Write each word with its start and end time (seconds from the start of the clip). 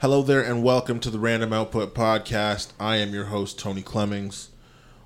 Hello 0.00 0.22
there, 0.22 0.40
and 0.40 0.62
welcome 0.62 0.98
to 1.00 1.10
the 1.10 1.18
Random 1.18 1.52
Output 1.52 1.94
Podcast. 1.94 2.68
I 2.80 2.96
am 2.96 3.12
your 3.12 3.26
host, 3.26 3.58
Tony 3.58 3.82
Clemmings. 3.82 4.48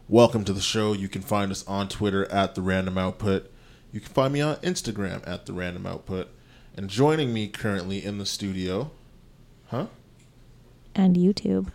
Welcome 0.08 0.44
to 0.44 0.52
the 0.52 0.60
show. 0.60 0.92
You 0.92 1.08
can 1.08 1.20
find 1.20 1.50
us 1.50 1.66
on 1.66 1.88
Twitter 1.88 2.30
at 2.30 2.54
the 2.54 2.62
Random 2.62 2.96
Output. 2.96 3.50
You 3.90 3.98
can 3.98 4.12
find 4.12 4.32
me 4.32 4.40
on 4.40 4.54
Instagram 4.58 5.26
at 5.28 5.46
the 5.46 5.52
Random 5.52 5.84
Output. 5.84 6.28
And 6.76 6.88
joining 6.88 7.34
me 7.34 7.48
currently 7.48 8.04
in 8.04 8.18
the 8.18 8.24
studio, 8.24 8.92
huh? 9.66 9.86
and 10.94 11.16
YouTube. 11.16 11.72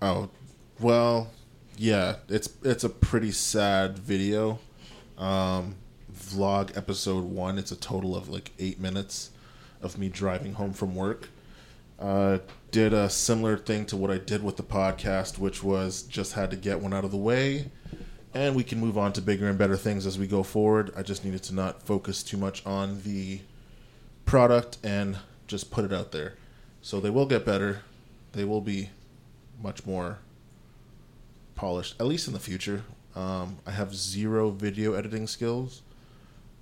Oh, 0.00 0.30
well, 0.80 1.32
yeah, 1.76 2.16
it's 2.30 2.48
it's 2.62 2.82
a 2.82 2.88
pretty 2.88 3.32
sad 3.32 3.98
video. 3.98 4.58
Um, 5.18 5.74
vlog 6.10 6.74
episode 6.78 7.24
one. 7.24 7.58
It's 7.58 7.72
a 7.72 7.76
total 7.76 8.16
of 8.16 8.30
like 8.30 8.52
eight 8.58 8.80
minutes 8.80 9.32
of 9.82 9.98
me 9.98 10.08
driving 10.08 10.54
home 10.54 10.72
from 10.72 10.94
work. 10.94 11.28
Uh, 12.02 12.38
did 12.72 12.92
a 12.92 13.08
similar 13.08 13.56
thing 13.56 13.86
to 13.86 13.96
what 13.96 14.10
I 14.10 14.18
did 14.18 14.42
with 14.42 14.56
the 14.56 14.64
podcast, 14.64 15.38
which 15.38 15.62
was 15.62 16.02
just 16.02 16.32
had 16.32 16.50
to 16.50 16.56
get 16.56 16.80
one 16.80 16.92
out 16.92 17.04
of 17.04 17.12
the 17.12 17.16
way, 17.16 17.70
and 18.34 18.56
we 18.56 18.64
can 18.64 18.80
move 18.80 18.98
on 18.98 19.12
to 19.12 19.22
bigger 19.22 19.48
and 19.48 19.56
better 19.56 19.76
things 19.76 20.04
as 20.04 20.18
we 20.18 20.26
go 20.26 20.42
forward. 20.42 20.90
I 20.96 21.02
just 21.02 21.24
needed 21.24 21.44
to 21.44 21.54
not 21.54 21.80
focus 21.80 22.24
too 22.24 22.36
much 22.36 22.66
on 22.66 23.02
the 23.02 23.40
product 24.24 24.78
and 24.82 25.18
just 25.46 25.70
put 25.70 25.84
it 25.84 25.92
out 25.92 26.10
there. 26.10 26.34
So 26.80 26.98
they 26.98 27.10
will 27.10 27.26
get 27.26 27.44
better. 27.44 27.82
They 28.32 28.44
will 28.44 28.62
be 28.62 28.90
much 29.62 29.86
more 29.86 30.18
polished, 31.54 31.94
at 32.00 32.06
least 32.06 32.26
in 32.26 32.32
the 32.32 32.40
future. 32.40 32.82
Um, 33.14 33.58
I 33.64 33.70
have 33.70 33.94
zero 33.94 34.50
video 34.50 34.94
editing 34.94 35.28
skills, 35.28 35.82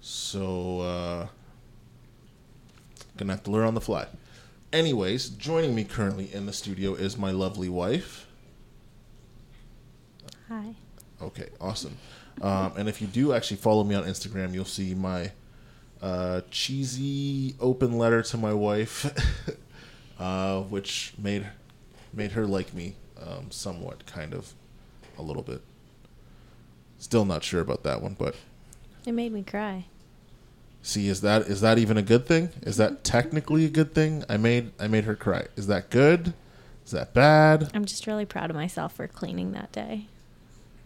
so 0.03 0.81
uh, 0.81 1.29
gonna 3.17 3.33
have 3.33 3.45
to 3.45 3.51
learn 3.51 3.67
on 3.67 3.75
the 3.75 3.81
fly. 3.81 4.07
Anyways, 4.73 5.31
joining 5.31 5.75
me 5.75 5.83
currently 5.85 6.33
in 6.33 6.47
the 6.47 6.53
studio 6.53 6.95
is 6.95 7.19
my 7.19 7.33
lovely 7.33 7.69
wife. 7.69 8.27
Hi. 10.49 10.75
Okay, 11.21 11.49
awesome. 11.61 11.97
Um, 12.41 12.73
and 12.77 12.89
if 12.89 13.01
you 13.01 13.09
do 13.09 13.33
actually 13.33 13.57
follow 13.57 13.83
me 13.83 13.95
on 13.97 14.05
Instagram, 14.05 14.55
you'll 14.55 14.65
see 14.65 14.95
my 14.95 15.33
uh, 16.01 16.43
cheesy 16.51 17.57
open 17.61 17.99
letter 17.99 18.23
to 18.23 18.37
my 18.37 18.53
wife, 18.53 19.13
uh, 20.19 20.61
which 20.63 21.15
made 21.19 21.47
made 22.13 22.33
her 22.33 22.47
like 22.47 22.73
me 22.73 22.95
um, 23.21 23.51
somewhat, 23.51 24.07
kind 24.07 24.33
of, 24.35 24.55
a 25.19 25.23
little 25.23 25.43
bit. 25.43 25.63
Still 26.99 27.25
not 27.25 27.43
sure 27.43 27.61
about 27.61 27.83
that 27.83 28.03
one, 28.03 28.15
but 28.19 28.37
It 29.05 29.13
made 29.13 29.33
me 29.33 29.43
cry. 29.43 29.87
See, 30.83 31.09
is 31.09 31.21
that 31.21 31.43
is 31.43 31.61
that 31.61 31.79
even 31.79 31.97
a 31.97 32.03
good 32.03 32.27
thing? 32.27 32.51
Is 32.63 32.77
that 32.77 33.05
technically 33.05 33.65
a 33.65 33.71
good 33.71 33.95
thing? 33.95 34.25
I 34.29 34.37
made 34.37 34.73
I 34.79 34.89
made 34.89 35.05
her 35.05 35.15
cry. 35.15 35.47
Is 35.57 35.67
that 35.67 35.91
good? 35.91 36.35
Is 36.85 36.93
that 36.93 37.15
bad? 37.15 37.71
I'm 37.75 37.85
just 37.85 38.07
really 38.07 38.27
proud 38.27 38.51
of 38.51 38.57
myself 38.57 38.95
for 38.95 39.07
cleaning 39.07 39.53
that 39.53 39.71
day. 39.73 40.07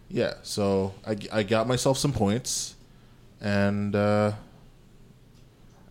Yeah, 0.07 0.35
so 0.43 0.93
I, 1.05 1.17
I 1.33 1.43
got 1.43 1.67
myself 1.67 1.97
some 1.97 2.13
points, 2.13 2.75
and 3.41 3.95
uh, 3.95 4.33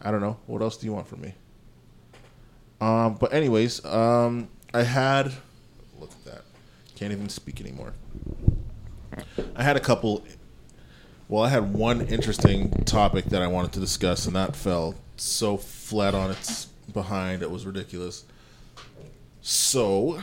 I 0.01 0.11
don't 0.11 0.21
know 0.21 0.39
what 0.47 0.63
else 0.63 0.77
do 0.77 0.87
you 0.87 0.93
want 0.93 1.09
from 1.09 1.23
me. 1.23 1.35
Um, 2.81 3.15
but 3.15 3.33
anyways, 3.33 3.85
um, 3.85 4.49
I 4.73 4.83
had 4.83 5.33
look 5.99 6.11
at 6.11 6.25
that, 6.27 6.43
can't 6.95 7.13
even 7.13 7.29
speak 7.29 7.61
anymore. 7.61 7.95
I 9.57 9.63
had 9.63 9.77
a 9.77 9.81
couple. 9.81 10.25
Well, 11.27 11.43
I 11.43 11.49
had 11.49 11.73
one 11.73 12.03
interesting 12.03 12.71
topic 12.85 13.27
that 13.27 13.41
I 13.41 13.47
wanted 13.47 13.73
to 13.73 13.81
discuss, 13.81 14.27
and 14.27 14.37
that 14.37 14.55
fell 14.55 14.95
so 15.17 15.57
flat 15.57 16.15
on 16.15 16.31
its 16.31 16.67
behind 16.93 17.43
it 17.43 17.51
was 17.51 17.65
ridiculous. 17.65 18.25
So, 19.41 20.21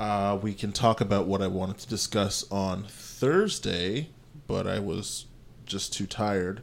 uh, 0.00 0.36
we 0.42 0.52
can 0.52 0.72
talk 0.72 1.00
about 1.00 1.26
what 1.28 1.42
I 1.42 1.46
wanted 1.46 1.78
to 1.78 1.88
discuss 1.88 2.44
on 2.50 2.84
Thursday, 2.88 4.08
but 4.48 4.66
I 4.66 4.80
was 4.80 5.26
just 5.64 5.92
too 5.92 6.06
tired 6.06 6.62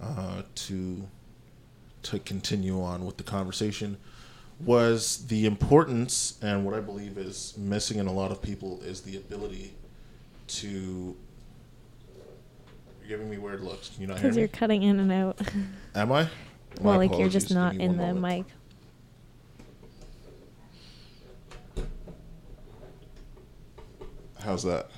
uh, 0.00 0.42
to 0.54 1.08
to 2.02 2.18
continue 2.18 2.82
on 2.82 3.06
with 3.06 3.16
the 3.16 3.22
conversation. 3.22 3.96
Was 4.62 5.26
the 5.28 5.46
importance 5.46 6.38
and 6.42 6.66
what 6.66 6.74
I 6.74 6.80
believe 6.80 7.16
is 7.16 7.54
missing 7.56 7.98
in 7.98 8.06
a 8.06 8.12
lot 8.12 8.30
of 8.30 8.42
people 8.42 8.82
is 8.82 9.00
the 9.00 9.16
ability 9.16 9.72
to. 10.48 11.16
You're 13.04 13.18
giving 13.18 13.30
me 13.30 13.36
weird 13.36 13.60
looks. 13.60 13.90
Can 13.90 14.00
you 14.00 14.06
not 14.06 14.18
hear 14.18 14.22
Because 14.30 14.36
me? 14.36 14.40
you're 14.42 14.48
cutting 14.48 14.82
in 14.82 14.98
and 14.98 15.12
out. 15.12 15.38
Am 15.94 16.10
I? 16.10 16.26
well, 16.80 16.96
like 16.96 17.18
you're 17.18 17.28
just 17.28 17.52
not 17.52 17.76
me 17.76 17.84
in 17.84 17.98
one 17.98 17.98
the 17.98 18.14
moment. 18.14 18.46
mic. 18.48 18.54
How's 24.40 24.62
that? 24.64 24.90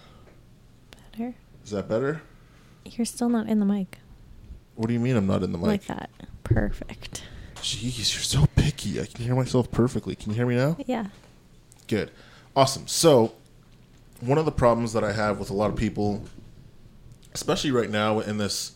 Better. 1.13 1.35
Is 1.65 1.71
that 1.71 1.89
better? 1.89 2.23
You're 2.85 3.05
still 3.05 3.29
not 3.29 3.49
in 3.49 3.59
the 3.61 3.67
mic. 3.67 3.99
What 4.75 4.89
do 4.89 4.95
you 4.95 5.01
mean 5.01 5.17
I'm 5.17 5.27
not 5.27 5.43
in 5.43 5.53
the 5.53 5.59
mic? 5.59 5.67
Like 5.67 5.85
that. 5.87 6.11
Perfect. 6.45 7.25
Jeez, 7.57 7.97
you're 8.15 8.23
so 8.23 8.47
picky. 8.55 9.01
I 9.01 9.07
can 9.07 9.25
hear 9.25 9.35
myself 9.35 9.71
perfectly. 9.71 10.15
Can 10.15 10.31
you 10.31 10.37
hear 10.37 10.47
me 10.47 10.57
now? 10.57 10.77
Yeah. 10.87 11.07
Good. 11.89 12.11
Awesome. 12.55 12.87
So, 12.87 13.35
one 14.21 14.39
of 14.39 14.45
the 14.45 14.53
problems 14.53 14.93
that 14.93 15.03
I 15.03 15.13
have 15.13 15.39
with 15.39 15.51
a 15.51 15.55
lot 15.55 15.71
of 15.71 15.77
people, 15.77 16.25
especially 17.37 17.71
right 17.71 17.91
now 17.91 18.21
in 18.21 18.39
this 18.39 18.73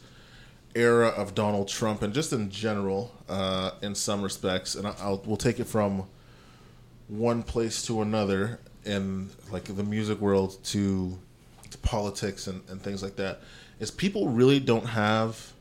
era 0.75 1.09
of 1.09 1.35
Donald 1.35 1.67
Trump 1.67 2.03
and 2.03 2.13
just 2.13 2.31
in 2.35 2.51
general, 2.51 3.11
uh, 3.27 3.71
in 3.81 3.95
some 3.95 4.21
respects, 4.21 4.75
and 4.75 4.87
I'll 4.87 5.23
we'll 5.25 5.39
take 5.39 5.59
it 5.61 5.65
from 5.65 6.05
one 7.09 7.43
place 7.43 7.83
to 7.87 8.03
another 8.03 8.61
in 8.85 9.31
like 9.51 9.65
the 9.65 9.83
music 9.83 10.21
world 10.21 10.63
to, 10.65 11.19
to 11.71 11.79
politics 11.79 12.49
and, 12.49 12.61
and 12.69 12.83
things 12.83 13.03
like 13.03 13.17
that, 13.17 13.41
is 13.79 13.91
people 13.91 14.29
really 14.29 14.61
don't 14.61 14.89
have 14.89 15.53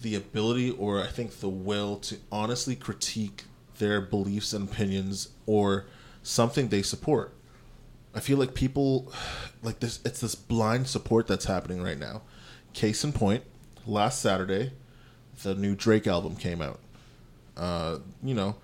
the 0.00 0.16
ability 0.16 0.72
or 0.72 1.00
I 1.00 1.06
think 1.06 1.38
the 1.38 1.48
will 1.48 1.98
to 1.98 2.16
honestly 2.32 2.74
critique 2.74 3.44
their 3.78 4.00
beliefs 4.00 4.52
and 4.52 4.68
opinions 4.68 5.28
or 5.46 5.84
something 6.24 6.66
they 6.66 6.82
support. 6.82 7.32
I 8.14 8.20
feel 8.20 8.38
like 8.38 8.54
people 8.54 9.12
like 9.62 9.80
this 9.80 10.00
it's 10.04 10.20
this 10.20 10.34
blind 10.34 10.86
support 10.88 11.26
that's 11.26 11.46
happening 11.46 11.82
right 11.82 11.98
now. 11.98 12.22
Case 12.74 13.04
in 13.04 13.12
point, 13.12 13.44
last 13.86 14.20
Saturday, 14.20 14.72
the 15.42 15.54
new 15.54 15.74
Drake 15.74 16.06
album 16.06 16.36
came 16.36 16.60
out. 16.60 16.78
Uh, 17.56 17.98
you 18.22 18.34
know, 18.34 18.56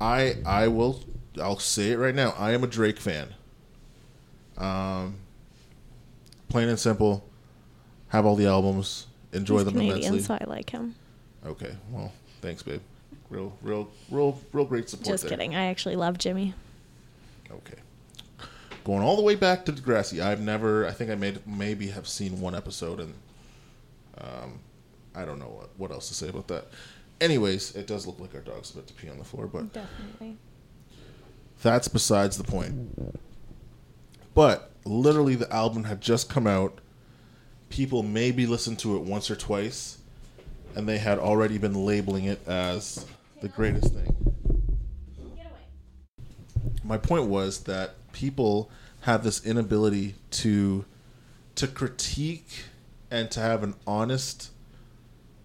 I 0.00 0.36
I 0.46 0.68
will 0.68 1.04
I'll 1.40 1.58
say 1.58 1.90
it 1.92 1.96
right 1.98 2.14
now. 2.14 2.34
I 2.38 2.52
am 2.52 2.64
a 2.64 2.66
Drake 2.66 2.98
fan. 2.98 3.34
Um 4.58 5.16
plain 6.48 6.68
and 6.68 6.78
simple. 6.78 7.24
Have 8.08 8.26
all 8.26 8.36
the 8.36 8.46
albums. 8.46 9.06
Enjoy 9.32 9.58
He's 9.58 9.66
them 9.66 9.74
Canadian, 9.74 9.98
immensely. 9.98 10.22
so 10.22 10.34
I 10.34 10.44
like 10.48 10.70
him. 10.70 10.96
Okay, 11.46 11.72
well, 11.90 12.12
thanks, 12.42 12.62
babe. 12.62 12.80
Real, 13.30 13.56
real, 13.62 13.88
real, 14.10 14.38
real 14.52 14.64
great 14.64 14.90
support. 14.90 15.06
Just 15.06 15.22
there. 15.22 15.30
kidding. 15.30 15.54
I 15.54 15.66
actually 15.66 15.94
love 15.94 16.18
Jimmy. 16.18 16.52
Okay. 17.50 17.76
Going 18.84 19.02
all 19.02 19.16
the 19.16 19.22
way 19.22 19.34
back 19.34 19.64
to 19.66 19.72
Degrassi, 19.72 20.22
I've 20.22 20.40
never. 20.40 20.86
I 20.86 20.92
think 20.92 21.10
I 21.10 21.14
made 21.14 21.46
maybe 21.46 21.88
have 21.88 22.08
seen 22.08 22.40
one 22.40 22.54
episode, 22.54 23.00
and 23.00 23.14
um, 24.18 24.60
I 25.14 25.24
don't 25.24 25.38
know 25.38 25.46
what, 25.48 25.70
what 25.76 25.90
else 25.90 26.08
to 26.08 26.14
say 26.14 26.28
about 26.28 26.48
that. 26.48 26.66
Anyways, 27.20 27.76
it 27.76 27.86
does 27.86 28.06
look 28.06 28.18
like 28.18 28.34
our 28.34 28.40
dog's 28.40 28.70
about 28.70 28.86
to 28.86 28.94
pee 28.94 29.10
on 29.10 29.18
the 29.18 29.24
floor, 29.24 29.46
but 29.46 29.72
Definitely. 29.72 30.38
that's 31.62 31.88
besides 31.88 32.38
the 32.38 32.44
point. 32.44 33.18
But 34.34 34.70
literally, 34.84 35.34
the 35.34 35.52
album 35.52 35.84
had 35.84 36.00
just 36.00 36.30
come 36.30 36.46
out. 36.46 36.80
People 37.68 38.02
maybe 38.02 38.46
listened 38.46 38.78
to 38.80 38.96
it 38.96 39.02
once 39.02 39.30
or 39.30 39.36
twice, 39.36 39.98
and 40.74 40.88
they 40.88 40.98
had 40.98 41.18
already 41.18 41.58
been 41.58 41.74
labeling 41.84 42.24
it 42.24 42.40
as 42.48 43.04
the 43.42 43.48
greatest 43.48 43.92
thing. 43.92 44.16
My 46.82 46.96
point 46.98 47.26
was 47.26 47.60
that 47.64 47.94
people 48.12 48.70
have 49.02 49.24
this 49.24 49.44
inability 49.44 50.14
to 50.30 50.84
to 51.54 51.66
critique 51.66 52.64
and 53.10 53.30
to 53.30 53.40
have 53.40 53.62
an 53.62 53.74
honest 53.86 54.50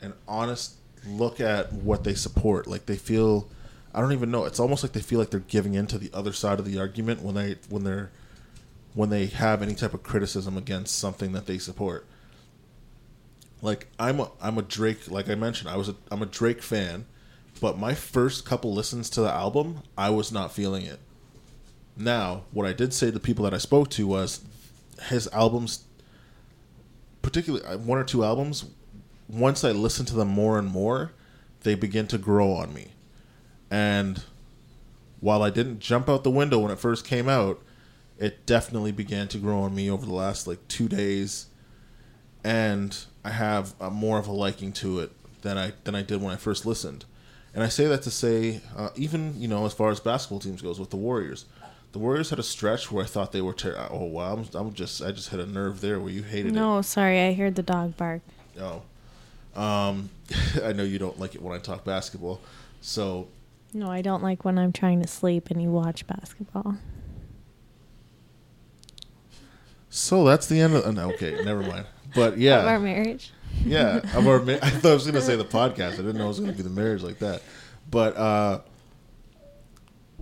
an 0.01 0.13
honest 0.27 0.75
look 1.07 1.39
at 1.39 1.71
what 1.73 2.03
they 2.03 2.13
support. 2.13 2.67
Like 2.67 2.85
they 2.85 2.97
feel 2.97 3.49
I 3.93 4.01
don't 4.01 4.11
even 4.11 4.29
know. 4.29 4.43
It's 4.43 4.59
almost 4.59 4.83
like 4.83 4.91
they 4.91 5.01
feel 5.01 5.19
like 5.19 5.29
they're 5.29 5.39
giving 5.39 5.73
in 5.73 5.87
to 5.87 5.97
the 5.97 6.11
other 6.13 6.33
side 6.33 6.59
of 6.59 6.65
the 6.65 6.79
argument 6.79 7.21
when 7.21 7.35
they 7.35 7.57
when 7.69 7.83
they're 7.83 8.11
when 8.93 9.09
they 9.09 9.27
have 9.27 9.61
any 9.61 9.75
type 9.75 9.93
of 9.93 10.03
criticism 10.03 10.57
against 10.57 10.97
something 10.97 11.31
that 11.33 11.45
they 11.45 11.57
support. 11.57 12.05
Like 13.61 13.87
I'm 13.97 14.19
a 14.19 14.31
I'm 14.41 14.57
a 14.57 14.61
Drake 14.61 15.09
like 15.09 15.29
I 15.29 15.35
mentioned, 15.35 15.69
I 15.69 15.77
was 15.77 15.89
a 15.89 15.95
I'm 16.11 16.21
a 16.21 16.27
Drake 16.27 16.61
fan, 16.61 17.05
but 17.61 17.77
my 17.77 17.93
first 17.93 18.45
couple 18.45 18.73
listens 18.73 19.09
to 19.11 19.21
the 19.21 19.31
album, 19.31 19.81
I 19.97 20.09
was 20.09 20.31
not 20.31 20.51
feeling 20.51 20.85
it. 20.85 20.99
Now, 21.97 22.43
what 22.51 22.65
I 22.65 22.73
did 22.73 22.93
say 22.93 23.07
to 23.07 23.11
the 23.11 23.19
people 23.19 23.45
that 23.45 23.53
I 23.53 23.57
spoke 23.57 23.89
to 23.91 24.07
was 24.07 24.41
his 25.09 25.27
albums 25.29 25.85
particularly 27.25 27.65
uh, 27.65 27.77
one 27.77 27.97
or 27.97 28.03
two 28.03 28.23
albums, 28.23 28.65
once 29.27 29.63
I 29.63 29.71
listen 29.71 30.05
to 30.05 30.15
them 30.15 30.27
more 30.27 30.59
and 30.59 30.67
more, 30.67 31.11
they 31.63 31.73
begin 31.73 32.05
to 32.07 32.19
grow 32.19 32.51
on 32.51 32.71
me. 32.71 32.89
And 33.71 34.23
while 35.21 35.41
I 35.41 35.49
didn't 35.49 35.79
jump 35.79 36.07
out 36.07 36.23
the 36.23 36.29
window 36.29 36.59
when 36.59 36.71
it 36.71 36.77
first 36.77 37.03
came 37.03 37.27
out, 37.27 37.59
it 38.19 38.45
definitely 38.45 38.91
began 38.91 39.27
to 39.29 39.39
grow 39.39 39.61
on 39.61 39.73
me 39.73 39.89
over 39.89 40.05
the 40.05 40.13
last 40.13 40.45
like 40.45 40.65
two 40.67 40.87
days, 40.87 41.47
and 42.43 42.95
I 43.23 43.31
have 43.31 43.73
a, 43.81 43.89
more 43.89 44.19
of 44.19 44.27
a 44.27 44.31
liking 44.31 44.71
to 44.73 44.99
it 44.99 45.11
than 45.41 45.57
I 45.57 45.73
than 45.83 45.95
I 45.95 46.03
did 46.03 46.21
when 46.21 46.31
I 46.31 46.37
first 46.37 46.65
listened. 46.65 47.05
And 47.55 47.63
I 47.63 47.69
say 47.69 47.87
that 47.87 48.03
to 48.03 48.11
say, 48.11 48.61
uh, 48.77 48.89
even 48.95 49.33
you 49.41 49.47
know, 49.47 49.65
as 49.65 49.73
far 49.73 49.89
as 49.89 49.99
basketball 49.99 50.39
teams 50.39 50.61
goes, 50.61 50.79
with 50.79 50.91
the 50.91 50.95
Warriors, 50.95 51.45
the 51.95 51.99
Warriors 51.99 52.29
had 52.29 52.39
a 52.39 52.43
stretch 52.43 52.91
where 52.91 53.05
I 53.05 53.07
thought 53.07 53.31
they 53.31 53.39
were. 53.39 53.53
Ter- 53.53 53.87
oh 53.89 54.03
wow, 54.03 54.33
I'm, 54.33 54.45
I'm 54.53 54.73
just 54.73 55.01
I 55.01 55.13
just 55.13 55.29
hit 55.29 55.39
a 55.39 55.45
nerve 55.45 55.79
there 55.79 55.97
where 55.97 56.11
you 56.11 56.23
hated 56.23 56.47
it. 56.47 56.53
No, 56.53 56.81
sorry, 56.81 57.21
I 57.21 57.31
heard 57.33 57.55
the 57.55 57.63
dog 57.63 57.95
bark. 57.95 58.21
Oh. 58.59 58.81
Um, 59.55 60.09
I 60.61 60.73
know 60.73 60.83
you 60.83 60.99
don't 60.99 61.17
like 61.17 61.35
it 61.35 61.41
when 61.41 61.55
I 61.55 61.61
talk 61.61 61.85
basketball. 61.85 62.41
So, 62.81 63.29
No, 63.73 63.89
I 63.89 64.01
don't 64.01 64.21
like 64.21 64.43
when 64.43 64.59
I'm 64.59 64.73
trying 64.73 65.01
to 65.03 65.07
sleep 65.07 65.49
and 65.49 65.61
you 65.61 65.69
watch 65.71 66.05
basketball. 66.05 66.75
so 69.89 70.25
that's 70.25 70.47
the 70.47 70.59
end 70.59 70.73
of. 70.75 70.93
no, 70.93 71.11
okay, 71.13 71.41
never 71.45 71.61
mind. 71.61 71.85
But 72.13 72.37
yeah, 72.37 72.59
Of 72.59 72.67
our 72.67 72.79
marriage. 72.79 73.31
yeah. 73.63 74.01
Of 74.17 74.27
our, 74.27 74.39
ma- 74.39 74.51
I 74.61 74.69
thought 74.69 74.91
I 74.91 74.93
was 74.95 75.03
going 75.03 75.15
to 75.15 75.21
say 75.21 75.37
the 75.37 75.45
podcast. 75.45 75.93
I 75.93 75.97
didn't 75.97 76.17
know 76.17 76.25
it 76.25 76.27
was 76.27 76.39
going 76.41 76.51
to 76.51 76.57
be 76.57 76.63
the 76.63 76.69
marriage 76.69 77.03
like 77.03 77.19
that. 77.19 77.41
But 77.89 78.17
uh, 78.17 78.59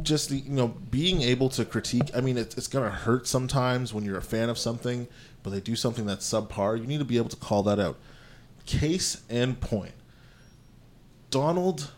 just 0.01 0.31
you 0.31 0.49
know 0.49 0.69
being 0.89 1.21
able 1.21 1.49
to 1.49 1.65
critique. 1.65 2.09
I 2.15 2.21
mean, 2.21 2.37
it's, 2.37 2.57
it's 2.57 2.67
going 2.67 2.89
to 2.89 2.95
hurt 2.95 3.27
sometimes 3.27 3.93
when 3.93 4.03
you're 4.03 4.17
a 4.17 4.21
fan 4.21 4.49
of 4.49 4.57
something, 4.57 5.07
but 5.43 5.51
they 5.51 5.59
do 5.59 5.75
something 5.75 6.05
that's 6.05 6.27
subpar. 6.29 6.79
You 6.79 6.87
need 6.87 6.99
to 6.99 7.05
be 7.05 7.17
able 7.17 7.29
to 7.29 7.35
call 7.37 7.63
that 7.63 7.79
out. 7.79 7.97
Case 8.65 9.21
and 9.29 9.59
point. 9.59 9.93
Donald 11.29 11.91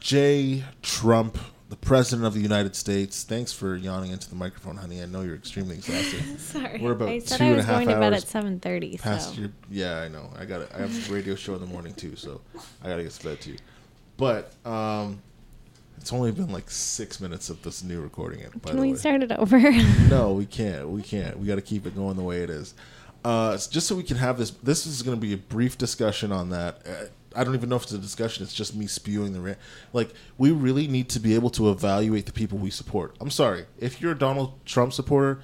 J. 0.00 0.64
Trump, 0.82 1.38
the 1.68 1.76
president 1.76 2.26
of 2.26 2.34
the 2.34 2.40
United 2.40 2.76
States. 2.76 3.24
Thanks 3.24 3.52
for 3.52 3.74
yawning 3.76 4.10
into 4.12 4.28
the 4.28 4.36
microphone, 4.36 4.76
honey. 4.76 5.02
I 5.02 5.06
know 5.06 5.22
you're 5.22 5.34
extremely 5.34 5.76
exhausted. 5.76 6.38
Sorry. 6.40 6.80
We're 6.80 6.92
about 6.92 7.08
I 7.08 7.18
said 7.20 7.38
two 7.38 7.44
I 7.44 7.46
and 7.46 7.54
a 7.54 7.56
was 7.58 7.66
half 7.66 7.74
going 7.76 7.88
to 7.88 7.94
bed 7.94 8.12
hours 8.12 8.34
at 8.34 8.44
7.30, 8.44 9.00
past 9.00 9.34
so. 9.34 9.40
your 9.40 9.50
yeah 9.70 10.00
i 10.00 10.08
know 10.08 10.30
i 10.38 10.44
got 10.44 10.60
it 10.60 10.70
i 10.74 10.78
have 10.78 11.10
a 11.10 11.12
radio 11.12 11.34
show 11.34 11.54
in 11.54 11.60
the 11.60 11.66
morning 11.66 11.94
too 11.94 12.14
so 12.16 12.40
i 12.82 12.88
gotta 12.88 13.02
get 13.02 13.12
to 13.12 13.24
bed 13.24 13.40
too 13.40 13.56
but 14.16 14.52
um 14.64 15.20
it's 15.98 16.12
only 16.12 16.32
been 16.32 16.52
like 16.52 16.70
six 16.70 17.20
minutes 17.20 17.50
of 17.50 17.62
this 17.62 17.82
new 17.82 18.00
recording 18.00 18.40
it 18.40 18.62
by 18.62 18.70
Can 18.70 18.80
we 18.80 18.92
way 18.92 18.98
start 18.98 19.22
it 19.22 19.32
over? 19.32 19.58
no 20.08 20.32
we 20.32 20.46
can't 20.46 20.88
we 20.88 21.02
can't 21.02 21.38
we 21.38 21.46
gotta 21.46 21.62
keep 21.62 21.86
it 21.86 21.94
going 21.94 22.16
the 22.16 22.22
way 22.22 22.42
it 22.42 22.50
is 22.50 22.74
uh 23.24 23.56
just 23.56 23.86
so 23.86 23.94
we 23.96 24.02
can 24.02 24.16
have 24.16 24.38
this 24.38 24.50
this 24.50 24.86
is 24.86 25.02
gonna 25.02 25.16
be 25.16 25.32
a 25.32 25.38
brief 25.38 25.76
discussion 25.78 26.32
on 26.32 26.50
that 26.50 26.82
uh, 26.86 27.06
I 27.36 27.44
don't 27.44 27.54
even 27.54 27.68
know 27.68 27.76
if 27.76 27.82
it's 27.82 27.92
a 27.92 27.98
discussion. 27.98 28.42
It's 28.44 28.54
just 28.54 28.74
me 28.74 28.86
spewing 28.86 29.34
the 29.34 29.40
rant. 29.40 29.58
Like 29.92 30.14
we 30.38 30.50
really 30.50 30.88
need 30.88 31.10
to 31.10 31.20
be 31.20 31.34
able 31.34 31.50
to 31.50 31.70
evaluate 31.70 32.24
the 32.26 32.32
people 32.32 32.58
we 32.58 32.70
support. 32.70 33.14
I'm 33.20 33.30
sorry 33.30 33.66
if 33.78 34.00
you're 34.00 34.12
a 34.12 34.18
Donald 34.18 34.64
Trump 34.64 34.92
supporter, 34.92 35.40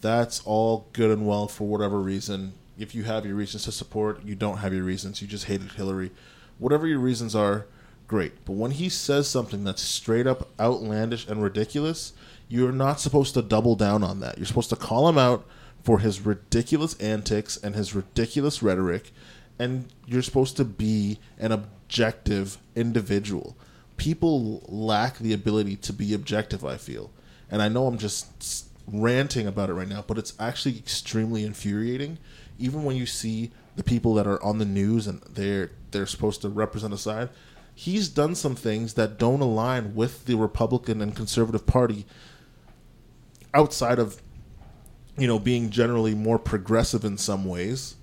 that's 0.00 0.40
all 0.44 0.88
good 0.92 1.10
and 1.10 1.26
well 1.26 1.48
for 1.48 1.66
whatever 1.66 1.98
reason. 1.98 2.54
If 2.78 2.94
you 2.94 3.04
have 3.04 3.26
your 3.26 3.34
reasons 3.34 3.64
to 3.64 3.72
support, 3.72 4.24
you 4.24 4.34
don't 4.34 4.58
have 4.58 4.72
your 4.72 4.84
reasons. 4.84 5.20
You 5.20 5.28
just 5.28 5.44
hated 5.46 5.72
Hillary. 5.72 6.10
Whatever 6.58 6.86
your 6.86 7.00
reasons 7.00 7.34
are, 7.34 7.66
great. 8.12 8.44
But 8.44 8.56
when 8.56 8.72
he 8.72 8.90
says 8.90 9.26
something 9.26 9.64
that's 9.64 9.80
straight 9.80 10.26
up 10.26 10.50
outlandish 10.60 11.26
and 11.26 11.42
ridiculous, 11.42 12.12
you're 12.46 12.70
not 12.70 13.00
supposed 13.00 13.32
to 13.32 13.40
double 13.40 13.74
down 13.74 14.04
on 14.04 14.20
that. 14.20 14.36
You're 14.36 14.44
supposed 14.44 14.68
to 14.68 14.76
call 14.76 15.08
him 15.08 15.16
out 15.16 15.46
for 15.82 16.00
his 16.00 16.20
ridiculous 16.20 16.92
antics 17.00 17.56
and 17.56 17.74
his 17.74 17.94
ridiculous 17.94 18.62
rhetoric, 18.62 19.12
and 19.58 19.86
you're 20.06 20.20
supposed 20.20 20.58
to 20.58 20.64
be 20.66 21.20
an 21.38 21.52
objective 21.52 22.58
individual. 22.76 23.56
People 23.96 24.62
lack 24.68 25.16
the 25.16 25.32
ability 25.32 25.76
to 25.76 25.94
be 25.94 26.12
objective, 26.12 26.66
I 26.66 26.76
feel. 26.76 27.10
And 27.50 27.62
I 27.62 27.68
know 27.68 27.86
I'm 27.86 27.96
just 27.96 28.66
ranting 28.86 29.46
about 29.46 29.70
it 29.70 29.74
right 29.74 29.88
now, 29.88 30.04
but 30.06 30.18
it's 30.18 30.34
actually 30.38 30.76
extremely 30.76 31.46
infuriating. 31.46 32.18
Even 32.58 32.84
when 32.84 32.96
you 32.96 33.06
see 33.06 33.52
the 33.74 33.82
people 33.82 34.12
that 34.14 34.26
are 34.26 34.42
on 34.42 34.58
the 34.58 34.66
news 34.66 35.06
and 35.06 35.22
they're 35.30 35.70
they're 35.92 36.04
supposed 36.04 36.42
to 36.42 36.50
represent 36.50 36.92
a 36.92 36.98
side, 36.98 37.30
he's 37.74 38.08
done 38.08 38.34
some 38.34 38.54
things 38.54 38.94
that 38.94 39.18
don't 39.18 39.40
align 39.40 39.94
with 39.94 40.26
the 40.26 40.34
Republican 40.34 41.00
and 41.00 41.14
conservative 41.14 41.66
party 41.66 42.06
outside 43.54 43.98
of 43.98 44.20
you 45.16 45.26
know 45.26 45.38
being 45.38 45.70
generally 45.70 46.14
more 46.14 46.38
progressive 46.38 47.04
in 47.04 47.18
some 47.18 47.44
ways. 47.44 47.96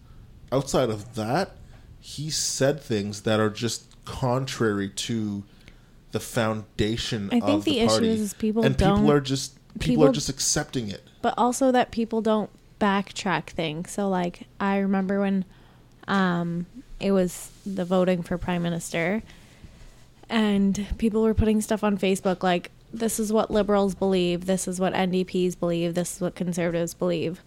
Outside 0.51 0.89
of 0.89 1.15
that, 1.15 1.51
he 1.99 2.29
said 2.29 2.81
things 2.81 3.21
that 3.21 3.39
are 3.39 3.49
just 3.49 3.85
contrary 4.05 4.89
to 4.89 5.43
the 6.11 6.19
foundation 6.19 7.29
I 7.31 7.39
think 7.39 7.63
the, 7.63 7.73
the 7.73 7.79
issue 7.81 8.03
is 8.03 8.33
people 8.33 8.63
and 8.65 8.75
people 8.75 9.11
are 9.11 9.21
just 9.21 9.57
people, 9.79 10.05
are 10.05 10.11
just 10.11 10.29
accepting 10.29 10.89
it. 10.89 11.03
but 11.21 11.35
also 11.37 11.71
that 11.71 11.91
people 11.91 12.21
don't 12.21 12.49
backtrack 12.79 13.47
things. 13.47 13.91
So 13.91 14.09
like 14.09 14.47
I 14.59 14.77
remember 14.77 15.19
when 15.19 15.45
um 16.07 16.65
it 16.99 17.11
was 17.11 17.51
the 17.65 17.85
voting 17.85 18.23
for 18.23 18.37
prime 18.37 18.63
minister 18.63 19.21
and 20.29 20.85
people 20.97 21.21
were 21.21 21.33
putting 21.33 21.61
stuff 21.61 21.83
on 21.83 21.97
Facebook 21.97 22.43
like 22.43 22.71
this 22.91 23.19
is 23.19 23.31
what 23.31 23.51
liberals 23.51 23.95
believe, 23.95 24.45
this 24.45 24.67
is 24.67 24.79
what 24.79 24.93
NDPs 24.93 25.59
believe, 25.59 25.93
this 25.93 26.15
is 26.15 26.21
what 26.21 26.35
conservatives 26.35 26.93
believe. 26.93 27.41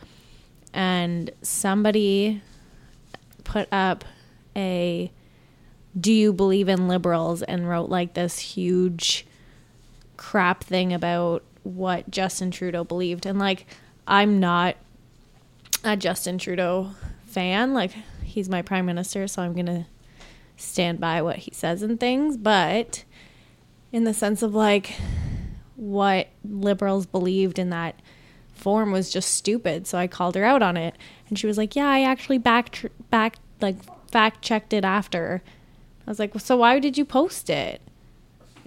And 0.73 1.31
somebody 1.43 2.43
put 3.44 3.69
up 3.73 4.05
a 4.56 5.11
do 5.99 6.12
you 6.12 6.32
believe 6.32 6.69
in 6.69 6.88
liberals 6.88 7.43
and 7.43 7.69
wrote 7.69 7.90
like 7.90 8.14
this 8.14 8.38
huge 8.38 9.26
crap 10.17 10.64
thing 10.64 10.93
about 10.93 11.43
what 11.64 12.11
Justin 12.11 12.50
Trudeau 12.50 12.85
believed. 12.85 13.26
And 13.26 13.38
like, 13.38 13.67
I'm 14.06 14.40
not 14.40 14.76
a 15.85 15.96
Justin 15.96 16.38
Trudeau 16.38 16.93
fan. 17.26 17.75
Like, 17.75 17.93
he's 18.23 18.49
my 18.49 18.62
prime 18.62 18.87
minister, 18.87 19.26
so 19.26 19.43
I'm 19.43 19.52
going 19.52 19.67
to 19.67 19.87
stand 20.62 21.00
by 21.00 21.23
what 21.23 21.37
he 21.37 21.50
says 21.53 21.82
and 21.82 21.99
things. 21.99 22.37
But 22.37 23.05
in 23.93 24.05
the 24.05 24.14
sense 24.14 24.43
of 24.43 24.55
like, 24.55 24.94
what 25.76 26.29
liberals 26.44 27.06
believed 27.06 27.59
in 27.59 27.70
that 27.70 28.00
form 28.55 28.93
was 28.93 29.11
just 29.11 29.35
stupid. 29.35 29.87
So 29.87 29.99
I 29.99 30.06
called 30.06 30.35
her 30.37 30.44
out 30.44 30.62
on 30.62 30.76
it. 30.76 30.94
And 31.29 31.38
she 31.38 31.47
was 31.47 31.59
like, 31.59 31.75
Yeah, 31.76 31.88
I 31.88 32.03
actually 32.03 32.38
back, 32.38 32.70
tr- 32.70 32.87
back, 33.11 33.37
like, 33.61 33.76
fact 34.11 34.43
checked 34.43 34.73
it 34.73 34.85
after. 34.85 35.43
I 36.06 36.11
was 36.11 36.19
like, 36.19 36.35
well, 36.35 36.41
So 36.41 36.56
why 36.59 36.79
did 36.79 36.97
you 36.99 37.05
post 37.05 37.50
it? 37.50 37.81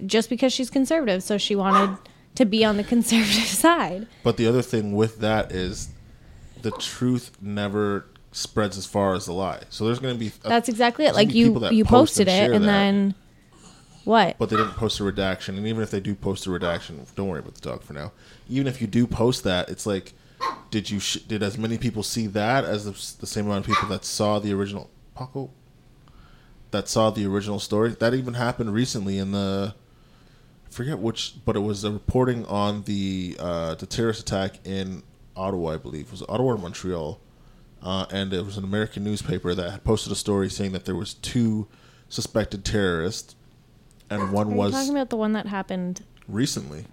just 0.04 0.28
because 0.28 0.52
she's 0.52 0.68
conservative. 0.68 1.22
So 1.22 1.38
she 1.38 1.56
wanted 1.56 1.96
to 2.34 2.44
be 2.44 2.64
on 2.64 2.76
the 2.76 2.84
conservative 2.94 3.48
side. 3.48 4.06
But 4.22 4.36
the 4.36 4.46
other 4.46 4.60
thing 4.60 4.94
with 4.94 5.20
that 5.20 5.52
is 5.52 5.88
the 6.60 6.70
truth 6.72 7.30
never 7.40 8.06
spreads 8.36 8.76
as 8.76 8.84
far 8.84 9.14
as 9.14 9.24
the 9.24 9.32
lie. 9.32 9.62
So 9.70 9.86
there's 9.86 9.98
going 9.98 10.14
to 10.14 10.18
be 10.20 10.28
a- 10.44 10.48
That's 10.48 10.68
exactly 10.68 11.06
it. 11.06 11.14
Like 11.14 11.32
you, 11.32 11.54
you 11.70 11.84
post 11.84 12.16
posted 12.16 12.28
it, 12.28 12.50
and 12.52 12.64
that, 12.64 12.68
then 12.68 13.14
what? 14.04 14.36
but 14.38 14.50
they 14.50 14.56
didn't 14.56 14.72
post 14.74 15.00
a 15.00 15.04
redaction. 15.04 15.56
And 15.56 15.66
even 15.66 15.82
if 15.82 15.90
they 15.90 16.00
do 16.00 16.14
post 16.14 16.46
a 16.46 16.50
redaction, 16.50 17.04
don't 17.14 17.28
worry 17.28 17.40
about 17.40 17.54
the 17.54 17.62
dog 17.62 17.82
for 17.82 17.94
now. 17.94 18.12
Even 18.48 18.66
if 18.66 18.80
you 18.82 18.86
do 18.86 19.06
post 19.06 19.42
that, 19.44 19.70
it's 19.70 19.86
like, 19.86 20.12
did 20.70 20.90
you 20.90 21.00
sh- 21.00 21.22
did 21.26 21.42
as 21.42 21.56
many 21.56 21.78
people 21.78 22.02
see 22.02 22.26
that 22.26 22.64
as 22.64 22.84
the, 22.84 23.20
the 23.20 23.26
same 23.26 23.46
amount 23.46 23.66
of 23.66 23.74
people 23.74 23.88
that 23.88 24.04
saw 24.04 24.38
the 24.38 24.52
original 24.52 24.90
Paco? 25.16 25.50
That 26.72 26.88
saw 26.88 27.08
the 27.08 27.24
original 27.26 27.58
story. 27.58 27.90
That 27.90 28.12
even 28.12 28.34
happened 28.34 28.74
recently 28.74 29.18
in 29.18 29.32
the. 29.32 29.74
Forget 30.68 30.98
which, 30.98 31.36
but 31.46 31.56
it 31.56 31.60
was 31.60 31.84
a 31.84 31.90
reporting 31.90 32.44
on 32.46 32.82
the 32.82 33.36
uh, 33.38 33.76
the 33.76 33.86
terrorist 33.86 34.20
attack 34.20 34.58
in 34.66 35.02
Ottawa, 35.34 35.70
I 35.74 35.76
believe. 35.78 36.10
Was 36.10 36.22
Ottawa 36.28 36.52
or 36.52 36.58
Montreal? 36.58 37.18
Uh, 37.86 38.04
and 38.10 38.32
it 38.32 38.44
was 38.44 38.56
an 38.56 38.64
American 38.64 39.04
newspaper 39.04 39.54
that 39.54 39.70
had 39.70 39.84
posted 39.84 40.10
a 40.10 40.16
story 40.16 40.50
saying 40.50 40.72
that 40.72 40.86
there 40.86 40.96
was 40.96 41.14
two 41.14 41.68
suspected 42.08 42.64
terrorists, 42.64 43.36
and 44.10 44.32
one 44.32 44.48
Are 44.48 44.50
you 44.50 44.56
was 44.56 44.72
talking 44.72 44.90
about 44.90 45.08
the 45.08 45.16
one 45.16 45.34
that 45.34 45.46
happened 45.46 46.04
recently, 46.26 46.84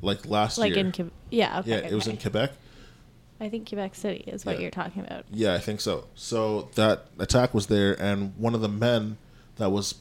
like 0.00 0.24
last 0.26 0.56
like 0.56 0.70
year. 0.70 0.78
in 0.78 0.92
Quebec? 0.92 1.12
Yeah, 1.30 1.58
okay, 1.60 1.70
yeah, 1.72 1.76
it 1.76 1.92
was 1.92 2.06
in. 2.06 2.16
Quebec. 2.16 2.52
I 3.38 3.50
think 3.50 3.68
Quebec 3.68 3.94
City 3.94 4.24
is 4.26 4.46
what 4.46 4.54
Yeah. 4.54 4.62
you're 4.62 4.70
talking 4.70 5.04
about. 5.04 5.26
Yeah, 5.30 5.52
I 5.52 5.58
think 5.58 5.82
so. 5.82 6.06
So 6.14 6.70
that 6.76 7.08
attack 7.18 7.52
was 7.52 7.66
there, 7.66 8.00
and 8.00 8.32
one 8.38 8.54
of 8.54 8.62
the 8.62 8.70
men 8.70 9.18
that 9.56 9.70
was 9.70 9.96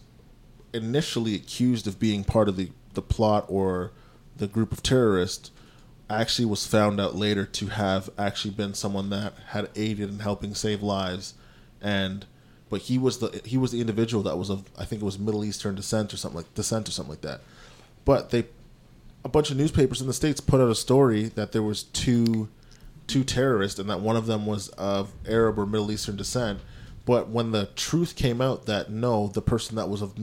initially 0.74 1.36
accused 1.36 1.86
of 1.86 2.00
being 2.00 2.24
part 2.24 2.48
of 2.48 2.56
the, 2.56 2.70
the 2.94 3.02
plot 3.02 3.44
or 3.50 3.92
the 4.38 4.48
group 4.48 4.72
of 4.72 4.82
terrorists 4.82 5.52
actually 6.10 6.46
was 6.46 6.68
found 6.68 7.00
out 7.00 7.16
later 7.16 7.46
to 7.46 7.68
have 7.68 8.10
actually 8.18 8.54
been 8.54 8.74
someone 8.74 9.10
that 9.10 9.34
had 9.50 9.70
aided 9.76 10.10
in 10.10 10.20
helping 10.20 10.54
save 10.54 10.84
lives 10.84 11.34
and 11.82 12.26
but 12.70 12.82
he 12.82 12.98
was 12.98 13.20
the 13.20 13.42
he 13.46 13.58
was 13.58 13.72
the 13.72 13.82
individual 13.82 14.24
that 14.24 14.38
was 14.38 14.50
of 14.50 14.70
I 14.78 14.86
think 14.86 15.02
it 15.02 15.06
was 15.06 15.20
Middle 15.20 15.46
Eastern 15.46 15.76
descent 15.76 16.14
or 16.14 16.18
something 16.18 16.38
like 16.38 16.54
descent 16.56 16.90
or 16.90 16.92
something 16.92 17.12
like 17.12 17.22
that. 17.22 17.42
But 18.04 18.32
they 18.32 18.46
a 19.24 19.30
bunch 19.30 19.50
of 19.52 19.58
newspapers 19.58 20.02
in 20.02 20.08
the 20.08 20.14
states 20.14 20.42
put 20.42 20.62
out 20.62 20.70
a 20.70 20.76
story 20.76 21.26
that 21.30 21.52
there 21.52 21.64
was 21.64 21.84
two 21.84 22.50
two 23.08 23.24
terrorists 23.24 23.80
and 23.80 23.90
that 23.90 24.02
one 24.02 24.16
of 24.16 24.26
them 24.26 24.46
was 24.46 24.70
of 24.70 25.14
Arab 25.28 25.60
or 25.60 25.66
Middle 25.66 25.92
Eastern 25.92 26.16
descent. 26.16 26.60
But 27.06 27.30
when 27.30 27.52
the 27.52 27.68
truth 27.76 28.16
came 28.16 28.42
out 28.42 28.66
that 28.66 28.90
no, 28.90 29.28
the 29.28 29.42
person 29.42 29.76
that 29.76 29.90
was 29.90 30.02
of 30.02 30.16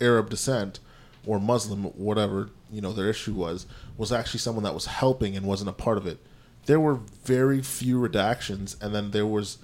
Arab 0.00 0.28
descent 0.28 0.80
or 1.24 1.38
Muslim, 1.38 1.84
whatever 1.84 2.50
you 2.72 2.80
know 2.80 2.92
their 2.92 3.08
issue 3.08 3.34
was, 3.34 3.66
was 3.96 4.10
actually 4.10 4.40
someone 4.40 4.64
that 4.64 4.74
was 4.74 4.86
helping 4.86 5.36
and 5.36 5.46
wasn't 5.46 5.70
a 5.70 5.74
part 5.74 5.98
of 5.98 6.06
it. 6.06 6.18
There 6.66 6.80
were 6.80 6.94
very 7.24 7.60
few 7.62 8.00
redactions, 8.00 8.80
and 8.82 8.94
then 8.94 9.10
there 9.10 9.26
was 9.26 9.58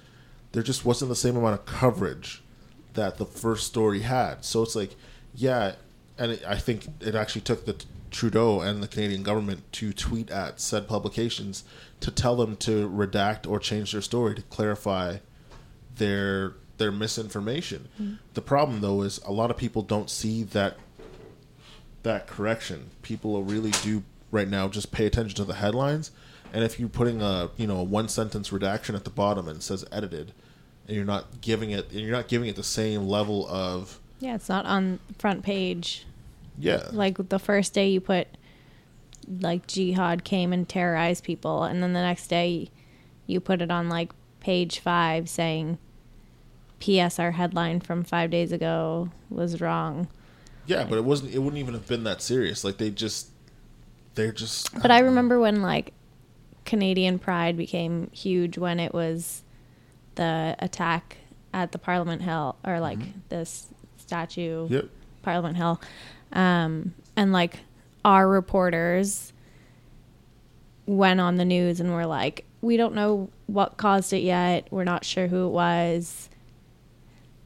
there 0.51 0.63
just 0.63 0.85
wasn't 0.85 1.09
the 1.09 1.15
same 1.15 1.35
amount 1.35 1.55
of 1.55 1.65
coverage 1.65 2.41
that 2.93 3.17
the 3.17 3.25
first 3.25 3.67
story 3.67 4.01
had. 4.01 4.43
So 4.43 4.63
it's 4.63 4.75
like, 4.75 4.95
yeah, 5.35 5.73
and 6.17 6.33
it, 6.33 6.43
I 6.47 6.57
think 6.57 6.87
it 6.99 7.15
actually 7.15 7.41
took 7.41 7.65
the 7.65 7.75
Trudeau 8.11 8.61
and 8.61 8.81
the 8.81 8.87
Canadian 8.87 9.23
government 9.23 9.71
to 9.73 9.93
tweet 9.93 10.31
at 10.31 10.59
said 10.59 10.87
publications 10.87 11.63
to 11.99 12.11
tell 12.11 12.35
them 12.35 12.55
to 12.57 12.89
redact 12.89 13.47
or 13.47 13.59
change 13.59 13.91
their 13.91 14.01
story 14.01 14.35
to 14.35 14.41
clarify 14.43 15.17
their 15.95 16.53
their 16.77 16.91
misinformation. 16.91 17.87
Mm-hmm. 18.01 18.15
The 18.33 18.41
problem 18.41 18.81
though 18.81 19.01
is 19.01 19.19
a 19.19 19.31
lot 19.31 19.51
of 19.51 19.57
people 19.57 19.81
don't 19.81 20.09
see 20.09 20.43
that 20.43 20.77
that 22.03 22.27
correction. 22.27 22.91
People 23.01 23.41
really 23.43 23.71
do 23.83 24.03
right 24.31 24.47
now 24.47 24.67
just 24.67 24.91
pay 24.91 25.05
attention 25.05 25.35
to 25.35 25.43
the 25.43 25.55
headlines 25.55 26.11
and 26.53 26.63
if 26.63 26.79
you're 26.79 26.89
putting 26.89 27.21
a, 27.21 27.49
you 27.57 27.67
know, 27.67 27.77
a 27.77 27.83
one 27.83 28.07
sentence 28.07 28.51
redaction 28.51 28.95
at 28.95 29.03
the 29.03 29.09
bottom 29.09 29.47
and 29.47 29.61
says 29.61 29.85
edited 29.91 30.33
and 30.87 30.95
you're 30.95 31.05
not 31.05 31.41
giving 31.41 31.71
it 31.71 31.91
and 31.91 32.01
you're 32.01 32.11
not 32.11 32.27
giving 32.27 32.49
it 32.49 32.55
the 32.55 32.63
same 32.63 33.07
level 33.07 33.47
of 33.47 33.99
Yeah, 34.19 34.35
it's 34.35 34.49
not 34.49 34.65
on 34.65 34.99
front 35.17 35.43
page. 35.43 36.05
Yeah. 36.57 36.87
Like 36.91 37.29
the 37.29 37.39
first 37.39 37.73
day 37.73 37.89
you 37.89 38.01
put 38.01 38.27
like 39.27 39.67
jihad 39.67 40.23
came 40.23 40.51
and 40.51 40.67
terrorized 40.67 41.23
people 41.23 41.63
and 41.63 41.83
then 41.83 41.93
the 41.93 42.01
next 42.01 42.27
day 42.27 42.69
you 43.27 43.39
put 43.39 43.61
it 43.61 43.69
on 43.69 43.87
like 43.87 44.11
page 44.39 44.79
5 44.79 45.29
saying 45.29 45.77
PS 46.79 47.19
our 47.19 47.31
headline 47.31 47.79
from 47.79 48.03
5 48.03 48.31
days 48.31 48.51
ago 48.51 49.09
was 49.29 49.61
wrong. 49.61 50.07
Yeah, 50.69 50.83
but 50.83 50.99
it 50.99 51.03
wasn't 51.03 51.33
it 51.33 51.39
wouldn't 51.39 51.59
even 51.59 51.73
have 51.73 51.87
been 51.87 52.03
that 52.03 52.21
serious. 52.21 52.63
Like 52.63 52.77
they 52.77 52.91
just 52.91 53.31
they're 54.13 54.31
just 54.31 54.71
But 54.79 54.91
I, 54.91 54.97
I 54.97 54.99
remember 54.99 55.39
when 55.39 55.63
like 55.63 55.93
Canadian 56.63 57.17
pride 57.17 57.57
became 57.57 58.11
huge 58.11 58.55
when 58.55 58.79
it 58.79 58.93
was 58.93 59.41
the 60.13 60.55
attack 60.59 61.17
at 61.55 61.71
the 61.71 61.79
Parliament 61.79 62.21
Hill 62.21 62.55
or 62.63 62.79
like 62.79 62.99
mm-hmm. 62.99 63.19
this 63.29 63.67
statue 63.97 64.67
yep. 64.69 64.89
Parliament 65.23 65.57
Hill 65.57 65.81
um, 66.33 66.93
and 67.15 67.31
like 67.33 67.55
our 68.05 68.27
reporters 68.27 69.33
went 70.85 71.19
on 71.19 71.37
the 71.37 71.45
news 71.45 71.79
and 71.79 71.91
were 71.91 72.05
like, 72.05 72.45
we 72.61 72.77
don't 72.77 72.93
know 72.93 73.29
what 73.47 73.77
caused 73.77 74.13
it 74.13 74.21
yet. 74.21 74.67
We're 74.69 74.83
not 74.83 75.03
sure 75.03 75.25
who 75.25 75.47
it 75.47 75.51
was. 75.51 76.28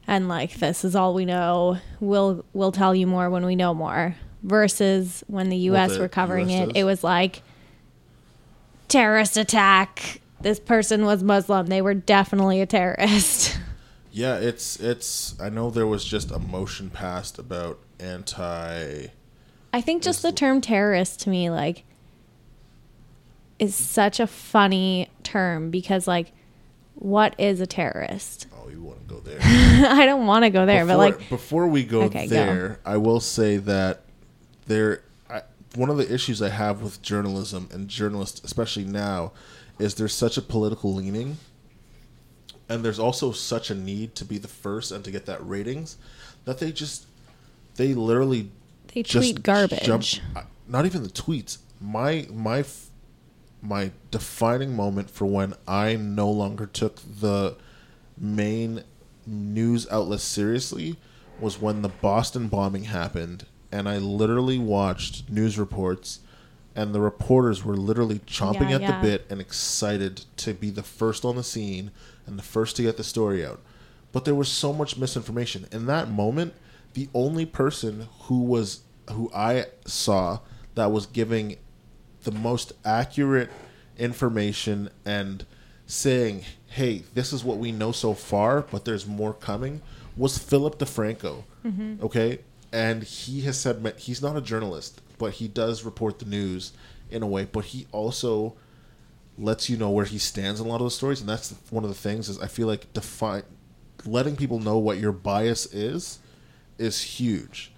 And 0.06 0.28
like 0.28 0.54
this 0.54 0.84
is 0.84 0.94
all 0.94 1.14
we 1.14 1.24
know. 1.24 1.78
We'll 2.00 2.44
we'll 2.52 2.72
tell 2.72 2.94
you 2.94 3.06
more 3.06 3.30
when 3.30 3.44
we 3.46 3.56
know 3.56 3.74
more. 3.74 4.16
Versus 4.42 5.24
when 5.26 5.48
the 5.48 5.56
US 5.56 5.98
were 5.98 6.08
covering 6.08 6.50
US 6.50 6.60
it, 6.60 6.68
is? 6.68 6.72
it 6.74 6.84
was 6.84 7.04
like 7.04 7.42
terrorist 8.88 9.36
attack. 9.36 10.20
This 10.40 10.60
person 10.60 11.06
was 11.06 11.22
Muslim. 11.22 11.66
They 11.66 11.80
were 11.80 11.94
definitely 11.94 12.60
a 12.60 12.66
terrorist. 12.66 13.58
Yeah, 14.14 14.36
it's 14.36 14.78
it's 14.78 15.34
I 15.40 15.48
know 15.48 15.70
there 15.70 15.88
was 15.88 16.04
just 16.04 16.30
a 16.30 16.38
motion 16.38 16.88
passed 16.88 17.36
about 17.36 17.80
anti 17.98 19.08
I 19.72 19.80
think 19.80 20.04
just 20.04 20.22
the 20.22 20.30
term 20.30 20.60
terrorist 20.60 21.18
to 21.22 21.30
me 21.30 21.50
like 21.50 21.82
is 23.58 23.74
such 23.74 24.20
a 24.20 24.28
funny 24.28 25.10
term 25.24 25.72
because 25.72 26.06
like 26.06 26.30
what 26.94 27.34
is 27.38 27.60
a 27.60 27.66
terrorist? 27.66 28.46
Oh, 28.56 28.68
you 28.68 28.82
want 28.82 29.03
there. 29.24 29.38
I 29.42 30.06
don't 30.06 30.26
want 30.26 30.44
to 30.44 30.50
go 30.50 30.66
there, 30.66 30.84
before, 30.84 30.96
but 30.96 31.18
like 31.18 31.28
before 31.28 31.66
we 31.66 31.84
go 31.84 32.02
okay, 32.02 32.26
there, 32.26 32.80
go. 32.84 32.90
I 32.90 32.96
will 32.96 33.20
say 33.20 33.56
that 33.58 34.02
there 34.66 35.02
I, 35.28 35.42
one 35.74 35.90
of 35.90 35.96
the 35.96 36.12
issues 36.12 36.40
I 36.40 36.50
have 36.50 36.82
with 36.82 37.02
journalism 37.02 37.68
and 37.72 37.88
journalists 37.88 38.42
especially 38.44 38.84
now 38.84 39.32
is 39.78 39.94
there's 39.96 40.14
such 40.14 40.36
a 40.36 40.42
political 40.42 40.94
leaning 40.94 41.38
and 42.68 42.84
there's 42.84 42.98
also 42.98 43.32
such 43.32 43.70
a 43.70 43.74
need 43.74 44.14
to 44.14 44.24
be 44.24 44.38
the 44.38 44.48
first 44.48 44.92
and 44.92 45.04
to 45.04 45.10
get 45.10 45.26
that 45.26 45.44
ratings 45.46 45.98
that 46.44 46.58
they 46.58 46.72
just 46.72 47.06
they 47.76 47.94
literally 47.94 48.50
they 48.92 49.02
tweet 49.02 49.42
garbage. 49.42 49.82
Jump, 49.82 50.04
not 50.68 50.86
even 50.86 51.02
the 51.02 51.08
tweets. 51.08 51.58
My 51.80 52.26
my 52.32 52.64
my 53.60 53.90
defining 54.10 54.76
moment 54.76 55.10
for 55.10 55.26
when 55.26 55.54
I 55.66 55.96
no 55.96 56.30
longer 56.30 56.66
took 56.66 56.96
the 56.96 57.56
main 58.16 58.84
news 59.26 59.86
outlet 59.90 60.20
seriously 60.20 60.96
was 61.40 61.60
when 61.60 61.82
the 61.82 61.88
Boston 61.88 62.48
bombing 62.48 62.84
happened, 62.84 63.46
and 63.72 63.88
I 63.88 63.98
literally 63.98 64.58
watched 64.58 65.28
news 65.28 65.58
reports, 65.58 66.20
and 66.76 66.94
the 66.94 67.00
reporters 67.00 67.64
were 67.64 67.76
literally 67.76 68.20
chomping 68.20 68.70
yeah, 68.70 68.76
at 68.76 68.80
yeah. 68.82 69.00
the 69.00 69.06
bit 69.06 69.26
and 69.30 69.40
excited 69.40 70.24
to 70.38 70.54
be 70.54 70.70
the 70.70 70.82
first 70.82 71.24
on 71.24 71.36
the 71.36 71.42
scene 71.42 71.90
and 72.26 72.38
the 72.38 72.42
first 72.42 72.76
to 72.76 72.82
get 72.82 72.96
the 72.96 73.04
story 73.04 73.44
out. 73.44 73.60
But 74.12 74.24
there 74.24 74.34
was 74.34 74.48
so 74.48 74.72
much 74.72 74.96
misinformation 74.96 75.66
in 75.72 75.86
that 75.86 76.08
moment 76.08 76.54
the 76.94 77.08
only 77.12 77.44
person 77.44 78.08
who 78.22 78.42
was 78.42 78.80
who 79.10 79.30
I 79.34 79.66
saw 79.84 80.38
that 80.76 80.90
was 80.90 81.06
giving 81.06 81.56
the 82.22 82.32
most 82.32 82.72
accurate 82.84 83.50
information 83.98 84.88
and 85.04 85.44
saying, 85.86 86.44
"Hey, 86.74 87.02
this 87.14 87.32
is 87.32 87.44
what 87.44 87.58
we 87.58 87.72
know 87.72 87.92
so 87.92 88.14
far, 88.14 88.62
but 88.62 88.84
there's 88.84 89.06
more 89.06 89.32
coming," 89.32 89.80
was 90.16 90.38
Philip 90.38 90.78
DeFranco. 90.78 91.44
Mm-hmm. 91.64 92.04
Okay, 92.04 92.40
and 92.72 93.02
he 93.02 93.42
has 93.42 93.58
said 93.58 93.94
he's 93.98 94.22
not 94.22 94.36
a 94.36 94.40
journalist, 94.40 95.00
but 95.18 95.34
he 95.34 95.48
does 95.48 95.84
report 95.84 96.18
the 96.18 96.26
news 96.26 96.72
in 97.10 97.22
a 97.22 97.26
way. 97.26 97.44
But 97.44 97.66
he 97.66 97.86
also 97.92 98.54
lets 99.38 99.68
you 99.68 99.76
know 99.76 99.90
where 99.90 100.04
he 100.04 100.18
stands 100.18 100.60
in 100.60 100.66
a 100.66 100.68
lot 100.68 100.80
of 100.80 100.86
the 100.86 100.90
stories, 100.90 101.20
and 101.20 101.28
that's 101.28 101.54
one 101.70 101.84
of 101.84 101.90
the 101.90 101.96
things. 101.96 102.28
Is 102.28 102.38
I 102.40 102.48
feel 102.48 102.66
like 102.66 102.92
define 102.92 103.44
letting 104.04 104.36
people 104.36 104.58
know 104.58 104.78
what 104.78 104.98
your 104.98 105.12
bias 105.12 105.66
is 105.66 106.18
is 106.78 107.00
huge 107.00 107.72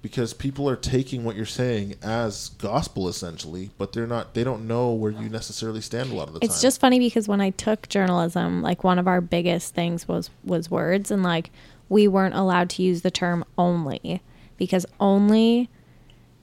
because 0.00 0.32
people 0.32 0.68
are 0.68 0.76
taking 0.76 1.24
what 1.24 1.34
you're 1.34 1.44
saying 1.44 1.94
as 2.02 2.50
gospel 2.50 3.08
essentially 3.08 3.70
but 3.78 3.92
they're 3.92 4.06
not 4.06 4.34
they 4.34 4.44
don't 4.44 4.66
know 4.66 4.92
where 4.92 5.10
you 5.10 5.28
necessarily 5.28 5.80
stand 5.80 6.10
a 6.10 6.14
lot 6.14 6.28
of 6.28 6.34
the 6.34 6.38
it's 6.38 6.46
time. 6.46 6.54
it's 6.54 6.62
just 6.62 6.80
funny 6.80 6.98
because 6.98 7.26
when 7.26 7.40
i 7.40 7.50
took 7.50 7.88
journalism 7.88 8.62
like 8.62 8.84
one 8.84 8.98
of 8.98 9.08
our 9.08 9.20
biggest 9.20 9.74
things 9.74 10.06
was 10.06 10.30
was 10.44 10.70
words 10.70 11.10
and 11.10 11.22
like 11.22 11.50
we 11.88 12.06
weren't 12.06 12.34
allowed 12.34 12.70
to 12.70 12.82
use 12.82 13.02
the 13.02 13.10
term 13.10 13.44
only 13.56 14.22
because 14.56 14.84
only 15.00 15.68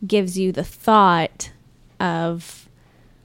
gives 0.06 0.38
you 0.38 0.52
the 0.52 0.64
thought 0.64 1.52
of 2.00 2.68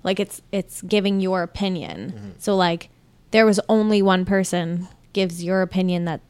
like 0.03 0.21
it's 0.21 0.41
it's 0.53 0.83
giving 0.83 1.21
your 1.21 1.43
opinion. 1.43 2.13
Mm-hmm. 2.13 2.31
so 2.39 2.57
like 2.57 2.89
there 3.31 3.47
was 3.47 3.61
only 3.69 4.03
one 4.03 4.25
person 4.25 4.89
gives 5.13 5.43
your 5.43 5.63
opinion 5.63 6.05
that 6.05 6.21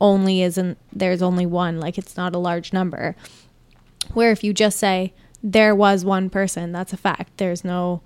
only 0.00 0.42
isn't 0.42 0.78
there's 0.92 1.20
only 1.22 1.44
one 1.44 1.78
like 1.78 1.98
it's 1.98 2.16
not 2.16 2.34
a 2.34 2.38
large 2.38 2.72
number 2.72 3.14
where 4.12 4.30
if 4.30 4.42
you 4.44 4.52
just 4.52 4.78
say 4.78 5.12
there 5.42 5.74
was 5.74 6.04
one 6.04 6.28
person 6.30 6.72
that's 6.72 6.92
a 6.92 6.96
fact. 6.96 7.36
There's 7.38 7.64
no 7.64 8.02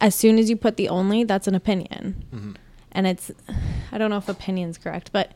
as 0.00 0.14
soon 0.14 0.38
as 0.38 0.50
you 0.50 0.56
put 0.56 0.76
the 0.76 0.88
only 0.88 1.24
that's 1.24 1.46
an 1.46 1.54
opinion. 1.54 2.24
Mm-hmm. 2.34 2.52
and 2.92 3.06
it's 3.06 3.30
i 3.92 3.98
don't 3.98 4.10
know 4.10 4.16
if 4.16 4.28
opinion's 4.28 4.76
correct 4.76 5.10
but 5.12 5.32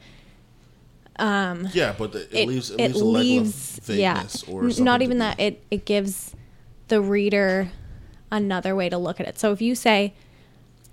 um 1.19 1.69
yeah 1.73 1.95
but 1.97 2.15
it, 2.15 2.29
it 2.33 2.49
leaves 2.49 2.71
it, 2.71 2.81
it 2.81 2.97
leaves, 2.97 3.89
leaves 3.89 4.79
yeah. 4.79 4.85
not 4.85 5.03
even 5.03 5.19
that. 5.19 5.41
It 5.41 5.65
it 5.71 5.85
gives 5.85 6.35
the 6.89 7.01
reader 7.01 7.71
another 8.31 8.75
way 8.75 8.89
to 8.89 8.99
look 8.99 9.21
at 9.21 9.27
it. 9.27 9.39
So 9.39 9.53
if 9.53 9.61
you 9.61 9.75
say 9.75 10.15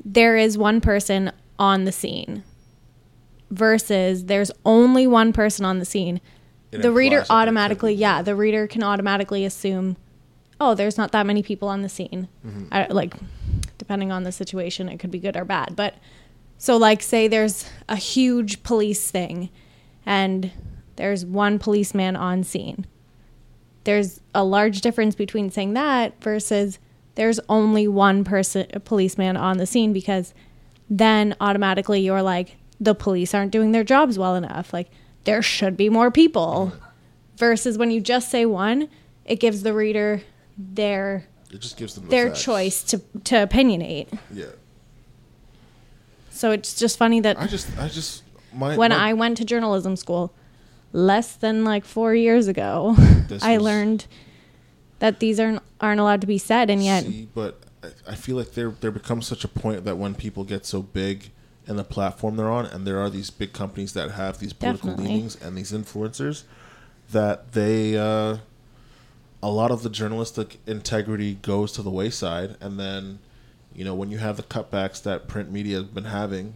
there 0.04 0.38
is 0.38 0.58
one 0.58 0.82
person 0.82 1.32
on 1.60 1.86
the 1.86 1.92
scene 1.92 2.44
versus 3.50 4.26
there's 4.26 4.52
only 4.66 5.08
one 5.08 5.34
person 5.34 5.66
on 5.66 5.80
the 5.80 5.86
scene, 5.86 6.20
the 6.82 6.92
reader 6.92 7.26
automatically, 7.30 7.94
yeah, 7.94 8.22
the 8.22 8.36
reader 8.36 8.68
can 8.68 8.84
automatically 8.84 9.46
assume, 9.46 9.98
oh, 10.60 10.76
there's 10.76 10.98
not 10.98 11.12
that 11.12 11.26
many 11.26 11.44
people 11.44 11.68
on 11.68 11.82
the 11.82 11.90
scene. 11.90 12.28
Mm-hmm. 12.46 12.66
I, 12.72 12.88
like, 12.88 13.16
depending 13.78 14.12
on 14.12 14.24
the 14.24 14.32
situation, 14.32 14.90
it 14.90 14.98
could 14.98 15.12
be 15.12 15.20
good 15.20 15.36
or 15.36 15.46
bad. 15.46 15.76
But 15.76 15.96
so, 16.58 16.78
like, 16.78 17.02
say 17.02 17.28
there's 17.28 17.66
a 17.90 17.96
huge 17.96 18.64
police 18.64 19.12
thing 19.12 19.50
and 20.06 20.52
there's 20.96 21.26
one 21.26 21.60
policeman 21.60 22.16
on 22.16 22.44
scene. 22.44 22.86
There's 23.84 24.22
a 24.34 24.44
large 24.44 24.82
difference 24.82 25.16
between 25.16 25.50
saying 25.52 25.74
that 25.74 26.22
versus 26.24 26.80
there's 27.16 27.40
only 27.50 27.88
one 27.88 28.24
person, 28.24 28.68
a 28.74 28.80
policeman 28.80 29.36
on 29.36 29.58
the 29.58 29.66
scene 29.66 29.92
because 29.92 30.34
then 30.90 31.36
automatically 31.42 32.00
you're 32.00 32.22
like, 32.22 32.56
the 32.80 32.96
police 32.96 33.34
aren't 33.34 33.52
doing 33.52 33.72
their 33.72 33.84
jobs 33.84 34.18
well 34.18 34.36
enough. 34.36 34.74
Like 34.74 34.90
there 35.24 35.42
should 35.42 35.78
be 35.78 35.90
more 35.90 36.12
people. 36.12 36.74
Versus 37.38 37.78
when 37.78 37.90
you 37.90 38.00
just 38.00 38.30
say 38.30 38.46
one, 38.46 38.88
it 39.26 39.40
gives 39.40 39.64
the 39.64 39.74
reader 39.74 40.22
their 40.58 41.26
it 41.52 41.60
just 41.62 41.78
gives 41.78 41.96
them 41.96 42.04
the 42.06 42.10
their 42.12 42.28
facts. 42.28 42.44
choice 42.44 42.84
to 42.84 43.00
to 43.24 43.36
opinionate. 43.36 44.08
Yeah. 44.32 44.46
So 46.30 46.52
it's 46.52 46.76
just 46.78 46.98
funny 46.98 47.20
that 47.22 47.40
I 47.40 47.48
just 47.48 47.68
I 47.78 47.88
just 47.88 48.24
my, 48.54 48.78
when 48.78 48.92
my, 48.92 49.10
I 49.10 49.14
went 49.14 49.38
to 49.38 49.46
journalism 49.46 49.96
school 49.96 50.34
less 50.92 51.36
than 51.36 51.64
like 51.64 51.86
4 51.86 52.14
years 52.14 52.48
ago, 52.48 52.96
I 53.42 53.58
learned 53.58 54.06
that 55.00 55.20
these 55.20 55.40
aren't 55.40 55.62
aren't 55.82 56.00
allowed 56.00 56.22
to 56.22 56.28
be 56.28 56.38
said, 56.38 56.70
and 56.70 56.84
yet 56.84 57.04
See, 57.04 57.28
but 57.34 57.62
I- 57.84 58.12
I 58.12 58.16
feel 58.16 58.36
like 58.36 58.52
there 58.54 58.72
there 58.80 58.92
becomes 58.92 59.26
such 59.28 59.44
a 59.44 59.48
point 59.48 59.86
that 59.86 59.98
when 59.98 60.14
people 60.16 60.44
get 60.44 60.66
so 60.66 60.82
big 60.84 61.32
in 61.68 61.76
the 61.76 61.84
platform 61.84 62.36
they're 62.36 62.52
on, 62.52 62.66
and 62.66 62.86
there 62.86 63.00
are 63.00 63.10
these 63.10 63.30
big 63.30 63.54
companies 63.54 63.94
that 63.94 64.12
have 64.12 64.40
these 64.40 64.54
political 64.54 64.90
Definitely. 64.90 65.14
leanings 65.14 65.42
and 65.42 65.58
these 65.58 65.72
influencers, 65.72 66.44
that 67.12 67.54
they 67.54 67.98
uh, 67.98 68.38
a 69.42 69.50
lot 69.50 69.72
of 69.72 69.84
the 69.84 69.90
journalistic 69.90 70.60
integrity 70.66 71.36
goes 71.36 71.72
to 71.74 71.82
the 71.82 71.90
wayside, 71.90 72.58
and 72.60 72.80
then 72.80 73.20
you 73.74 73.84
know 73.84 73.96
when 73.96 74.12
you 74.12 74.18
have 74.18 74.38
the 74.38 74.44
cutbacks 74.44 75.02
that 75.04 75.28
print 75.28 75.52
media 75.52 75.78
has 75.78 75.86
been 75.86 76.06
having, 76.06 76.56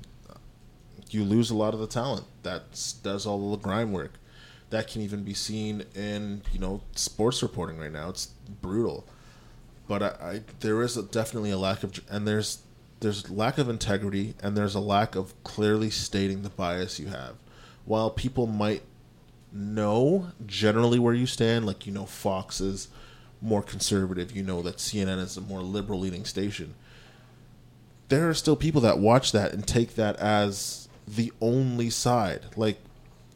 you 1.10 1.24
lose 1.24 1.50
a 1.50 1.56
lot 1.56 1.74
of 1.74 1.80
the 1.80 1.88
talent 1.88 2.26
that 2.44 2.64
does 3.04 3.26
all 3.26 3.52
the 3.52 3.58
grind 3.58 3.94
work. 3.94 4.14
That 4.70 4.90
can 4.90 5.02
even 5.02 5.24
be 5.24 5.34
seen 5.34 5.86
in 5.96 6.42
you 6.52 6.60
know 6.60 6.82
sports 6.96 7.42
reporting 7.42 7.78
right 7.78 7.92
now. 7.92 8.10
It's 8.10 8.28
brutal 8.62 9.06
but 9.88 10.04
I, 10.04 10.08
I 10.08 10.42
there 10.60 10.82
is 10.82 10.98
a, 10.98 11.04
definitely 11.04 11.52
a 11.52 11.58
lack 11.58 11.84
of 11.84 12.00
and 12.10 12.28
there's 12.28 12.60
there's 13.00 13.30
lack 13.30 13.58
of 13.58 13.70
integrity 13.70 14.36
and 14.42 14.58
there's 14.58 14.76
a 14.76 14.80
lack 14.80 15.16
of 15.16 15.34
clearly 15.44 15.90
stating 15.90 16.42
the 16.42 16.50
bias 16.50 17.00
you 17.00 17.08
have. 17.08 17.36
While 17.86 18.10
people 18.10 18.48
might 18.48 18.84
know 19.54 20.28
generally 20.46 21.00
where 21.00 21.14
you 21.14 21.26
stand 21.26 21.66
like 21.66 21.88
you 21.88 21.94
know 21.94 22.06
fox 22.06 22.60
is 22.60 22.90
more 23.42 23.64
conservative 23.64 24.36
you 24.36 24.44
know 24.44 24.62
that 24.62 24.76
cnn 24.76 25.18
is 25.20 25.38
a 25.38 25.42
more 25.42 25.62
liberal 25.62 26.02
leaning 26.02 26.26
station 26.26 26.76
there 28.10 28.30
are 28.30 28.34
still 28.34 28.56
people 28.56 28.82
that 28.82 29.00
watch 29.00 29.32
that 29.32 29.54
and 29.54 29.68
take 29.68 29.96
that 29.96 30.16
as 30.18 30.88
the 31.08 31.32
only 31.42 31.90
side. 31.90 32.42
Like 32.56 32.80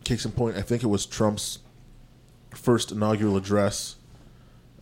case 0.04 0.26
in 0.26 0.32
point 0.32 0.58
i 0.58 0.62
think 0.64 0.82
it 0.82 0.88
was 0.88 1.06
trump's 1.06 1.60
first 2.56 2.92
inaugural 2.92 3.38
address 3.38 3.98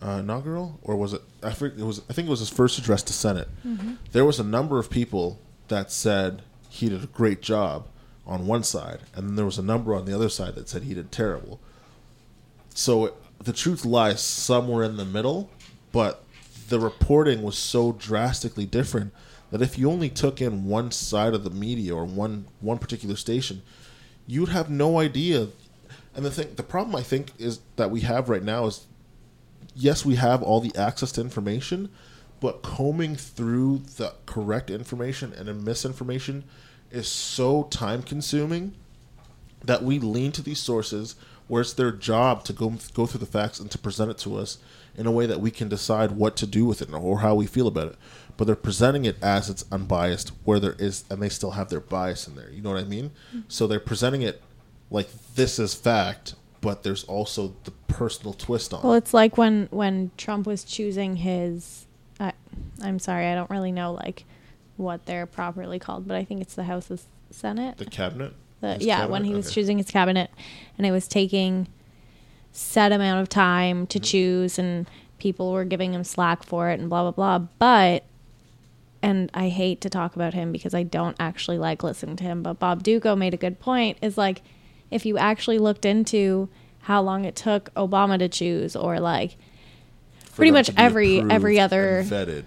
uh, 0.02 0.18
inaugural 0.20 0.78
or 0.82 0.96
was 0.96 1.12
it? 1.12 1.22
I 1.42 1.52
forget. 1.52 1.78
It 1.78 1.84
was. 1.84 2.02
I 2.08 2.12
think 2.12 2.28
it 2.28 2.30
was 2.30 2.40
his 2.40 2.50
first 2.50 2.78
address 2.78 3.02
to 3.04 3.12
Senate. 3.12 3.48
There 4.12 4.24
was 4.24 4.38
a 4.40 4.44
number 4.44 4.78
of 4.78 4.90
people 4.90 5.38
that 5.68 5.90
said 5.92 6.42
he 6.68 6.88
did 6.88 7.02
a 7.04 7.06
great 7.06 7.42
job 7.42 7.86
on 8.26 8.46
one 8.46 8.62
side, 8.62 9.00
and 9.14 9.28
then 9.28 9.36
there 9.36 9.44
was 9.44 9.58
a 9.58 9.62
number 9.62 9.94
on 9.94 10.04
the 10.04 10.14
other 10.14 10.28
side 10.28 10.54
that 10.54 10.68
said 10.68 10.82
he 10.82 10.94
did 10.94 11.10
terrible. 11.10 11.60
So 12.74 13.14
the 13.42 13.52
truth 13.52 13.84
lies 13.84 14.20
somewhere 14.20 14.84
in 14.84 14.96
the 14.96 15.04
middle, 15.04 15.50
but 15.92 16.22
the 16.68 16.78
reporting 16.78 17.42
was 17.42 17.58
so 17.58 17.92
drastically 17.92 18.66
different 18.66 19.12
that 19.50 19.62
if 19.62 19.78
you 19.78 19.90
only 19.90 20.08
took 20.08 20.40
in 20.40 20.66
one 20.66 20.90
side 20.92 21.34
of 21.34 21.42
the 21.42 21.50
media 21.50 21.94
or 21.94 22.04
one 22.04 22.46
one 22.60 22.78
particular 22.78 23.16
station, 23.16 23.62
you'd 24.26 24.50
have 24.50 24.70
no 24.70 24.98
idea. 24.98 25.48
And 26.14 26.24
the 26.24 26.30
thing, 26.30 26.54
the 26.56 26.62
problem 26.62 26.94
I 26.96 27.02
think 27.02 27.32
is 27.38 27.60
that 27.76 27.90
we 27.90 28.00
have 28.02 28.28
right 28.28 28.42
now 28.42 28.66
is 28.66 28.86
yes, 29.74 30.04
we 30.04 30.16
have 30.16 30.42
all 30.42 30.60
the 30.60 30.74
access 30.76 31.12
to 31.12 31.20
information, 31.20 31.90
but 32.40 32.62
combing 32.62 33.16
through 33.16 33.78
the 33.96 34.14
correct 34.26 34.70
information 34.70 35.32
and 35.32 35.48
the 35.48 35.54
misinformation 35.54 36.44
is 36.90 37.08
so 37.08 37.64
time 37.64 38.02
consuming 38.02 38.74
that 39.64 39.82
we 39.82 39.98
lean 39.98 40.32
to 40.32 40.42
these 40.42 40.58
sources 40.58 41.16
where 41.46 41.60
it's 41.60 41.72
their 41.72 41.92
job 41.92 42.44
to 42.44 42.52
go 42.52 42.74
go 42.94 43.06
through 43.06 43.20
the 43.20 43.26
facts 43.26 43.58
and 43.60 43.70
to 43.70 43.78
present 43.78 44.10
it 44.10 44.18
to 44.18 44.36
us 44.36 44.58
in 44.96 45.06
a 45.06 45.10
way 45.10 45.26
that 45.26 45.40
we 45.40 45.50
can 45.50 45.68
decide 45.68 46.12
what 46.12 46.36
to 46.36 46.46
do 46.46 46.64
with 46.64 46.80
it 46.80 46.92
or 46.92 47.20
how 47.20 47.34
we 47.34 47.46
feel 47.46 47.66
about 47.66 47.88
it. 47.88 47.96
But 48.36 48.46
they're 48.46 48.56
presenting 48.56 49.04
it 49.04 49.22
as 49.22 49.50
it's 49.50 49.64
unbiased, 49.70 50.30
where 50.44 50.60
there 50.60 50.76
is, 50.78 51.04
and 51.10 51.22
they 51.22 51.28
still 51.28 51.52
have 51.52 51.68
their 51.68 51.80
bias 51.80 52.26
in 52.26 52.36
there. 52.36 52.50
You 52.50 52.62
know 52.62 52.70
what 52.70 52.80
I 52.80 52.84
mean? 52.84 53.10
Mm-hmm. 53.28 53.40
So 53.48 53.66
they're 53.66 53.80
presenting 53.80 54.22
it 54.22 54.42
like 54.90 55.08
this 55.34 55.58
is 55.58 55.74
fact, 55.74 56.34
but 56.60 56.82
there's 56.82 57.04
also 57.04 57.54
the 57.64 57.70
personal 57.88 58.32
twist 58.34 58.72
on 58.74 58.82
well, 58.82 58.94
it's 58.94 59.14
like 59.14 59.36
when 59.38 59.68
when 59.70 60.10
Trump 60.16 60.46
was 60.46 60.64
choosing 60.64 61.16
his. 61.16 61.86
Uh, 62.18 62.32
I'm 62.82 62.98
sorry, 62.98 63.26
I 63.26 63.34
don't 63.34 63.50
really 63.50 63.72
know 63.72 63.92
like 63.92 64.24
what 64.76 65.06
they're 65.06 65.26
properly 65.26 65.78
called, 65.78 66.06
but 66.08 66.16
I 66.16 66.24
think 66.24 66.40
it's 66.40 66.54
the 66.54 66.64
House 66.64 66.90
of 66.90 67.02
Senate. 67.30 67.78
The 67.78 67.84
cabinet. 67.86 68.34
The, 68.60 68.76
yeah, 68.80 68.96
cabinet? 68.96 69.10
when 69.12 69.24
he 69.24 69.34
was 69.34 69.46
Okay. 69.46 69.54
choosing 69.54 69.78
his 69.78 69.90
cabinet, 69.90 70.30
and 70.76 70.86
it 70.86 70.90
was 70.90 71.08
taking 71.08 71.68
set 72.52 72.92
amount 72.92 73.20
of 73.22 73.28
time 73.28 73.86
to 73.88 73.98
Mm-hmm. 73.98 74.04
choose, 74.04 74.58
and 74.58 74.86
people 75.18 75.52
were 75.52 75.64
giving 75.64 75.94
him 75.94 76.04
slack 76.04 76.42
for 76.42 76.70
it, 76.70 76.78
and 76.80 76.88
blah 76.90 77.02
blah 77.10 77.10
blah. 77.12 77.38
But, 77.58 78.04
and 79.02 79.30
I 79.32 79.48
hate 79.48 79.80
to 79.82 79.90
talk 79.90 80.14
about 80.16 80.34
him 80.34 80.52
because 80.52 80.74
I 80.74 80.82
don't 80.82 81.16
actually 81.20 81.58
like 81.58 81.82
listening 81.82 82.16
to 82.16 82.24
him. 82.24 82.42
But 82.42 82.58
Bob 82.58 82.82
Duco 82.82 83.16
made 83.16 83.32
a 83.34 83.38
good 83.38 83.60
point. 83.60 83.96
Is 84.02 84.18
like, 84.18 84.42
if 84.90 85.06
you 85.06 85.16
actually 85.18 85.58
looked 85.58 85.84
into 85.84 86.48
how 86.80 87.02
long 87.02 87.24
it 87.24 87.36
took 87.36 87.72
Obama 87.74 88.18
to 88.18 88.28
choose, 88.28 88.74
or 88.74 88.98
like 89.00 89.36
for 90.24 90.36
pretty 90.36 90.50
much 90.50 90.70
every- 90.76 91.20
every 91.30 91.60
other- 91.60 92.04
vetted. 92.06 92.44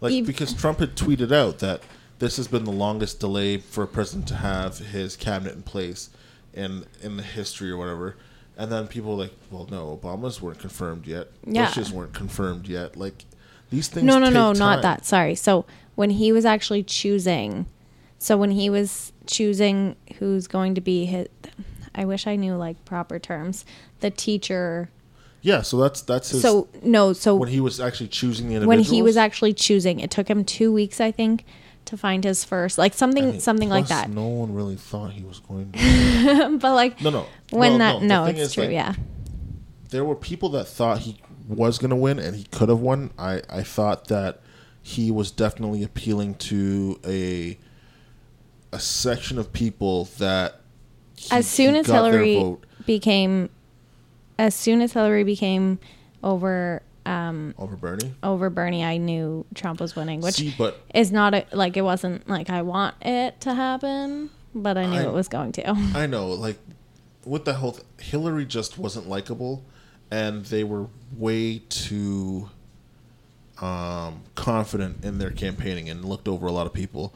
Like 0.00 0.12
Ev- 0.14 0.26
because 0.26 0.52
Trump 0.52 0.78
had 0.80 0.94
tweeted 0.94 1.32
out 1.32 1.58
that 1.60 1.80
this 2.18 2.36
has 2.36 2.48
been 2.48 2.64
the 2.64 2.72
longest 2.72 3.20
delay 3.20 3.56
for 3.58 3.82
a 3.84 3.86
president 3.88 4.28
to 4.28 4.34
have 4.36 4.78
his 4.78 5.16
cabinet 5.16 5.54
in 5.54 5.62
place 5.62 6.10
in 6.54 6.84
in 7.02 7.16
the 7.16 7.22
history 7.22 7.70
or 7.70 7.76
whatever. 7.76 8.16
And 8.58 8.72
then 8.72 8.86
people 8.86 9.14
were 9.16 9.24
like, 9.24 9.32
well, 9.50 9.68
no, 9.70 9.98
Obama's 10.02 10.40
weren't 10.40 10.58
confirmed 10.58 11.06
yet. 11.06 11.28
Yeah. 11.44 11.66
Bush's 11.66 11.92
weren't 11.92 12.14
confirmed 12.14 12.68
yet. 12.68 12.96
Like 12.96 13.24
these 13.70 13.88
things. 13.88 14.06
no 14.06 14.18
no 14.18 14.30
no 14.30 14.52
not 14.52 14.80
that 14.82 15.04
sorry 15.04 15.34
so 15.34 15.66
when 15.96 16.10
he 16.10 16.30
was 16.30 16.44
actually 16.44 16.82
choosing 16.84 17.66
so 18.26 18.36
when 18.36 18.50
he 18.50 18.68
was 18.68 19.12
choosing 19.26 19.94
who's 20.18 20.46
going 20.46 20.74
to 20.74 20.80
be 20.80 21.04
his 21.06 21.28
i 21.94 22.04
wish 22.04 22.26
i 22.26 22.34
knew 22.36 22.54
like 22.56 22.82
proper 22.84 23.18
terms 23.18 23.64
the 24.00 24.10
teacher 24.10 24.90
Yeah, 25.42 25.62
so 25.62 25.76
that's 25.78 26.02
that's 26.02 26.30
his. 26.30 26.42
so 26.42 26.68
no 26.82 27.12
so 27.12 27.36
when 27.36 27.48
he 27.48 27.60
was 27.60 27.78
actually 27.80 28.08
choosing 28.08 28.48
the 28.48 28.54
individuals. 28.56 28.88
when 28.88 28.94
he 28.96 29.02
was 29.02 29.16
actually 29.16 29.54
choosing 29.54 30.00
it 30.00 30.10
took 30.10 30.28
him 30.28 30.44
two 30.44 30.72
weeks 30.72 31.00
i 31.00 31.10
think 31.12 31.44
to 31.84 31.96
find 31.96 32.24
his 32.24 32.42
first 32.44 32.78
like 32.78 32.94
something 32.94 33.38
something 33.38 33.68
like 33.68 33.86
that 33.86 34.10
No 34.10 34.26
one 34.26 34.52
really 34.52 34.74
thought 34.74 35.12
he 35.12 35.22
was 35.22 35.38
going 35.38 35.70
to. 35.70 36.58
but 36.60 36.74
like 36.74 37.00
No, 37.00 37.10
no. 37.10 37.26
when 37.50 37.78
Well, 37.78 37.78
that 37.78 38.00
the 38.00 38.06
no, 38.06 38.24
it's 38.24 38.40
is, 38.40 38.54
true 38.54 38.64
like, 38.64 38.72
yeah 38.72 38.94
there 39.90 40.04
were 40.04 40.16
people 40.16 40.48
that 40.48 40.66
thought 40.66 40.98
he 40.98 41.20
was 41.46 41.78
going 41.78 41.90
to 41.90 41.96
win 41.96 42.18
and 42.18 42.34
he 42.34 42.42
could 42.50 42.68
have 42.68 42.80
won. 42.80 43.12
I, 43.16 43.40
I 43.48 43.62
thought 43.62 44.08
that 44.08 44.40
he 44.82 45.12
was 45.12 45.30
definitely 45.30 45.84
appealing 45.84 46.34
to 46.50 46.98
a 47.06 47.56
a 48.76 48.80
section 48.80 49.38
of 49.38 49.52
people 49.52 50.04
that 50.18 50.60
he- 51.16 51.30
as 51.34 51.46
soon 51.46 51.74
as 51.74 51.86
hillary 51.86 52.34
vote 52.38 52.62
became 52.84 53.48
as 54.38 54.54
soon 54.54 54.82
as 54.82 54.92
hillary 54.92 55.24
became 55.24 55.78
over 56.22 56.82
um 57.06 57.54
over 57.58 57.74
Bernie. 57.76 58.12
over 58.22 58.50
bernie 58.50 58.84
i 58.84 58.96
knew 58.98 59.46
trump 59.54 59.80
was 59.80 59.96
winning 59.96 60.20
which 60.20 60.34
See, 60.34 60.54
but 60.58 60.78
is 60.94 61.10
not 61.10 61.34
a, 61.34 61.46
like 61.52 61.76
it 61.78 61.82
wasn't 61.82 62.28
like 62.28 62.50
I 62.50 62.62
want 62.62 62.94
it 63.00 63.40
to 63.42 63.54
happen, 63.54 64.28
but 64.54 64.76
I 64.76 64.86
knew 64.86 64.98
I- 65.00 65.04
it 65.04 65.12
was 65.12 65.28
going 65.28 65.52
to. 65.52 65.70
I 65.94 66.06
know, 66.06 66.28
like 66.28 66.58
with 67.24 67.44
the 67.44 67.54
whole 67.54 67.72
th- 67.72 67.84
Hillary 67.98 68.44
just 68.44 68.76
wasn't 68.78 69.08
likable, 69.08 69.64
and 70.10 70.44
they 70.46 70.64
were 70.64 70.86
way 71.16 71.62
too 71.68 72.50
um, 73.60 74.22
confident 74.34 75.04
in 75.04 75.18
their 75.18 75.30
campaigning 75.30 75.88
and 75.88 76.04
looked 76.04 76.28
over 76.28 76.46
a 76.46 76.52
lot 76.52 76.66
of 76.66 76.72
people. 76.72 77.14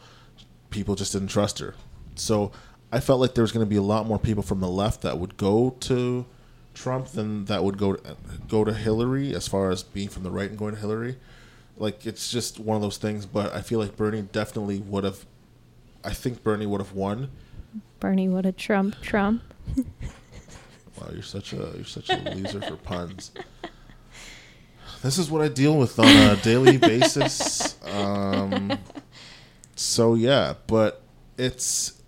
People 0.71 0.95
just 0.95 1.13
didn't 1.13 1.29
trust 1.29 1.59
her, 1.59 1.75
so 2.15 2.53
I 2.93 3.01
felt 3.01 3.21
like 3.21 3.35
there 3.35 3.43
was 3.43 3.53
going 3.53 3.67
to 3.67 3.71
be 3.71 3.77
a 3.77 3.83
lot 3.83 4.07
more 4.07 4.19
people 4.19 4.43
from 4.43 4.61
the 4.61 4.69
left 4.69 5.03
that 5.03 5.19
would 5.19 5.37
go 5.37 5.77
to 5.81 6.27
Trump 6.75 7.09
than 7.09 7.45
that 7.47 7.65
would 7.65 7.79
go 7.79 7.95
to, 7.95 8.17
go 8.49 8.65
to 8.65 8.73
Hillary. 8.73 9.35
As 9.35 9.49
far 9.49 9.71
as 9.71 9.83
being 9.83 10.09
from 10.09 10.23
the 10.23 10.31
right 10.31 10.49
and 10.49 10.59
going 10.59 10.75
to 10.75 10.81
Hillary, 10.81 11.17
like 11.77 12.07
it's 12.07 12.31
just 12.31 12.59
one 12.61 12.77
of 12.77 12.83
those 12.83 12.99
things. 12.99 13.27
But 13.27 13.53
I 13.55 13.63
feel 13.63 13.79
like 13.79 13.97
Bernie 13.97 14.23
definitely 14.23 14.79
would 14.79 15.05
have. 15.05 15.27
I 16.05 16.13
think 16.13 16.43
Bernie 16.43 16.67
would 16.67 16.81
have 16.81 16.93
won. 16.93 17.31
Bernie 17.99 18.29
would 18.29 18.45
have 18.45 18.57
Trump 18.57 19.01
Trump. 19.03 19.43
Wow, 21.01 21.09
you're 21.13 21.23
such 21.23 21.53
a 21.53 21.73
you're 21.77 21.85
such 21.85 22.11
a 22.11 22.17
loser 22.35 22.61
for 22.61 22.77
puns. 22.77 23.31
This 25.03 25.17
is 25.17 25.31
what 25.31 25.41
I 25.41 25.49
deal 25.49 25.79
with 25.79 25.99
on 25.99 26.07
a 26.07 26.37
daily 26.37 26.77
basis. 26.93 27.77
Um, 27.87 28.40
so 29.91 30.15
yeah, 30.15 30.55
but 30.67 31.03
it's. 31.39 32.01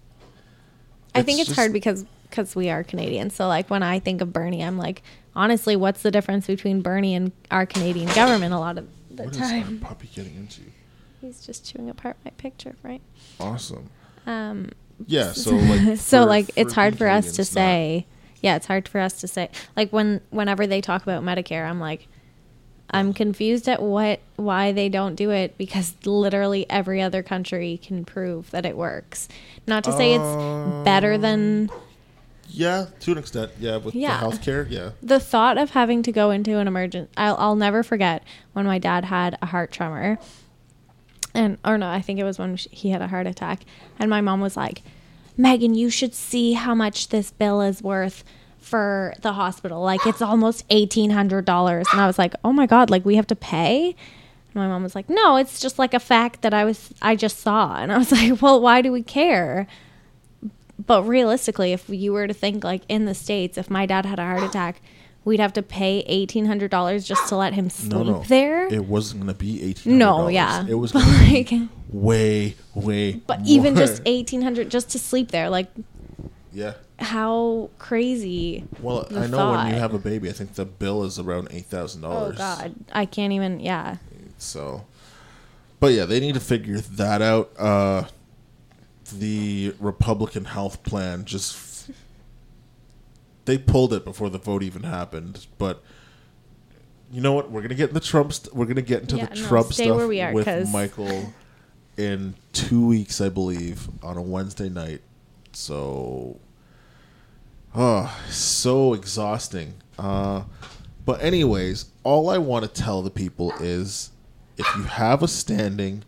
I 1.14 1.23
think 1.23 1.40
it's 1.40 1.49
just- 1.49 1.59
hard 1.59 1.73
because 1.73 2.05
because 2.31 2.55
we 2.57 2.71
are 2.71 2.83
Canadian. 2.83 3.31
So 3.31 3.47
like 3.49 3.68
when 3.68 3.83
I 3.83 3.99
think 3.99 4.21
of 4.23 4.33
Bernie, 4.33 4.62
I'm 4.62 4.79
like, 4.79 5.03
honestly, 5.37 5.77
what's 5.77 6.03
the 6.03 6.11
difference 6.11 6.47
between 6.47 6.81
Bernie 6.81 7.14
and 7.14 7.33
our 7.51 7.66
Canadian 7.66 8.11
government? 8.14 8.55
A 8.55 8.59
lot 8.59 8.79
of 8.79 8.88
the 9.11 9.25
What 9.25 9.33
is 9.35 9.38
time, 9.38 9.81
puppy 9.81 10.09
getting 10.14 10.35
into? 10.37 10.62
he's 11.21 11.45
just 11.47 11.64
chewing 11.71 11.88
apart 11.90 12.16
my 12.25 12.31
picture, 12.33 12.75
right? 12.83 13.01
Awesome. 13.38 13.90
Um, 14.27 14.71
Yeah. 15.07 15.33
So 15.35 15.51
like. 15.57 15.99
so 15.99 16.23
for- 16.23 16.27
like 16.27 16.51
it's 16.57 16.73
hard 16.73 16.97
for 16.97 17.09
us 17.09 17.33
to 17.33 17.42
not- 17.42 17.47
say 17.47 18.07
yeah 18.40 18.57
it's 18.57 18.66
hard 18.66 18.88
for 18.88 18.99
us 19.01 19.21
to 19.21 19.29
say 19.29 19.49
like 19.77 19.92
when 19.92 20.21
whenever 20.31 20.66
they 20.66 20.81
talk 20.81 21.05
about 21.05 21.23
medicare 21.23 21.64
i'm 21.64 21.79
like 21.79 22.09
i'm 22.93 23.13
confused 23.13 23.69
at 23.69 23.81
what 23.83 24.21
why 24.37 24.73
they 24.73 24.89
don't 24.89 25.15
do 25.15 25.31
it 25.31 25.57
because 25.59 25.95
literally 26.05 26.67
every 26.71 27.01
other 27.01 27.23
country 27.23 27.79
can 27.83 28.05
prove 28.05 28.51
that 28.51 28.67
it 28.67 28.77
works 28.77 29.29
not 29.67 29.85
to 29.85 29.93
say 29.93 30.15
it's 30.15 30.85
better 30.85 31.15
um, 31.15 31.21
than 31.21 31.71
Yeah, 32.49 32.87
to 33.01 33.13
an 33.13 33.19
extent. 33.19 33.53
Yeah, 33.59 33.79
with 33.79 33.95
Yeah. 33.95 34.21
the 34.21 34.27
healthcare. 34.27 34.67
Yeah. 34.69 34.91
the 35.03 35.19
thought 35.21 35.57
of 35.57 35.71
having 35.71 36.03
to 36.03 36.13
go 36.13 36.31
into 36.31 36.59
an 36.59 36.67
emergent 36.69 37.09
I'll, 37.17 37.37
I'll 37.39 37.57
never 37.57 37.83
forget 37.83 38.23
when 38.53 38.67
my 38.67 38.79
dad 38.79 39.07
had 39.07 39.39
a 39.41 39.47
heart 39.47 39.73
tremor 39.73 40.19
and 41.35 41.57
or 41.65 41.79
no 41.79 41.89
i 41.89 42.03
think 42.03 42.19
it 42.19 42.25
was 42.25 42.39
when 42.39 42.57
he 42.57 42.91
had 42.91 43.01
a 43.01 43.09
heart 43.09 43.27
attack 43.27 43.61
and 43.99 44.11
my 44.11 44.21
mom 44.21 44.41
was 44.43 44.55
like 44.57 44.83
megan 45.37 45.75
you 45.75 45.89
should 45.89 46.15
see 46.15 46.53
how 46.53 46.75
much 46.75 47.09
this 47.09 47.31
bill 47.31 47.63
is 47.63 47.81
worth 47.83 48.23
for 48.62 49.12
the 49.22 49.33
hospital 49.33 49.83
like 49.83 50.07
it's 50.07 50.22
almost 50.22 50.66
$1800 50.68 51.92
and 51.92 52.01
i 52.01 52.07
was 52.07 52.18
like 52.18 52.35
oh 52.44 52.53
my 52.53 52.66
god 52.66 52.90
like 52.90 53.05
we 53.05 53.16
have 53.16 53.27
to 53.27 53.37
pay 53.37 53.87
and 53.88 54.55
my 54.55 54.66
mom 54.68 54.83
was 54.83 54.94
like 54.94 55.11
no 55.11 55.37
it's 55.37 55.61
just 55.61 55.79
like 55.79 55.92
a 55.94 56.01
fact 56.01 56.42
that 56.42 56.55
i 56.55 56.64
was 56.64 56.94
i 57.03 57.16
just 57.16 57.38
saw 57.40 57.77
and 57.77 57.92
i 57.92 57.98
was 57.98 58.12
like 58.18 58.40
well 58.40 58.61
why 58.61 58.81
do 58.81 58.90
we 58.92 59.03
care 59.03 59.66
but 60.85 61.03
realistically, 61.05 61.72
if 61.72 61.88
you 61.88 62.12
were 62.12 62.27
to 62.27 62.35
think 62.35 62.64
like 62.64 62.83
in 62.88 63.05
the 63.05 63.14
states, 63.14 63.57
if 63.57 63.70
my 63.70 63.87
dad 63.87 64.05
had 64.05 64.18
a 64.18 64.22
heart 64.25 64.42
attack, 64.42 64.81
we'd 65.25 65.38
have 65.38 65.53
to 65.53 65.62
pay 65.62 66.01
eighteen 66.09 66.46
hundred 66.46 66.72
dollars 66.72 67.07
just 67.07 67.29
to 67.29 67.37
let 67.37 67.53
him 67.55 67.70
sleep 67.70 67.92
No, 67.92 68.03
no. 68.03 68.25
there. 68.27 68.66
It 68.66 68.87
wasn't 68.87 69.20
going 69.22 69.33
to 69.33 69.38
be 69.38 69.62
eighteen. 69.62 69.96
no, 69.98 70.27
yeah, 70.27 70.66
It 70.66 70.75
was 70.75 70.90
going 70.92 71.05
to 71.05 71.20
be 71.20 71.37
like, 71.37 71.68
way, 71.90 72.57
way. 72.75 73.12
but 73.12 73.40
even 73.44 73.77
just 73.77 74.03
eighteen 74.07 74.42
hundred 74.42 74.70
just 74.70 74.90
to 74.90 74.98
sleep 74.98 75.31
there, 75.31 75.48
like 75.48 75.68
yeah. 76.53 76.72
How 77.03 77.71
crazy. 77.79 78.65
Well, 78.81 79.07
I 79.15 79.27
know 79.27 79.51
when 79.53 79.69
you 79.69 79.75
have 79.75 79.95
a 79.95 79.99
baby, 79.99 80.29
I 80.29 80.33
think 80.33 80.55
the 80.55 80.65
bill 80.65 81.05
is 81.05 81.19
around 81.19 81.49
eight 81.51 81.67
thousand 81.67 82.03
dollars. 82.03 82.37
Oh 82.37 82.38
God, 82.38 82.75
I 82.93 83.05
can't 83.07 83.33
even. 83.33 83.61
Yeah, 83.61 83.97
So, 84.38 84.85
but 85.81 85.93
yeah, 85.93 86.05
they 86.05 86.21
need 86.21 86.35
to 86.35 86.41
figure 86.41 86.79
that 86.81 87.21
out. 87.23 87.51
Uh, 87.59 88.05
the 89.12 89.75
Republican 89.79 90.47
health 90.47 90.83
plan 90.85 91.25
just 91.25 91.91
they 93.45 93.59
pulled 93.59 93.93
it 93.93 94.05
before 94.05 94.31
the 94.31 94.38
vote 94.38 94.62
even 94.62 94.85
happened. 94.85 95.47
But 95.59 95.83
you 97.12 97.21
know 97.21 97.33
what? 97.33 97.51
We're 97.51 97.62
gonna 97.62 97.75
get 97.75 97.88
in 97.88 97.95
the 97.95 98.01
Trump. 98.01 98.33
St- 98.33 98.55
we're 98.55 98.67
gonna 98.67 98.83
get 98.83 99.03
into 99.03 99.17
Yeah, 99.17 99.27
the 99.27 99.35
no, 99.41 99.47
Trump 99.49 99.73
stuff 99.73 100.01
are, 100.01 100.33
with 100.33 100.45
'cause- 100.45 100.73
Michael 100.73 101.33
in 101.99 102.35
two 102.53 102.87
weeks, 102.87 103.21
I 103.21 103.29
believe, 103.29 103.88
on 104.03 104.17
a 104.17 104.23
Wednesday 104.23 104.71
night. 104.71 105.03
So, 105.53 106.38
oh, 107.75 108.19
so 108.29 108.95
exhausting. 108.95 109.75
Uh, 109.99 110.45
but 111.05 111.23
anyways, 111.23 111.87
all 112.05 112.31
I 112.31 112.39
want 112.39 112.65
to 112.65 112.71
tell 112.83 113.03
the 113.03 113.11
people 113.11 113.53
is, 113.61 114.11
if 114.57 114.67
you 114.77 114.85
have 114.85 115.23
a 115.23 115.29
standing 115.29 116.05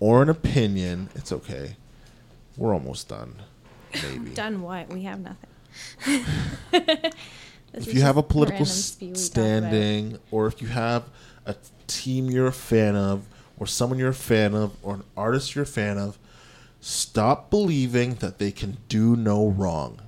or 0.00 0.22
an 0.22 0.28
opinion, 0.28 1.08
it's 1.14 1.32
okay. 1.32 1.76
We're 2.56 2.72
almost 2.72 3.08
done. 3.08 3.42
Maybe. 4.02 4.30
done 4.34 4.62
what? 4.62 4.88
We 4.88 5.02
have 5.02 5.20
nothing. 5.20 6.24
If 7.74 7.92
you 7.92 8.00
have 8.00 8.16
a 8.16 8.22
political 8.22 8.64
random 8.64 8.68
s- 8.68 8.84
spew 8.84 9.08
we 9.08 9.12
talk 9.12 9.18
about. 9.18 9.32
standing 9.32 10.18
or 10.30 10.46
if 10.46 10.62
you 10.62 10.68
have 10.68 11.02
a 11.44 11.54
team 11.86 12.30
you're 12.30 12.46
a 12.46 12.52
fan 12.52 12.96
of 12.96 13.26
or 13.58 13.66
someone 13.66 13.98
you're 13.98 14.08
a 14.08 14.14
fan 14.14 14.54
of 14.54 14.72
or 14.82 14.94
an 14.94 15.04
artist 15.14 15.54
you're 15.54 15.64
a 15.64 15.66
fan 15.66 15.98
of 15.98 16.18
stop 16.80 17.50
believing 17.50 18.14
that 18.14 18.38
they 18.38 18.50
can 18.50 18.78
do 18.88 19.14
no 19.14 19.48
wrong 19.48 20.00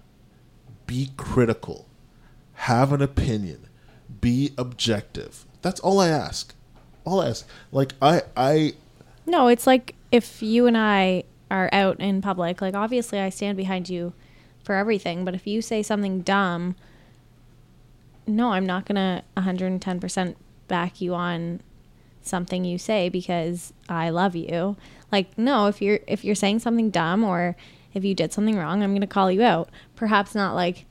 be 0.88 1.10
critical 1.16 1.86
have 2.54 2.92
an 2.92 3.00
opinion 3.00 3.68
be 4.20 4.52
objective. 4.58 5.44
That's 5.62 5.80
all 5.80 6.00
i 6.00 6.08
ask. 6.08 6.54
All 7.04 7.20
i 7.20 7.28
ask. 7.28 7.46
Like 7.72 7.92
i 8.02 8.22
i 8.36 8.74
No, 9.26 9.48
it's 9.48 9.66
like 9.66 9.94
if 10.10 10.42
you 10.42 10.66
and 10.66 10.76
I 10.76 11.24
are 11.50 11.68
out 11.72 12.00
in 12.00 12.20
public, 12.20 12.60
like 12.60 12.74
obviously 12.74 13.18
I 13.18 13.28
stand 13.28 13.56
behind 13.56 13.88
you 13.88 14.12
for 14.62 14.74
everything, 14.74 15.24
but 15.24 15.34
if 15.34 15.46
you 15.46 15.62
say 15.62 15.82
something 15.82 16.22
dumb, 16.22 16.76
no, 18.26 18.52
I'm 18.52 18.66
not 18.66 18.84
going 18.86 18.96
to 18.96 19.22
110% 19.40 20.34
back 20.66 21.00
you 21.00 21.14
on 21.14 21.60
something 22.20 22.64
you 22.64 22.76
say 22.76 23.08
because 23.08 23.72
I 23.88 24.10
love 24.10 24.34
you. 24.36 24.76
Like 25.10 25.38
no, 25.38 25.66
if 25.66 25.80
you're 25.80 26.00
if 26.06 26.24
you're 26.24 26.34
saying 26.34 26.58
something 26.58 26.90
dumb 26.90 27.24
or 27.24 27.56
if 27.94 28.04
you 28.04 28.14
did 28.14 28.32
something 28.32 28.56
wrong, 28.56 28.82
I'm 28.82 28.90
going 28.90 29.00
to 29.00 29.06
call 29.06 29.30
you 29.30 29.42
out. 29.42 29.70
Perhaps 29.96 30.34
not 30.34 30.54
like 30.54 30.84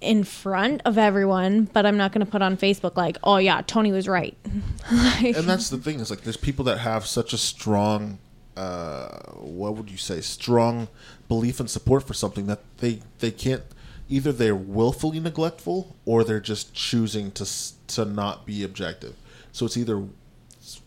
in 0.00 0.22
front 0.24 0.82
of 0.84 0.98
everyone, 0.98 1.64
but 1.72 1.86
I'm 1.86 1.96
not 1.96 2.12
going 2.12 2.24
to 2.24 2.30
put 2.30 2.42
on 2.42 2.56
Facebook 2.56 2.96
like, 2.96 3.16
"Oh 3.24 3.38
yeah, 3.38 3.62
Tony 3.66 3.90
was 3.92 4.06
right." 4.08 4.36
Like- 4.92 5.36
and 5.36 5.48
that's 5.48 5.70
the 5.70 5.78
thing 5.78 5.98
is 6.00 6.10
like 6.10 6.22
there's 6.22 6.36
people 6.36 6.66
that 6.66 6.78
have 6.78 7.06
such 7.06 7.32
a 7.32 7.38
strong 7.38 8.18
uh 8.56 9.08
what 9.32 9.74
would 9.76 9.90
you 9.90 9.96
say 9.96 10.20
strong 10.20 10.86
belief 11.26 11.58
and 11.58 11.68
support 11.70 12.06
for 12.06 12.12
something 12.14 12.46
that 12.46 12.60
they 12.78 13.00
they 13.18 13.30
can't 13.30 13.62
either 14.08 14.30
they're 14.30 14.54
willfully 14.54 15.18
neglectful 15.18 15.96
or 16.04 16.22
they're 16.22 16.38
just 16.38 16.72
choosing 16.74 17.32
to 17.32 17.44
to 17.88 18.04
not 18.04 18.44
be 18.46 18.62
objective 18.62 19.16
so 19.50 19.64
it's 19.66 19.76
either 19.76 20.04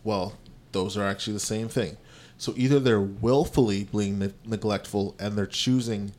well 0.04 0.34
those 0.72 0.96
are 0.96 1.04
actually 1.04 1.34
the 1.34 1.40
same 1.40 1.68
thing 1.68 1.96
so 2.38 2.54
either 2.56 2.78
they're 2.80 3.00
willfully 3.00 3.84
being 3.84 4.18
ne- 4.18 4.32
neglectful 4.46 5.14
and 5.18 5.36
they're 5.36 5.46
choosing 5.46 6.12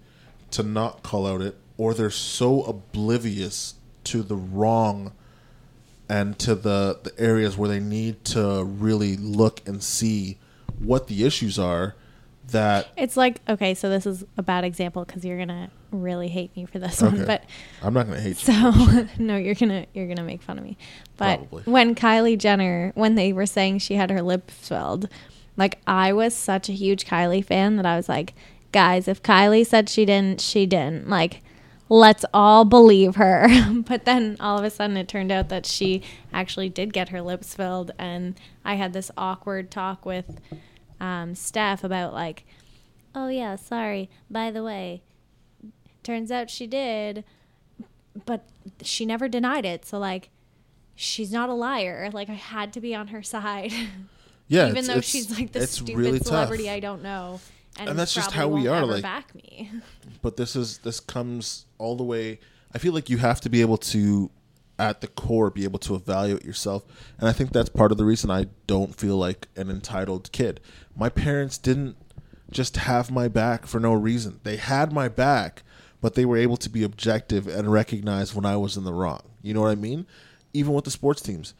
to 0.51 0.61
not 0.61 1.01
call 1.01 1.25
out 1.25 1.41
it 1.41 1.55
or 1.77 1.93
they're 1.93 2.09
so 2.09 2.63
oblivious 2.63 3.75
to 4.03 4.21
the 4.21 4.35
wrong 4.35 5.13
and 6.09 6.37
to 6.39 6.55
the, 6.55 6.99
the 7.03 7.13
areas 7.19 7.57
where 7.57 7.69
they 7.69 7.79
need 7.79 8.23
to 8.25 8.63
really 8.63 9.15
look 9.15 9.61
and 9.67 9.81
see 9.81 10.37
what 10.79 11.07
the 11.07 11.23
issues 11.23 11.57
are 11.57 11.95
that 12.51 12.87
It's 12.97 13.15
like 13.15 13.41
okay, 13.47 13.73
so 13.73 13.89
this 13.89 14.05
is 14.05 14.25
a 14.37 14.43
bad 14.43 14.63
example 14.63 15.05
because 15.05 15.23
you're 15.23 15.37
gonna 15.37 15.69
really 15.91 16.27
hate 16.27 16.55
me 16.55 16.65
for 16.65 16.79
this 16.79 17.01
one, 17.01 17.25
but 17.25 17.43
I'm 17.81 17.93
not 17.93 18.07
going 18.07 18.17
to 18.17 18.23
hate 18.23 18.47
you. 18.47 18.53
so 18.53 19.07
no, 19.23 19.37
you're 19.37 19.55
gonna 19.55 19.85
you're 19.93 20.07
gonna 20.07 20.23
make 20.23 20.41
fun 20.41 20.57
of 20.57 20.63
me. 20.63 20.77
But 21.17 21.37
Probably. 21.37 21.63
when 21.63 21.95
Kylie 21.95 22.37
Jenner, 22.37 22.91
when 22.95 23.15
they 23.15 23.33
were 23.33 23.45
saying 23.45 23.79
she 23.79 23.95
had 23.95 24.09
her 24.09 24.21
lips 24.21 24.53
filled, 24.67 25.09
like 25.57 25.79
I 25.87 26.13
was 26.13 26.33
such 26.33 26.69
a 26.69 26.73
huge 26.73 27.05
Kylie 27.05 27.43
fan 27.43 27.75
that 27.77 27.85
I 27.85 27.95
was 27.95 28.09
like, 28.09 28.33
guys, 28.71 29.07
if 29.07 29.21
Kylie 29.23 29.65
said 29.65 29.89
she 29.89 30.05
didn't, 30.05 30.41
she 30.41 30.65
didn't. 30.65 31.09
Like, 31.09 31.41
let's 31.89 32.23
all 32.33 32.65
believe 32.65 33.15
her. 33.15 33.47
but 33.87 34.05
then 34.05 34.37
all 34.39 34.57
of 34.57 34.63
a 34.63 34.69
sudden, 34.69 34.97
it 34.97 35.07
turned 35.07 35.31
out 35.31 35.49
that 35.49 35.65
she 35.65 36.01
actually 36.31 36.69
did 36.69 36.93
get 36.93 37.09
her 37.09 37.21
lips 37.21 37.53
filled, 37.53 37.91
and 37.97 38.35
I 38.63 38.75
had 38.75 38.93
this 38.93 39.11
awkward 39.17 39.71
talk 39.71 40.05
with 40.05 40.39
um, 40.99 41.35
Steph 41.35 41.83
about 41.83 42.13
like, 42.13 42.45
oh 43.15 43.27
yeah, 43.27 43.55
sorry. 43.55 44.09
By 44.29 44.51
the 44.51 44.63
way, 44.63 45.01
turns 46.03 46.31
out 46.31 46.49
she 46.49 46.67
did, 46.67 47.23
but 48.25 48.47
she 48.81 49.05
never 49.05 49.27
denied 49.27 49.65
it. 49.65 49.85
So 49.85 49.97
like, 49.97 50.29
she's 50.95 51.31
not 51.31 51.49
a 51.49 51.53
liar. 51.53 52.09
Like 52.13 52.29
I 52.29 52.33
had 52.33 52.73
to 52.73 52.81
be 52.81 52.93
on 52.93 53.07
her 53.07 53.23
side, 53.23 53.73
Yeah, 54.49 54.65
even 54.65 54.77
it's- 54.77 54.87
though 54.87 54.91
it's- 54.93 55.05
she's 55.05 55.31
like 55.31 55.53
the 55.53 55.61
it's 55.63 55.73
stupid 55.73 55.95
really 55.95 56.19
celebrity 56.19 56.65
tough. 56.65 56.73
I 56.73 56.79
don't 56.81 57.01
know. 57.03 57.39
And, 57.79 57.89
And 57.89 57.99
that's 57.99 58.13
just 58.13 58.31
how 58.31 58.49
we 58.49 58.67
are, 58.67 58.85
like- 58.85 59.03
back 59.03 59.33
me. 59.33 59.71
but 60.21 60.35
this 60.35 60.55
is 60.55 60.79
this 60.79 60.99
comes 60.99 61.65
all 61.77 61.95
the 61.95 62.03
way 62.03 62.39
i 62.73 62.77
feel 62.77 62.91
like 62.93 63.09
you 63.09 63.17
have 63.17 63.39
to 63.39 63.49
be 63.49 63.61
able 63.61 63.77
to 63.77 64.29
at 64.77 64.99
the 65.01 65.07
core 65.07 65.49
be 65.49 65.63
able 65.63 65.79
to 65.79 65.95
evaluate 65.95 66.43
yourself 66.43 66.83
and 67.19 67.29
i 67.29 67.31
think 67.31 67.53
that's 67.53 67.69
part 67.69 67.91
of 67.93 67.97
the 67.97 68.03
reason 68.03 68.29
i 68.29 68.45
don't 68.67 68.95
feel 68.95 69.15
like 69.15 69.47
an 69.55 69.69
entitled 69.69 70.29
kid 70.33 70.59
my 70.95 71.07
parents 71.07 71.57
didn't 71.57 71.95
just 72.51 72.75
have 72.77 73.09
my 73.11 73.27
back 73.29 73.65
for 73.65 73.79
no 73.79 73.93
reason 73.93 74.39
they 74.43 74.57
had 74.57 74.91
my 74.91 75.07
back 75.07 75.63
but 76.01 76.15
they 76.15 76.25
were 76.25 76.37
able 76.37 76.57
to 76.57 76.69
be 76.69 76.83
objective 76.83 77.47
and 77.47 77.71
recognize 77.71 78.35
when 78.35 78.45
i 78.45 78.57
was 78.57 78.75
in 78.75 78.83
the 78.83 78.93
wrong 78.93 79.21
you 79.41 79.53
know 79.53 79.61
what 79.61 79.71
i 79.71 79.75
mean 79.75 80.05
even 80.53 80.73
with 80.73 80.83
the 80.85 80.91
sports 80.91 81.21
teams 81.21 81.53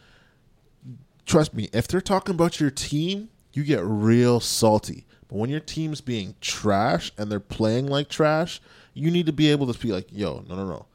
trust 1.30 1.54
me, 1.54 1.70
if 1.72 1.88
they're 1.88 2.02
talking 2.02 2.34
about 2.34 2.60
your 2.60 2.72
team, 2.72 3.30
you 3.54 3.64
get 3.64 3.84
real 3.84 4.40
salty. 4.40 5.06
But 5.28 5.38
when 5.38 5.50
your 5.50 5.60
team's 5.60 6.02
being 6.02 6.36
trash 6.42 7.12
and 7.18 7.32
they're 7.32 7.40
playing 7.40 7.88
like 7.88 8.10
trash, 8.10 8.60
you 8.96 9.12
need 9.12 9.28
to 9.28 9.32
be 9.32 9.50
able 9.52 9.72
to 9.72 9.80
be 9.80 9.92
like, 9.94 10.08
yo, 10.12 10.44
no, 10.50 10.56
no, 10.56 10.66
no. 10.66 10.86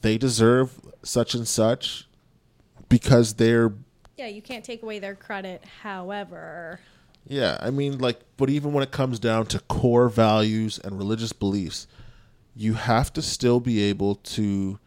They 0.00 0.18
deserve 0.18 0.80
such 1.02 1.34
and 1.34 1.46
such 1.46 2.08
because 2.88 3.34
they're, 3.34 3.72
yeah, 4.16 4.26
you 4.26 4.42
can't 4.42 4.64
take 4.64 4.82
away 4.82 4.98
their 4.98 5.14
credit. 5.14 5.62
However, 5.82 6.80
yeah, 7.26 7.58
I 7.60 7.70
mean, 7.70 7.98
like, 7.98 8.20
but 8.36 8.50
even 8.50 8.72
when 8.72 8.82
it 8.82 8.90
comes 8.90 9.18
down 9.18 9.46
to 9.46 9.60
core 9.60 10.08
values 10.08 10.80
and 10.82 10.98
religious 10.98 11.32
beliefs, 11.32 11.86
you 12.56 12.74
have 12.74 13.12
to 13.12 13.22
still 13.22 13.60
be 13.60 13.82
able 13.82 14.16
to, 14.16 14.78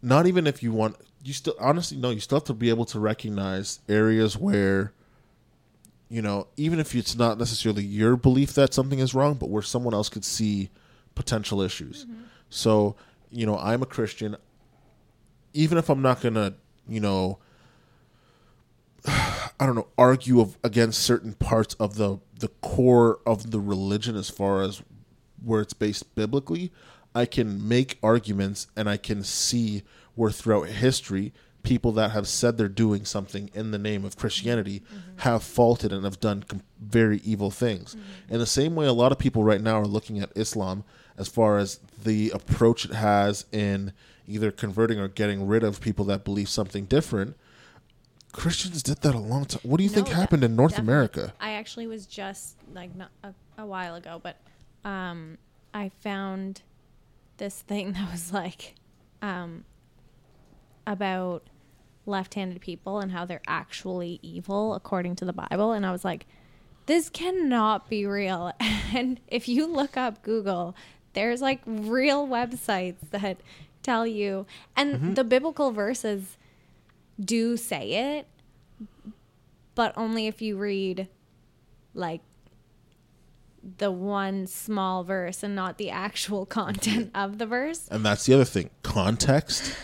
not 0.00 0.26
even 0.26 0.46
if 0.46 0.62
you 0.62 0.72
want, 0.72 0.96
you 1.24 1.32
still, 1.32 1.54
honestly, 1.60 1.96
no, 1.96 2.10
you 2.10 2.20
still 2.20 2.36
have 2.38 2.44
to 2.44 2.54
be 2.54 2.68
able 2.68 2.84
to 2.86 2.98
recognize 2.98 3.80
areas 3.88 4.36
where, 4.36 4.92
you 6.08 6.20
know, 6.20 6.48
even 6.56 6.80
if 6.80 6.94
it's 6.94 7.16
not 7.16 7.38
necessarily 7.38 7.84
your 7.84 8.16
belief 8.16 8.54
that 8.54 8.74
something 8.74 8.98
is 8.98 9.14
wrong, 9.14 9.34
but 9.34 9.48
where 9.48 9.62
someone 9.62 9.94
else 9.94 10.08
could 10.08 10.24
see 10.24 10.70
potential 11.14 11.62
issues. 11.62 12.04
Mm-hmm. 12.04 12.22
So, 12.50 12.96
you 13.30 13.46
know, 13.46 13.56
I'm 13.58 13.82
a 13.82 13.86
Christian. 13.86 14.36
Even 15.54 15.78
if 15.78 15.88
I'm 15.88 16.02
not 16.02 16.20
going 16.20 16.34
to, 16.34 16.54
you 16.88 17.00
know, 17.00 17.38
I 19.06 19.66
don't 19.66 19.76
know, 19.76 19.88
argue 19.96 20.40
of, 20.40 20.58
against 20.64 21.02
certain 21.02 21.34
parts 21.34 21.74
of 21.74 21.96
the 21.96 22.18
the 22.38 22.48
core 22.48 23.20
of 23.24 23.52
the 23.52 23.60
religion 23.60 24.16
as 24.16 24.28
far 24.28 24.62
as 24.62 24.82
where 25.44 25.60
it's 25.60 25.72
based 25.72 26.14
biblically, 26.16 26.72
I 27.14 27.24
can 27.24 27.68
make 27.68 27.98
arguments 28.02 28.66
and 28.76 28.88
I 28.88 28.96
can 28.96 29.22
see 29.22 29.84
where 30.14 30.30
throughout 30.30 30.68
history 30.68 31.32
people 31.62 31.92
that 31.92 32.10
have 32.10 32.26
said 32.26 32.58
they're 32.58 32.68
doing 32.68 33.04
something 33.04 33.50
in 33.54 33.70
the 33.70 33.78
name 33.78 34.04
of 34.04 34.16
Christianity 34.16 34.82
have 35.18 35.42
faulted 35.42 35.92
and 35.92 36.04
have 36.04 36.20
done 36.20 36.42
com- 36.42 36.62
very 36.80 37.18
evil 37.18 37.50
things. 37.50 37.96
In 38.28 38.38
the 38.38 38.46
same 38.46 38.74
way, 38.74 38.86
a 38.86 38.92
lot 38.92 39.12
of 39.12 39.18
people 39.18 39.44
right 39.44 39.60
now 39.60 39.78
are 39.80 39.86
looking 39.86 40.18
at 40.18 40.32
Islam 40.36 40.84
as 41.16 41.28
far 41.28 41.58
as 41.58 41.78
the 42.02 42.30
approach 42.30 42.84
it 42.84 42.92
has 42.92 43.44
in 43.52 43.92
either 44.26 44.50
converting 44.50 44.98
or 44.98 45.08
getting 45.08 45.46
rid 45.46 45.62
of 45.62 45.80
people 45.80 46.04
that 46.06 46.24
believe 46.24 46.48
something 46.48 46.84
different. 46.86 47.36
Christians 48.32 48.82
did 48.82 49.02
that 49.02 49.14
a 49.14 49.18
long 49.18 49.44
time. 49.44 49.60
What 49.62 49.76
do 49.76 49.84
you 49.84 49.90
think 49.90 50.08
happened 50.08 50.42
in 50.42 50.56
North 50.56 50.72
definitely. 50.72 50.92
America? 50.92 51.34
I 51.38 51.52
actually 51.52 51.86
was 51.86 52.06
just 52.06 52.56
like 52.72 52.94
not 52.96 53.10
a, 53.22 53.34
a 53.58 53.66
while 53.66 53.94
ago, 53.94 54.20
but 54.22 54.36
um, 54.84 55.36
I 55.74 55.90
found 56.00 56.62
this 57.36 57.60
thing 57.60 57.92
that 57.92 58.10
was 58.10 58.32
like 58.32 58.74
um, 59.20 59.64
about 60.86 61.44
left-handed 62.06 62.60
people 62.60 62.98
and 63.00 63.12
how 63.12 63.24
they're 63.24 63.40
actually 63.46 64.18
evil 64.22 64.74
according 64.74 65.16
to 65.16 65.24
the 65.24 65.32
Bible, 65.32 65.72
and 65.72 65.86
I 65.86 65.92
was 65.92 66.04
like, 66.04 66.26
this 66.86 67.08
cannot 67.08 67.88
be 67.88 68.06
real. 68.06 68.52
And 68.94 69.18
if 69.28 69.48
you 69.48 69.66
look 69.66 69.96
up 69.96 70.22
Google, 70.22 70.76
there's 71.14 71.40
like 71.40 71.60
real 71.64 72.26
websites 72.28 72.96
that 73.10 73.38
tell 73.82 74.06
you, 74.06 74.46
and 74.76 74.94
Mm-hmm. 74.96 75.14
the 75.14 75.24
biblical 75.24 75.70
verses 75.70 76.36
do 77.18 77.56
say 77.56 78.18
it, 78.18 78.26
but 79.74 79.94
only 79.96 80.26
if 80.26 80.42
you 80.42 80.58
read 80.58 81.08
like 81.94 82.20
the 83.78 83.90
one 83.90 84.46
small 84.46 85.04
verse 85.04 85.42
and 85.42 85.54
not 85.54 85.78
the 85.78 85.88
actual 85.90 86.44
content 86.60 87.10
of 87.14 87.38
the 87.38 87.46
verse. 87.46 87.86
And 87.90 88.04
that's 88.04 88.26
the 88.26 88.34
other 88.34 88.44
thing. 88.44 88.70
Context. 88.82 89.74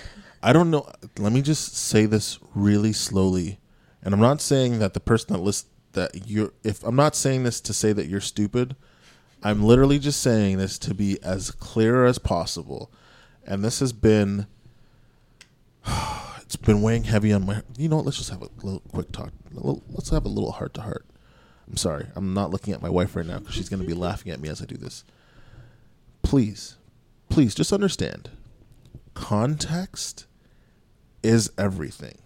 I 0.43 0.53
don't 0.53 0.71
know. 0.71 0.89
Let 1.19 1.33
me 1.33 1.43
just 1.43 1.77
say 1.77 2.07
this 2.07 2.39
really 2.55 2.93
slowly. 2.93 3.59
And 4.03 4.15
I'm 4.15 4.21
not 4.21 4.41
saying 4.41 4.79
that 4.79 4.95
the 4.95 5.01
person 5.01 5.33
that 5.33 5.41
list 5.41 5.67
that 5.93 6.29
you're 6.29 6.53
if 6.63 6.85
I'm 6.85 6.97
not 6.97 7.17
saying 7.17 7.43
this 7.43 7.61
to 7.63 7.75
say 7.75 7.93
that 7.93 8.07
you're 8.07 8.21
stupid. 8.21 8.77
I'm 9.43 9.63
literally 9.63 9.99
just 9.99 10.21
saying 10.21 10.59
this 10.59 10.79
to 10.81 10.95
be 10.95 11.23
as 11.23 11.51
clear 11.51 12.05
as 12.05 12.19
possible. 12.19 12.91
And 13.47 13.65
this 13.65 13.81
has 13.81 13.93
been 13.93 14.47
it's 16.39 16.57
been 16.57 16.83
weighing 16.83 17.05
heavy 17.05 17.33
on 17.33 17.47
my 17.47 17.63
you 17.77 17.89
know 17.89 17.97
what, 17.97 18.05
let's 18.05 18.19
just 18.19 18.31
have 18.31 18.43
a 18.43 18.49
little 18.63 18.83
quick 18.93 19.13
talk. 19.13 19.33
Let's 19.53 20.11
have 20.11 20.25
a 20.25 20.29
little 20.29 20.53
heart 20.53 20.75
to 20.75 20.83
heart. 20.83 21.05
I'm 21.69 21.77
sorry. 21.77 22.07
I'm 22.15 22.33
not 22.33 22.51
looking 22.51 22.73
at 22.73 22.81
my 22.81 22.89
wife 22.89 23.15
right 23.15 23.27
now 23.27 23.39
because 23.39 23.55
she's 23.55 23.69
going 23.69 23.83
to 23.83 23.87
be 23.87 23.95
laughing 23.95 24.33
at 24.33 24.41
me 24.41 24.49
as 24.49 24.63
I 24.63 24.65
do 24.65 24.77
this. 24.77 25.05
Please, 26.23 26.77
please 27.29 27.55
just 27.55 27.73
understand 27.73 28.31
context 29.15 30.27
is 31.23 31.51
everything. 31.59 32.19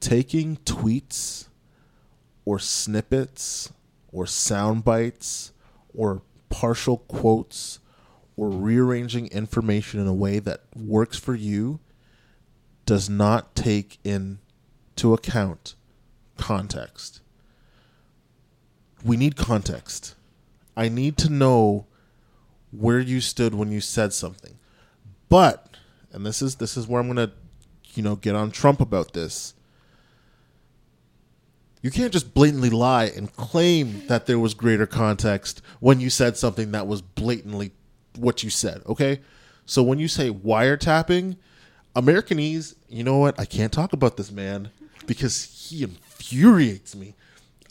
Taking 0.00 0.56
tweets 0.58 1.48
or 2.44 2.58
snippets 2.58 3.72
or 4.12 4.26
sound 4.26 4.84
bites 4.84 5.52
or 5.94 6.22
partial 6.48 6.98
quotes 6.98 7.78
or 8.36 8.48
rearranging 8.48 9.26
information 9.28 10.00
in 10.00 10.06
a 10.06 10.14
way 10.14 10.38
that 10.38 10.62
works 10.74 11.18
for 11.18 11.34
you 11.34 11.80
does 12.86 13.08
not 13.08 13.54
take 13.54 13.98
into 14.02 15.14
account 15.14 15.74
context. 16.36 17.20
We 19.04 19.16
need 19.16 19.36
context. 19.36 20.14
I 20.76 20.88
need 20.88 21.16
to 21.18 21.30
know 21.30 21.86
where 22.72 22.98
you 22.98 23.20
stood 23.20 23.54
when 23.54 23.70
you 23.70 23.80
said 23.80 24.12
something. 24.12 24.58
But 25.28 25.76
and 26.12 26.26
this 26.26 26.42
is 26.42 26.56
this 26.56 26.76
is 26.76 26.88
where 26.88 27.00
I'm 27.00 27.12
going 27.12 27.28
to 27.28 27.34
you 27.96 28.02
know 28.02 28.16
get 28.16 28.34
on 28.34 28.50
Trump 28.50 28.80
about 28.80 29.12
this. 29.12 29.54
You 31.82 31.90
can't 31.90 32.12
just 32.12 32.34
blatantly 32.34 32.68
lie 32.68 33.04
and 33.04 33.34
claim 33.34 34.06
that 34.08 34.26
there 34.26 34.38
was 34.38 34.52
greater 34.52 34.86
context 34.86 35.62
when 35.80 35.98
you 35.98 36.10
said 36.10 36.36
something 36.36 36.72
that 36.72 36.86
was 36.86 37.00
blatantly 37.00 37.72
what 38.18 38.42
you 38.42 38.50
said, 38.50 38.82
okay? 38.86 39.20
So 39.64 39.82
when 39.82 39.98
you 39.98 40.08
say 40.08 40.30
wiretapping, 40.30 41.36
Americanese, 41.96 42.74
you 42.88 43.02
know 43.02 43.18
what? 43.18 43.38
I 43.40 43.44
can't 43.46 43.72
talk 43.72 43.92
about 43.92 44.16
this 44.16 44.30
man 44.30 44.70
because 45.06 45.68
he 45.70 45.82
infuriates 45.82 46.94
me. 46.94 47.14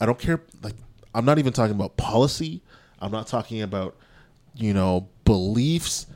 I 0.00 0.06
don't 0.06 0.18
care 0.18 0.40
like 0.62 0.74
I'm 1.14 1.24
not 1.24 1.38
even 1.38 1.52
talking 1.52 1.74
about 1.74 1.96
policy. 1.96 2.62
I'm 3.00 3.12
not 3.12 3.26
talking 3.26 3.62
about 3.62 3.96
you 4.54 4.74
know 4.74 5.08
beliefs. 5.24 6.06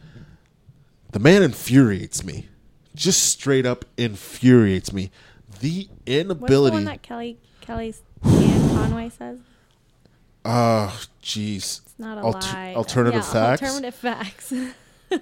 The 1.13 1.19
man 1.19 1.43
infuriates 1.43 2.25
me. 2.25 2.49
Just 2.95 3.25
straight 3.25 3.67
up 3.67 3.85
infuriates 3.97 4.93
me. 4.93 5.11
The 5.61 5.89
What's 5.89 6.05
the 6.05 6.21
inability 6.21 6.75
one 6.75 6.85
that 6.85 7.03
Kelly 7.03 7.39
Kelly 7.61 7.95
Ann 8.25 8.69
Conway 8.71 9.09
says? 9.11 9.39
Oh, 10.45 11.01
jeez. 11.23 11.81
It's 11.83 11.95
not 11.99 12.19
a 12.19 12.21
Alter- 12.21 12.49
lie. 12.53 12.75
alternative 12.77 13.25
Yeah, 13.25 13.33
facts? 13.57 13.63
Alternative 13.63 13.95
facts. 13.95 14.53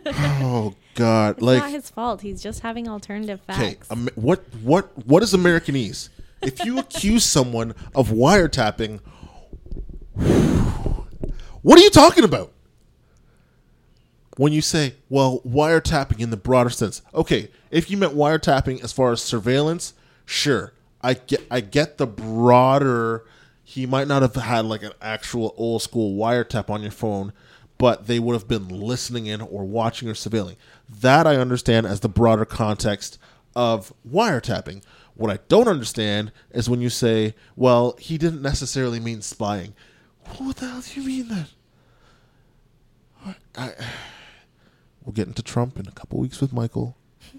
Oh 0.07 0.75
God! 0.95 1.35
It's 1.37 1.43
like, 1.43 1.63
not 1.63 1.71
his 1.71 1.91
fault. 1.91 2.21
He's 2.23 2.43
just 2.43 2.61
having 2.61 2.89
alternative 2.89 3.41
okay, 3.49 3.75
facts. 3.75 3.91
Am- 3.91 4.09
what, 4.15 4.43
what, 4.63 4.91
what 5.07 5.23
is 5.23 5.33
Americanese? 5.33 6.09
If 6.43 6.65
you 6.65 6.79
accuse 6.81 7.25
someone 7.25 7.75
of 7.95 8.09
wiretapping, 8.09 9.01
what 10.15 11.79
are 11.79 11.83
you 11.83 11.91
talking 11.91 12.25
about? 12.25 12.53
When 14.43 14.53
you 14.53 14.61
say, 14.61 14.97
well, 15.09 15.41
wiretapping 15.47 16.19
in 16.19 16.31
the 16.31 16.37
broader 16.37 16.69
sense, 16.69 17.01
okay, 17.15 17.49
if 17.71 17.89
you 17.93 17.97
meant 17.97 18.17
wiretapping 18.17 18.83
as 18.83 18.93
far 18.93 19.13
as 19.13 19.23
surveillance, 19.23 19.95
sure, 20.25 20.73
I 21.01 21.15
get, 21.15 21.47
I 21.49 21.61
get 21.61 21.99
the 21.99 22.09
broader. 22.09 23.25
He 23.63 23.87
might 23.87 24.09
not 24.09 24.23
have 24.23 24.35
had 24.35 24.65
like 24.65 24.83
an 24.83 24.95
actual 25.01 25.55
old 25.57 25.83
school 25.83 26.19
wiretap 26.19 26.71
on 26.71 26.83
your 26.83 26.91
phone, 26.91 27.33
but 27.79 28.09
they 28.09 28.19
would 28.19 28.33
have 28.33 28.49
been 28.49 28.67
listening 28.67 29.27
in 29.27 29.41
or 29.43 29.63
watching 29.63 30.09
or 30.09 30.15
surveilling. 30.15 30.57
That 30.91 31.25
I 31.25 31.37
understand 31.37 31.87
as 31.87 32.01
the 32.01 32.09
broader 32.09 32.45
context 32.45 33.21
of 33.55 33.93
wiretapping. 34.05 34.83
What 35.15 35.31
I 35.31 35.39
don't 35.47 35.69
understand 35.69 36.33
is 36.51 36.69
when 36.69 36.81
you 36.81 36.91
say, 36.91 37.37
well, 37.55 37.95
he 38.01 38.19
didn't 38.19 38.43
necessarily 38.43 38.99
mean 38.99 39.23
spying. 39.23 39.75
What 40.39 40.57
the 40.57 40.67
hell 40.67 40.81
do 40.81 41.01
you 41.01 41.07
mean 41.07 41.29
then? 41.29 41.47
I, 43.55 43.75
we'll 45.05 45.13
get 45.13 45.29
into 45.29 45.43
Trump 45.43 45.79
in 45.79 45.87
a 45.87 45.93
couple 45.93 46.19
weeks 46.19 46.41
with 46.41 46.53
Michael. 46.53 46.97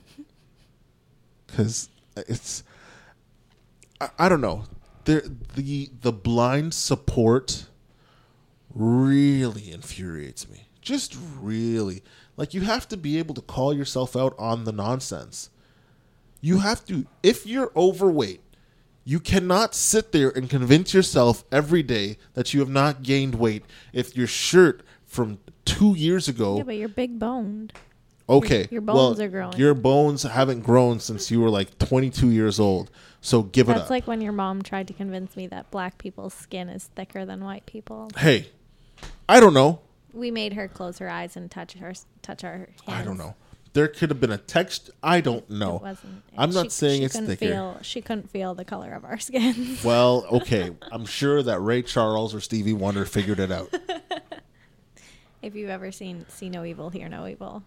Because 1.46 1.90
it's. 2.16 2.64
I, 4.02 4.10
I 4.18 4.30
don't 4.30 4.42
know. 4.42 4.64
There, 5.06 5.22
the 5.56 5.92
the 6.02 6.12
blind 6.12 6.74
support 6.74 7.68
really 8.74 9.72
infuriates 9.72 10.50
me. 10.50 10.68
Just 10.82 11.16
really. 11.40 12.02
Like 12.36 12.56
you 12.56 12.62
have 12.62 12.88
to 12.88 12.98
be 12.98 13.20
able 13.20 13.36
to 13.36 13.42
call 13.42 13.72
yourself 13.72 14.16
out 14.16 14.34
on 14.40 14.64
the 14.64 14.72
nonsense. 14.72 15.52
You 16.42 16.60
have 16.60 16.84
to 16.86 17.06
if 17.22 17.46
you're 17.46 17.72
overweight, 17.76 18.42
you 19.06 19.20
cannot 19.20 19.76
sit 19.76 20.12
there 20.12 20.30
and 20.30 20.50
convince 20.50 20.94
yourself 20.94 21.44
every 21.52 21.84
day 21.84 22.18
that 22.34 22.54
you 22.54 22.60
have 22.62 22.70
not 22.70 23.04
gained 23.04 23.36
weight 23.36 23.64
if 23.92 24.16
your 24.16 24.28
shirt 24.28 24.82
from 25.14 25.38
2 25.66 25.96
years 25.96 26.28
ago 26.28 26.58
yeah, 26.58 26.64
but 26.64 26.76
you're 26.76 26.90
big 26.90 27.20
boned. 27.20 27.74
Okay. 28.28 28.68
your 28.72 28.82
well, 28.82 28.96
bones 28.96 29.20
are 29.20 29.28
growing. 29.28 29.58
Your 29.58 29.74
bones 29.74 30.24
haven't 30.24 30.62
grown 30.62 31.00
since 31.00 31.30
you 31.30 31.42
were 31.42 31.50
like 31.50 31.78
22 31.78 32.32
years 32.32 32.60
old. 32.60 32.90
So 33.22 33.44
give 33.44 33.70
it 33.70 33.74
up. 33.74 33.78
That's 33.80 33.90
like 33.90 34.08
when 34.08 34.22
your 34.22 34.32
mom 34.32 34.62
tried 34.62 34.88
to 34.88 34.94
convince 34.94 35.36
me 35.36 35.48
that 35.48 35.70
black 35.72 35.98
people's 35.98 36.34
skin 36.34 36.70
is 36.70 36.86
thicker 36.96 37.26
than 37.26 37.44
white 37.44 37.66
people. 37.66 38.10
hey, 38.18 38.50
I 39.28 39.40
don't 39.40 39.54
know. 39.54 39.82
We 40.14 40.32
made 40.32 40.54
her 40.54 40.68
close 40.68 41.00
her 41.00 41.10
eyes 41.10 41.36
and 41.36 41.50
touch 41.50 41.74
her 41.74 41.94
touch 42.22 42.44
our 42.44 42.58
hands. 42.58 42.70
I 42.88 43.04
don't 43.04 43.18
know. 43.18 43.36
There 43.74 43.88
could 43.88 44.10
have 44.12 44.20
been 44.20 44.32
a 44.32 44.38
text. 44.38 44.92
I 45.02 45.20
don't 45.20 45.50
know. 45.50 45.78
It 45.78 45.82
wasn't. 45.82 46.24
I'm 46.38 46.52
not 46.52 46.66
she- 46.66 46.70
saying 46.70 47.00
she 47.00 47.06
it's 47.06 47.20
thicker. 47.20 47.36
Feel, 47.48 47.78
she 47.82 48.02
couldn't 48.02 48.30
feel 48.30 48.54
the 48.54 48.66
color 48.66 48.94
of 48.94 49.04
our 49.04 49.18
skin. 49.28 49.78
Well, 49.84 50.26
okay. 50.32 50.72
I'm 50.92 51.06
sure 51.06 51.42
that 51.42 51.60
Ray 51.60 51.82
Charles 51.82 52.36
or 52.36 52.40
Stevie 52.40 52.74
Wonder 52.74 53.06
figured 53.06 53.40
it 53.40 53.52
out. 53.52 53.74
if 55.44 55.56
you've 55.56 55.70
ever 55.70 55.92
seen 55.92 56.26
See 56.30 56.50
No 56.50 56.64
Evil, 56.64 56.90
Hear 56.90 57.10
No 57.10 57.28
Evil, 57.28 57.64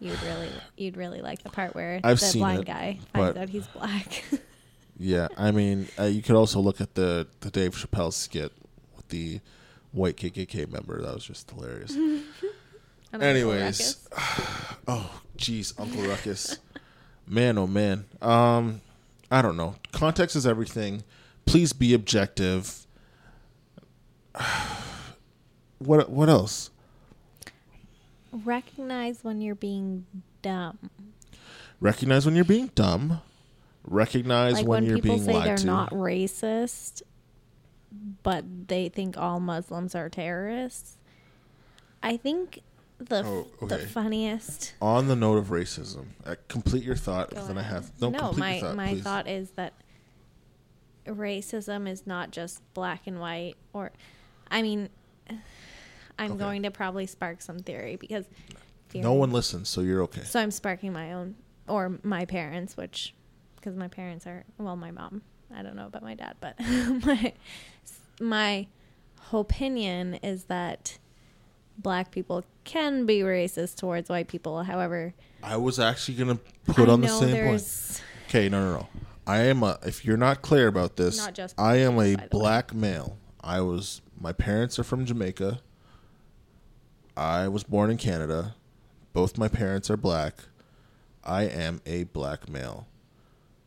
you'd 0.00 0.20
really 0.22 0.50
you'd 0.76 0.96
really 0.96 1.22
like 1.22 1.42
the 1.42 1.48
part 1.48 1.74
where 1.74 2.00
I've 2.04 2.20
the 2.20 2.38
blind 2.38 2.62
it, 2.62 2.66
guy 2.66 2.98
finds 3.14 3.38
out 3.38 3.48
he's 3.48 3.66
black. 3.68 4.24
Yeah, 4.96 5.26
I 5.36 5.50
mean, 5.50 5.88
uh, 5.98 6.04
you 6.04 6.22
could 6.22 6.36
also 6.36 6.60
look 6.60 6.80
at 6.80 6.94
the 6.94 7.26
the 7.40 7.50
Dave 7.50 7.74
Chappelle 7.74 8.12
skit 8.12 8.52
with 8.94 9.08
the 9.08 9.40
white 9.90 10.16
KKK 10.16 10.70
member. 10.70 11.02
That 11.02 11.14
was 11.14 11.24
just 11.24 11.50
hilarious. 11.50 11.96
Anyways, 13.12 14.08
oh 14.86 15.20
jeez, 15.36 15.74
Uncle 15.80 16.02
Ruckus, 16.02 16.58
man, 17.26 17.58
oh 17.58 17.66
man. 17.66 18.04
Um, 18.22 18.82
I 19.32 19.42
don't 19.42 19.56
know. 19.56 19.74
Context 19.90 20.36
is 20.36 20.46
everything. 20.46 21.02
Please 21.44 21.72
be 21.72 21.92
objective. 21.92 22.86
what 25.86 26.10
what 26.10 26.28
else? 26.28 26.70
recognize 28.44 29.22
when 29.22 29.40
you're 29.40 29.54
being 29.54 30.06
dumb. 30.42 30.90
Recognize 31.80 32.26
when 32.26 32.34
you're 32.34 32.44
being 32.44 32.70
dumb. 32.74 33.20
Recognize 33.86 34.54
like 34.54 34.66
when, 34.66 34.82
when, 34.82 34.86
you're 34.86 34.96
people 34.98 35.16
being 35.16 35.24
say 35.24 35.34
lied 35.34 35.46
they're 35.46 35.56
to. 35.58 35.66
not 35.66 35.90
racist, 35.90 37.02
but 38.22 38.44
they 38.68 38.88
think 38.88 39.16
all 39.16 39.38
Muslims 39.40 39.94
are 39.94 40.08
terrorists. 40.08 40.96
I 42.02 42.16
think 42.16 42.60
the 42.98 43.24
Oh, 43.24 43.66
the 43.66 43.78
funniest. 43.78 44.74
On 44.80 45.06
the 45.06 45.16
note 45.16 45.36
of 45.36 45.46
racism, 45.48 46.06
uh, 46.26 46.36
complete 46.48 46.82
your 46.82 46.96
thought, 46.96 47.34
Go 47.34 47.46
then 47.46 47.58
I 47.58 47.60
ahead. 47.60 47.74
have 47.74 48.00
no. 48.00 48.10
complete 48.10 48.38
my 48.38 48.60
thought, 48.60 48.76
my 48.76 48.88
please. 48.88 49.02
thought 49.02 49.28
is 49.28 49.50
that 49.50 49.74
racism 51.06 51.88
is 51.88 52.06
not 52.06 52.30
just 52.30 52.62
black 52.72 53.06
and 53.06 53.20
white, 53.20 53.56
or, 53.72 53.92
I 54.50 54.62
mean, 54.62 54.88
I'm 56.18 56.32
Okay. 56.32 56.38
going 56.38 56.62
to 56.62 56.70
probably 56.70 57.06
spark 57.06 57.42
some 57.42 57.58
theory 57.58 57.96
because 57.96 58.24
No 58.94 59.12
one 59.14 59.32
listens, 59.32 59.68
so 59.68 59.80
you're 59.80 60.02
okay. 60.04 60.22
So 60.22 60.38
I'm 60.40 60.50
sparking 60.52 60.92
my 60.92 61.12
own 61.12 61.34
or 61.66 61.98
my 62.02 62.24
parents, 62.24 62.76
which 62.76 63.14
because 63.56 63.74
my 63.76 63.88
parents 63.88 64.26
are 64.26 64.44
well, 64.58 64.76
my 64.76 64.90
mom. 64.90 65.22
I 65.54 65.62
don't 65.62 65.74
know 65.76 65.86
about 65.86 66.02
my 66.02 66.14
dad, 66.14 66.36
but 66.40 66.54
my 67.04 67.32
my 68.20 68.66
opinion 69.32 70.14
is 70.22 70.44
that 70.44 70.98
black 71.78 72.10
people 72.10 72.44
can 72.64 73.04
be 73.06 73.20
racist 73.20 73.76
towards 73.76 74.08
white 74.08 74.28
people. 74.28 74.62
However, 74.62 75.14
I 75.42 75.56
was 75.56 75.78
actually 75.80 76.14
gonna 76.18 76.38
put 76.66 76.88
I 76.88 76.92
on 76.92 77.00
the 77.00 77.08
same 77.08 77.44
point. 77.44 78.02
Okay, 78.28 78.48
no, 78.48 78.60
no, 78.64 78.76
no. 78.78 78.88
I 79.26 79.40
am 79.40 79.62
a. 79.62 79.78
If 79.82 80.04
you're 80.04 80.16
not 80.16 80.42
clear 80.42 80.66
about 80.68 80.96
this, 80.96 81.16
Not 81.18 81.34
just 81.34 81.58
I 81.58 81.76
am 81.76 81.98
a 81.98 82.14
the 82.14 82.16
way. 82.16 82.28
black 82.30 82.74
male. 82.74 83.16
I 83.40 83.60
was. 83.60 84.02
My 84.20 84.32
parents 84.32 84.78
are 84.78 84.84
from 84.84 85.04
Jamaica. 85.04 85.60
I 87.16 87.48
was 87.48 87.64
born 87.64 87.90
in 87.90 87.96
Canada. 87.96 88.54
Both 89.12 89.38
my 89.38 89.48
parents 89.48 89.90
are 89.90 89.96
black. 89.96 90.34
I 91.22 91.44
am 91.44 91.80
a 91.86 92.04
black 92.04 92.48
male, 92.48 92.86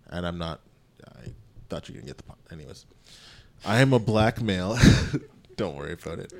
and 0.10 0.28
I'm 0.28 0.38
not. 0.38 0.60
I 1.08 1.32
thought 1.70 1.88
you 1.88 1.94
were 1.96 2.00
gonna 2.02 2.08
get 2.08 2.18
the. 2.18 2.24
po- 2.24 2.36
Anyways, 2.52 2.86
I 3.66 3.80
am 3.82 3.94
a 3.94 4.00
black 4.00 4.42
male. 4.42 4.78
Don't 5.58 5.76
worry 5.76 5.94
about 5.94 6.20
it. 6.20 6.34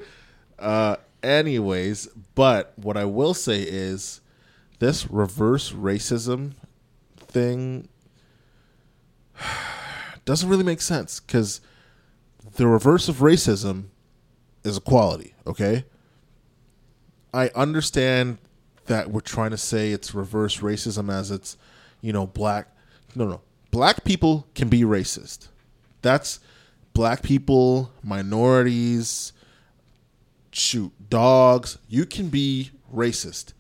Uh, 0.60 0.98
anyways, 1.24 2.08
but 2.36 2.74
what 2.76 2.98
I 2.98 3.06
will 3.06 3.34
say 3.34 3.62
is 3.62 4.22
this 4.80 5.10
reverse 5.10 5.72
racism 5.72 6.54
thing 7.18 7.88
doesn't 10.26 10.50
really 10.50 10.64
make 10.64 10.82
sense 10.82 11.20
because 11.20 11.62
the 12.56 12.68
reverse 12.68 13.08
of 13.10 13.18
racism 13.18 13.86
is 14.64 14.78
equality, 14.78 15.34
okay? 15.46 15.86
I 17.34 17.50
understand 17.56 18.38
that 18.86 19.12
we're 19.12 19.20
trying 19.22 19.52
to 19.52 19.58
say 19.58 19.92
it's 19.92 20.14
reverse 20.14 20.60
racism 20.60 21.12
as 21.12 21.32
it's, 21.32 21.58
you 22.02 22.14
know, 22.14 22.26
black. 22.26 22.70
No, 23.16 23.28
no. 23.28 23.42
Black 23.72 24.04
people 24.04 24.48
can 24.56 24.70
be 24.70 24.82
racist. 24.82 25.50
That's 26.02 26.40
black 26.94 27.22
people, 27.22 27.92
minorities, 28.02 29.34
shoot, 30.52 30.92
dogs. 31.10 31.78
You 31.88 32.06
can 32.06 32.30
be 32.30 32.72
racist. 32.94 33.54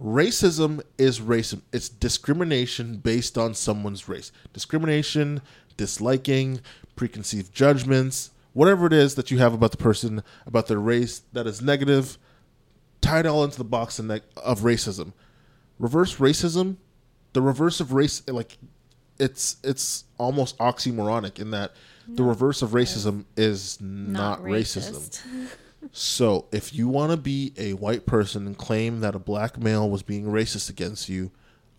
Racism 0.00 0.82
is 0.98 1.20
racism. 1.20 1.62
It's 1.72 1.88
discrimination 1.88 2.98
based 2.98 3.38
on 3.38 3.54
someone's 3.54 4.08
race. 4.08 4.30
Discrimination, 4.52 5.40
disliking, 5.76 6.60
preconceived 6.96 7.52
judgments, 7.52 8.30
whatever 8.52 8.86
it 8.86 8.92
is 8.92 9.14
that 9.14 9.30
you 9.30 9.38
have 9.38 9.54
about 9.54 9.70
the 9.70 9.76
person, 9.76 10.22
about 10.46 10.66
their 10.66 10.78
race 10.78 11.22
that 11.32 11.46
is 11.46 11.62
negative, 11.62 12.18
tie 13.06 13.20
it 13.20 13.26
all 13.26 13.44
into 13.44 13.58
the 13.58 13.64
box 13.64 13.98
of, 13.98 14.06
neg- 14.06 14.22
of 14.36 14.60
racism. 14.60 15.12
Reverse 15.78 16.16
racism, 16.16 16.76
the 17.32 17.42
reverse 17.42 17.80
of 17.80 17.92
race, 17.92 18.22
like 18.28 18.56
it's 19.18 19.56
it's 19.62 20.04
almost 20.18 20.56
oxymoronic 20.58 21.38
in 21.38 21.50
that 21.50 21.72
the 22.08 22.22
reverse 22.22 22.62
of 22.62 22.70
racism 22.70 23.24
is 23.36 23.78
not, 23.80 24.42
racism. 24.42 25.22
So, 25.92 26.46
if 26.50 26.74
you 26.74 26.88
want 26.88 27.12
to 27.12 27.16
be 27.16 27.52
a 27.56 27.74
white 27.74 28.06
person 28.06 28.44
and 28.46 28.58
claim 28.58 29.00
that 29.00 29.14
a 29.14 29.20
black 29.20 29.56
male 29.56 29.88
was 29.88 30.02
being 30.02 30.24
racist 30.24 30.68
against 30.68 31.08
you, 31.08 31.30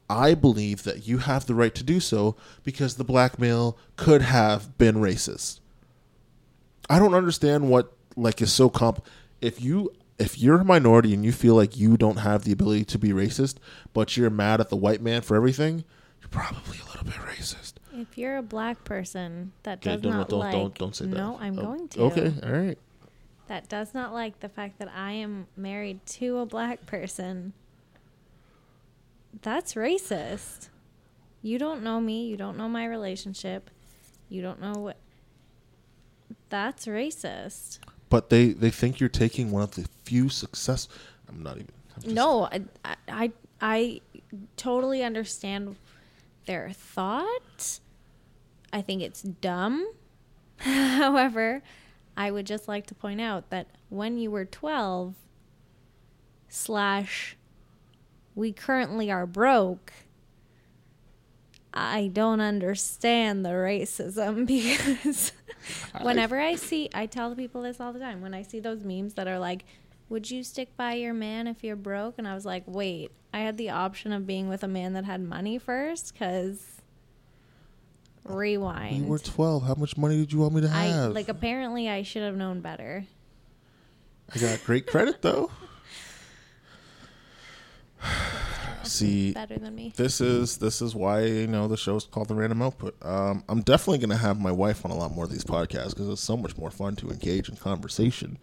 I 0.10 0.34
believe 0.34 0.84
that 0.84 1.06
you 1.08 1.18
have 1.18 1.46
the 1.46 1.56
right 1.56 1.76
to 1.76 1.84
do 1.84 2.00
so 2.00 2.38
because 2.64 2.96
the 2.96 3.04
black 3.04 3.38
male 3.38 3.78
could 3.98 4.22
have 4.22 4.78
been 4.78 4.96
racist. 4.96 5.60
I 6.90 7.00
don't 7.00 7.14
understand 7.14 7.70
what 7.70 7.94
like 8.16 8.42
is 8.42 8.54
so 8.54 8.70
comp 8.70 9.06
if 9.42 9.62
you 9.62 9.92
if 10.20 10.38
you're 10.40 10.62
a 10.62 10.66
minority 10.66 11.14
and 11.14 11.24
you 11.24 11.32
feel 11.32 11.56
like 11.56 11.78
you 11.78 11.96
don't 11.98 12.18
have 12.18 12.44
the 12.44 12.52
ability 12.52 12.86
to 12.86 12.98
be 12.98 13.10
racist, 13.10 13.58
but 13.94 14.18
you're 14.18 14.30
mad 14.30 14.60
at 14.60 14.70
the 14.70 14.76
white 14.76 15.02
man 15.02 15.22
for 15.22 15.36
everything, 15.36 15.84
you're 16.22 16.30
probably 16.30 16.80
a 16.80 16.86
little 16.86 17.04
bit 17.06 17.14
racist. 17.16 17.74
if 17.94 18.18
you're 18.18 18.38
a 18.38 18.42
black 18.44 18.84
person 18.84 19.52
that 19.64 19.80
Okay, 19.80 19.92
does 19.94 20.02
don't, 20.02 20.14
not 20.14 20.30
don't, 20.30 20.40
like 20.40 20.52
don't, 20.52 20.74
don't 20.78 20.96
say 20.96 21.06
that. 21.06 21.16
no, 21.16 21.38
I'm 21.40 21.58
Oh, 21.60 21.62
going 21.62 21.88
to. 21.90 22.02
Okay, 22.04 22.34
all 22.44 22.52
right. 22.52 22.78
that 23.48 23.70
does 23.70 23.94
not 23.94 24.14
like 24.14 24.40
the 24.40 24.50
fact 24.50 24.80
that 24.80 24.90
I 24.94 25.12
am 25.14 25.48
married 25.56 26.04
to 26.08 26.40
a 26.40 26.46
black 26.46 26.86
person, 26.86 27.54
that's 29.42 29.76
racist. 29.76 30.70
You 31.44 31.60
don't 31.60 31.84
know 31.84 32.02
me. 32.02 32.26
You 32.28 32.38
don't 32.38 32.58
know 32.58 32.68
my 32.68 32.86
relationship. 32.86 33.70
You 34.30 34.42
don't 34.42 34.60
know 34.60 34.74
what. 34.74 34.98
That's 36.50 36.86
racist. 36.88 37.80
But 38.10 38.30
they 38.30 38.54
they 38.54 38.70
think 38.70 39.00
you're 39.00 39.10
taking 39.10 39.52
one 39.52 39.64
of 39.64 39.72
the 39.72 39.88
few 40.04 40.30
success. 40.30 40.88
I'm 41.28 41.44
not 41.44 41.58
even. 41.58 41.72
I'm 42.04 42.14
No, 42.14 42.46
I, 42.46 42.62
I, 42.86 42.96
I, 43.10 43.32
I 43.60 44.02
totally 44.56 45.04
understand 45.04 45.76
their 46.46 46.72
thought. 46.72 47.80
I 48.72 48.82
think 48.82 49.02
it's 49.02 49.22
dumb. 49.22 49.92
However, 50.58 51.62
I 52.16 52.32
would 52.32 52.46
just 52.46 52.68
like 52.68 52.88
to 52.88 52.96
point 52.96 53.22
out 53.22 53.50
that 53.50 53.68
when 53.90 54.18
you 54.18 54.32
were 54.32 54.46
12, 54.46 55.16
slash, 56.50 57.36
we 58.36 58.52
currently 58.52 59.12
are 59.12 59.26
broke, 59.26 59.94
I 61.74 62.08
don't 62.08 62.42
understand 62.42 63.46
the 63.46 63.52
racism 63.52 64.46
because 65.04 65.32
whenever 66.02 66.40
I 66.40 66.56
see, 66.56 66.90
I 66.94 67.06
tell 67.06 67.30
the 67.30 67.36
people 67.36 67.62
this 67.62 67.80
all 67.80 67.94
the 67.94 68.00
time. 68.00 68.22
When 68.22 68.34
I 68.34 68.42
see 68.44 68.60
those 68.60 68.84
memes 68.84 69.14
that 69.16 69.28
are 69.28 69.40
like, 69.40 69.66
would 70.10 70.30
you 70.32 70.44
stick 70.44 70.76
by 70.78 70.94
your 70.94 71.14
man 71.14 71.48
if 71.48 71.64
you're 71.64 71.76
broke? 71.76 72.16
And 72.18 72.28
I 72.28 72.34
was 72.34 72.46
like, 72.46 72.64
wait, 72.66 73.12
I 73.34 73.40
had 73.40 73.58
the 73.58 73.70
option 73.70 74.12
of 74.12 74.26
being 74.26 74.48
with 74.50 74.64
a 74.64 74.68
man 74.68 74.94
that 74.94 75.06
had 75.06 75.22
money 75.22 75.58
first 75.58 76.14
because 76.14 76.82
rewind. 78.24 78.98
You 78.98 79.06
were 79.06 79.20
12. 79.20 79.64
How 79.64 79.76
much 79.76 79.98
money 79.98 80.18
did 80.18 80.32
you 80.32 80.40
want 80.40 80.54
me 80.54 80.62
to 80.62 80.70
I 80.70 80.86
have? 80.86 81.12
like 81.14 81.30
apparently 81.30 81.90
I 81.90 82.04
should 82.04 82.24
have 82.24 82.36
known 82.36 82.62
better. 82.62 83.06
I 84.34 84.40
got 84.40 84.64
great 84.64 84.88
credit 84.88 85.22
though. 85.22 85.52
See, 88.88 89.34
better 89.34 89.58
than 89.58 89.76
me. 89.76 89.94
this 89.96 90.22
is 90.22 90.58
this 90.58 90.82
is 90.82 90.96
why 90.96 91.24
you 91.26 91.48
know 91.48 91.68
the 91.68 91.78
show 91.78 91.96
is 91.96 92.06
called 92.06 92.28
the 92.28 92.36
Random 92.36 92.62
Output. 92.62 92.96
Um, 93.04 93.44
I'm 93.50 93.62
definitely 93.62 94.00
going 94.00 94.10
to 94.10 94.18
have 94.18 94.40
my 94.40 94.52
wife 94.52 94.86
on 94.86 94.92
a 94.92 94.96
lot 94.96 95.14
more 95.14 95.26
of 95.26 95.32
these 95.32 95.44
podcasts 95.44 95.90
because 95.90 96.10
it's 96.10 96.22
so 96.22 96.38
much 96.38 96.58
more 96.58 96.72
fun 96.72 96.96
to 96.98 97.10
engage 97.10 97.50
in 97.50 97.56
conversation. 97.56 98.38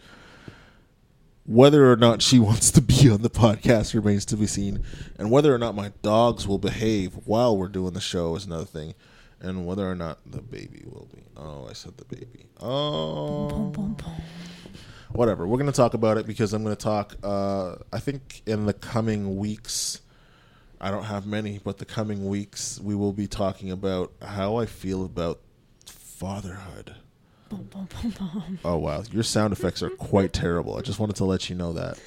Whether 1.47 1.91
or 1.91 1.97
not 1.97 2.23
she 2.23 2.39
wants 2.41 2.71
to 2.73 2.81
be 2.81 3.11
on 3.11 3.23
the 3.23 3.31
podcast 3.31 3.95
remains 3.95 4.25
to 4.27 4.37
be 4.37 4.47
seen, 4.47 4.83
and 5.19 5.31
whether 5.31 5.55
or 5.55 5.59
not 5.59 5.75
my 5.75 5.93
dogs 6.03 6.47
will 6.47 6.59
behave 6.59 7.15
while 7.27 7.57
we're 7.57 7.69
doing 7.69 7.93
the 7.93 8.01
show 8.01 8.35
is 8.37 8.47
another 8.47 8.65
thing, 8.65 8.95
and 9.41 9.67
whether 9.67 9.91
or 9.91 9.95
not 9.95 10.19
the 10.25 10.41
baby 10.41 10.83
will 10.87 11.09
be. 11.15 11.23
Oh, 11.37 11.67
I 11.69 11.73
said 11.75 11.97
the 11.97 12.05
baby. 12.05 12.47
Oh, 12.61 13.73
whatever. 15.13 15.47
We're 15.47 15.59
going 15.59 15.71
to 15.71 15.77
talk 15.77 15.95
about 15.95 16.17
it 16.17 16.27
because 16.27 16.53
I'm 16.53 16.63
going 16.65 16.77
to 16.77 16.83
talk. 16.83 17.17
Uh, 17.23 17.77
I 17.93 17.99
think 17.99 18.43
in 18.47 18.67
the 18.67 18.73
coming 18.73 19.37
weeks. 19.37 20.01
I 20.81 20.91
don't 20.91 21.05
have 21.05 21.27
many, 21.27 21.59
but 21.63 21.79
the 21.79 21.85
coming 21.85 22.27
weeks 22.29 22.81
we 22.81 22.95
will 22.95 23.13
be 23.13 23.27
talking 23.27 23.71
about 23.71 24.13
how 24.23 24.57
I 24.57 24.67
feel 24.67 25.05
about 25.05 25.41
fatherhood. 25.87 26.97
Oh 28.65 28.79
wow, 28.79 29.03
your 29.11 29.23
sound 29.23 29.53
effects 29.53 29.83
are 29.83 29.91
quite 29.99 30.33
terrible. 30.33 30.77
I 30.77 30.81
just 30.81 30.99
wanted 30.99 31.17
to 31.17 31.25
let 31.25 31.49
you 31.49 31.57
know 31.57 31.73
that. 31.75 31.99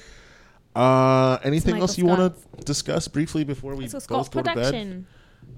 Uh, 0.76 1.38
anything 1.42 1.78
else 1.78 1.98
you 1.98 2.04
want 2.04 2.34
to 2.34 2.64
discuss 2.64 3.08
briefly 3.08 3.44
before 3.44 3.74
we 3.74 3.88
both 3.88 4.30
go 4.30 4.42
to 4.42 4.54
bed? 4.54 5.04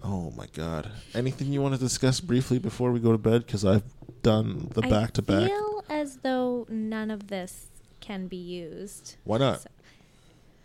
Oh 0.02 0.30
my 0.36 0.46
god! 0.52 0.90
Anything 1.14 1.52
you 1.52 1.60
want 1.60 1.74
to 1.74 1.80
discuss 1.80 2.20
briefly 2.20 2.58
before 2.58 2.92
we 2.92 3.00
go 3.00 3.12
to 3.12 3.18
bed? 3.18 3.44
Because 3.44 3.64
I've 3.64 3.82
done 4.22 4.68
the 4.74 4.82
back 4.82 5.12
to 5.14 5.22
back. 5.22 5.44
I 5.44 5.48
feel 5.48 5.84
as 5.88 6.16
though 6.18 6.66
none 6.70 7.10
of 7.10 7.26
this 7.26 7.66
can 8.00 8.28
be 8.28 8.36
used. 8.36 9.16
Why 9.24 9.38
not? 9.38 9.62
So- 9.62 9.68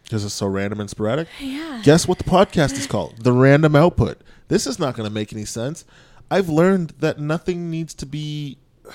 Because 0.06 0.24
it's 0.24 0.34
so 0.34 0.48
random 0.48 0.80
and 0.80 0.90
sporadic. 0.90 1.28
Yeah. 1.42 1.82
Guess 1.84 2.08
what 2.08 2.18
the 2.20 2.24
podcast 2.24 2.74
is 2.74 2.88
called? 2.88 3.24
The 3.24 3.34
Random 3.34 3.76
Output. 3.76 4.22
This 4.48 4.66
is 4.68 4.80
not 4.80 4.96
going 4.96 5.08
to 5.10 5.14
make 5.14 5.34
any 5.34 5.46
sense. 5.46 5.84
I've 6.32 6.48
learned 6.50 6.94
that 7.00 7.20
nothing 7.20 7.70
needs 7.70 7.94
to 7.96 8.06
be 8.06 8.58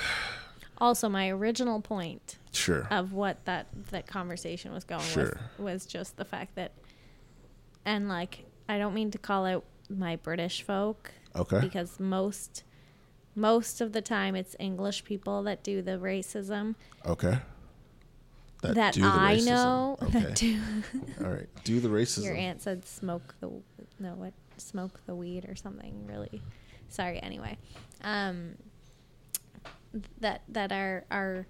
Also, 0.79 1.09
my 1.11 1.29
original 1.29 1.83
point 1.83 2.39
Sure. 2.53 2.87
of 2.91 3.13
what 3.13 3.45
that 3.45 3.67
that 3.91 4.07
conversation 4.07 4.73
was 4.73 4.85
going 4.85 5.03
Sure. 5.03 5.25
with 5.25 5.39
was 5.59 5.85
just 5.87 6.17
the 6.17 6.25
fact 6.25 6.55
that, 6.55 6.73
and 7.85 8.09
like 8.09 8.47
I 8.69 8.79
don't 8.79 8.95
mean 8.95 9.11
to 9.11 9.19
call 9.19 9.45
out 9.47 9.65
my 9.91 10.17
British 10.17 10.63
folk 10.63 11.11
Okay. 11.37 11.61
because 11.61 12.01
most 12.01 12.63
most 13.35 13.81
of 13.81 13.93
the 13.93 14.01
time 14.01 14.35
it's 14.35 14.57
English 14.59 15.05
people 15.05 15.43
that 15.45 15.63
do 15.63 15.83
the 15.83 15.93
racism 15.99 16.75
Okay. 17.05 17.39
That, 18.63 18.95
do 18.95 19.01
the 19.03 19.07
I 19.09 19.37
racism. 19.37 19.47
know 19.47 19.99
Okay. 20.03 20.21
that 20.21 20.35
do. 20.35 20.61
All 21.25 21.31
right. 21.31 21.49
Do 21.65 21.81
the 21.81 21.89
racism. 21.89 22.25
Your 22.25 22.35
aunt 22.35 22.63
said 22.63 22.87
smoke 22.87 23.35
the 23.41 23.51
no 23.99 24.15
what 24.15 24.33
smoke 24.59 25.01
the 25.07 25.15
weed 25.15 25.47
or 25.49 25.57
something 25.57 26.07
really. 26.07 26.43
Sorry. 26.89 27.23
Anyway, 27.23 27.57
um, 28.03 28.57
that 30.21 30.43
that 30.49 30.73
are 30.73 31.05
are 31.11 31.47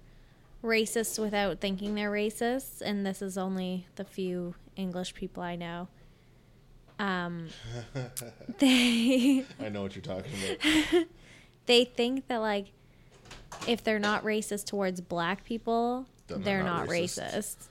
racist 0.63 1.19
without 1.19 1.59
thinking 1.59 1.95
they're 1.95 2.11
racist, 2.11 2.81
and 2.81 3.05
this 3.05 3.21
is 3.21 3.37
only 3.37 3.87
the 3.95 4.05
few 4.05 4.55
English 4.75 5.13
people 5.15 5.41
I 5.43 5.55
know. 5.55 5.87
Um, 6.99 7.47
they 8.59 9.45
I 9.59 9.69
know 9.69 9.81
what 9.81 9.95
you're 9.95 10.03
talking 10.03 10.31
about. 10.43 11.05
they 11.65 11.85
think 11.85 12.27
that 12.27 12.37
like 12.37 12.67
if 13.67 13.83
they're 13.83 13.99
not 13.99 14.23
racist 14.23 14.65
towards 14.67 15.01
black 15.01 15.43
people, 15.43 16.05
Then 16.31 16.43
they're, 16.43 16.63
not, 16.63 16.87
racist. 16.87 17.67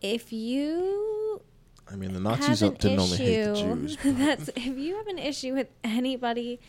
If 0.00 0.32
you 0.32 1.40
I 1.90 1.96
mean, 1.96 2.12
the 2.12 2.20
Nazis 2.20 2.62
an 2.62 2.74
didn't 2.74 3.00
only 3.00 3.16
hate 3.16 3.44
the 3.44 3.54
Jews. 3.54 3.98
that's 4.04 4.48
if 4.50 4.78
you 4.78 4.96
have 4.96 5.08
an 5.08 5.18
issue 5.18 5.54
with 5.54 5.68
anybody 5.82 6.60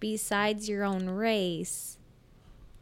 besides 0.00 0.68
your 0.68 0.84
own 0.84 1.08
race, 1.08 1.98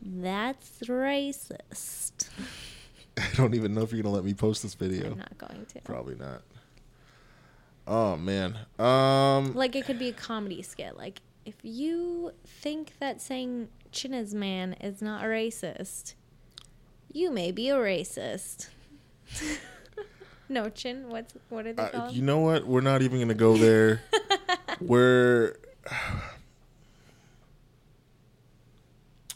that's 0.01 0.81
racist. 0.81 2.29
I 3.19 3.29
don't 3.37 3.55
even 3.55 3.75
know 3.75 3.83
if 3.83 3.93
you're 3.93 4.03
gonna 4.03 4.15
let 4.15 4.25
me 4.25 4.35
post 4.35 4.63
this 4.63 4.75
video. 4.75 5.13
I'm 5.13 5.19
not 5.19 5.39
going 5.39 5.67
to. 5.67 5.81
Probably 5.81 6.15
not. 6.15 6.43
Oh 7.87 8.17
man. 8.17 8.57
Um. 8.79 9.55
Like 9.55 9.75
it 9.75 9.85
could 9.85 9.99
be 9.99 10.09
a 10.09 10.13
comedy 10.13 10.63
skit. 10.63 10.97
Like 10.97 11.21
if 11.45 11.57
you 11.63 12.33
think 12.47 12.99
that 13.01 13.21
saying 13.21 13.69
chin 13.91 14.15
is 14.15 14.35
man 14.35 14.75
is 14.75 15.03
not 15.03 15.25
racist, 15.25 16.15
you 17.13 17.31
may 17.31 17.53
be 17.53 17.69
a 17.71 17.77
racist. 17.77 18.69
no 20.49 20.69
chin. 20.69 21.09
What's 21.09 21.35
what 21.49 21.67
are 21.67 21.73
they 21.73 21.83
uh, 21.83 21.89
called? 21.89 22.13
you 22.15 22.23
know 22.23 22.39
what? 22.41 22.67
We're 22.67 22.81
not 22.81 23.03
even 23.03 23.21
gonna 23.21 23.35
go 23.35 23.57
there. 23.57 24.03
We're. 24.81 25.57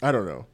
I 0.02 0.12
don't 0.12 0.26
know. 0.26 0.46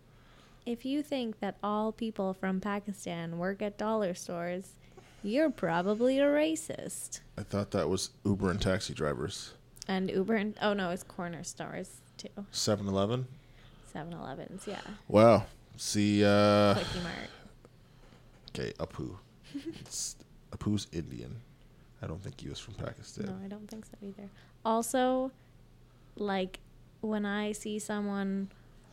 if 0.64 0.84
you 0.84 1.02
think 1.02 1.40
that 1.40 1.56
all 1.62 1.92
people 1.92 2.32
from 2.32 2.60
Pakistan 2.60 3.38
work 3.38 3.60
at 3.60 3.76
dollar 3.76 4.14
stores, 4.14 4.74
you're 5.22 5.50
probably 5.50 6.18
a 6.18 6.24
racist. 6.26 7.20
I 7.36 7.42
thought 7.42 7.72
that 7.72 7.88
was 7.88 8.10
Uber 8.24 8.50
and 8.50 8.60
taxi 8.60 8.94
drivers. 8.94 9.54
And 9.88 10.10
Uber 10.10 10.34
and 10.36 10.54
oh 10.62 10.72
no, 10.74 10.90
it's 10.90 11.02
corner 11.02 11.42
stores 11.42 12.00
too. 12.16 12.46
7 12.52 12.86
Eleven? 12.86 13.26
7-Elevens, 13.94 14.66
yeah. 14.66 14.80
Wow. 15.08 15.44
See, 15.76 16.24
uh. 16.24 16.74
Kwik-E-Mart. 16.74 17.30
Okay, 18.50 18.72
Apu. 18.78 19.16
It's, 19.80 20.16
Apu's 20.52 20.86
Indian. 20.92 21.36
I 22.02 22.06
don't 22.06 22.22
think 22.22 22.40
he 22.40 22.48
was 22.48 22.58
from 22.58 22.74
Pakistan. 22.74 23.26
No, 23.26 23.36
I 23.44 23.48
don't 23.48 23.68
think 23.68 23.86
so 23.86 23.92
either. 24.02 24.28
Also, 24.64 25.30
like 26.16 26.58
when 27.00 27.24
I 27.24 27.52
see 27.52 27.78
someone 27.78 28.50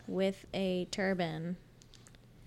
with 0.08 0.46
a 0.54 0.86
turban, 0.92 1.58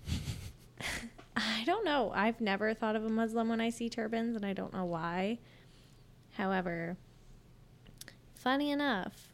I 1.35 1.63
don't 1.65 1.85
know. 1.85 2.11
I've 2.15 2.39
never 2.41 2.73
thought 2.73 2.95
of 2.95 3.05
a 3.05 3.09
Muslim 3.09 3.49
when 3.49 3.61
I 3.61 3.69
see 3.69 3.89
turbans, 3.89 4.35
and 4.35 4.45
I 4.45 4.53
don't 4.53 4.73
know 4.73 4.85
why. 4.85 5.39
However, 6.33 6.97
funny 8.35 8.71
enough, 8.71 9.33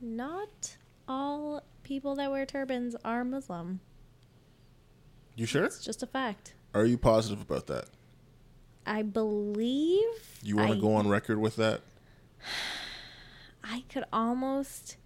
not 0.00 0.76
all 1.08 1.62
people 1.82 2.14
that 2.16 2.30
wear 2.30 2.44
turbans 2.44 2.96
are 3.04 3.24
Muslim. 3.24 3.80
You 5.36 5.44
sure? 5.46 5.64
It's 5.64 5.84
just 5.84 6.02
a 6.02 6.06
fact. 6.06 6.54
Are 6.74 6.86
you 6.86 6.96
positive 6.98 7.42
about 7.42 7.66
that? 7.66 7.84
I 8.86 9.02
believe. 9.02 10.40
You 10.42 10.56
want 10.56 10.72
to 10.72 10.80
go 10.80 10.94
on 10.94 11.06
record 11.08 11.38
with 11.38 11.56
that? 11.56 11.82
I 13.64 13.84
could 13.88 14.04
almost 14.12 14.96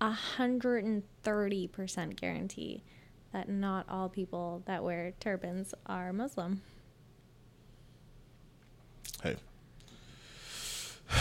a 0.00 0.10
hundred 0.10 0.84
and 0.84 1.02
thirty 1.22 1.66
percent 1.66 2.18
guarantee 2.18 2.82
that 3.32 3.48
not 3.48 3.86
all 3.88 4.08
people 4.08 4.62
that 4.66 4.82
wear 4.82 5.12
turbans 5.20 5.74
are 5.86 6.12
Muslim. 6.12 6.62
Hey. 9.22 9.36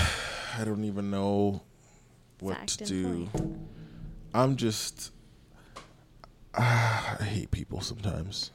I 0.58 0.64
don't 0.64 0.86
even 0.86 1.12
know 1.12 1.64
what 2.40 2.58
Fact 2.58 2.80
to 2.80 2.86
do. 2.86 3.26
point. 3.34 3.58
I'm 4.34 4.56
just. 4.56 5.12
I 7.20 7.24
hate 7.24 7.52
people 7.52 7.82
sometimes. 7.82 8.52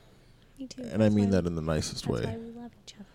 Me 0.59 0.66
too. 0.66 0.82
And 0.90 1.03
I 1.03 1.09
mean 1.09 1.30
that 1.30 1.46
in 1.46 1.55
the 1.55 1.62
nicest 1.62 2.07
That's 2.07 2.24
why 2.24 2.30
way. 2.30 2.36
we 2.36 2.61
love 2.61 2.70
each 2.84 2.94
other. 2.94 3.07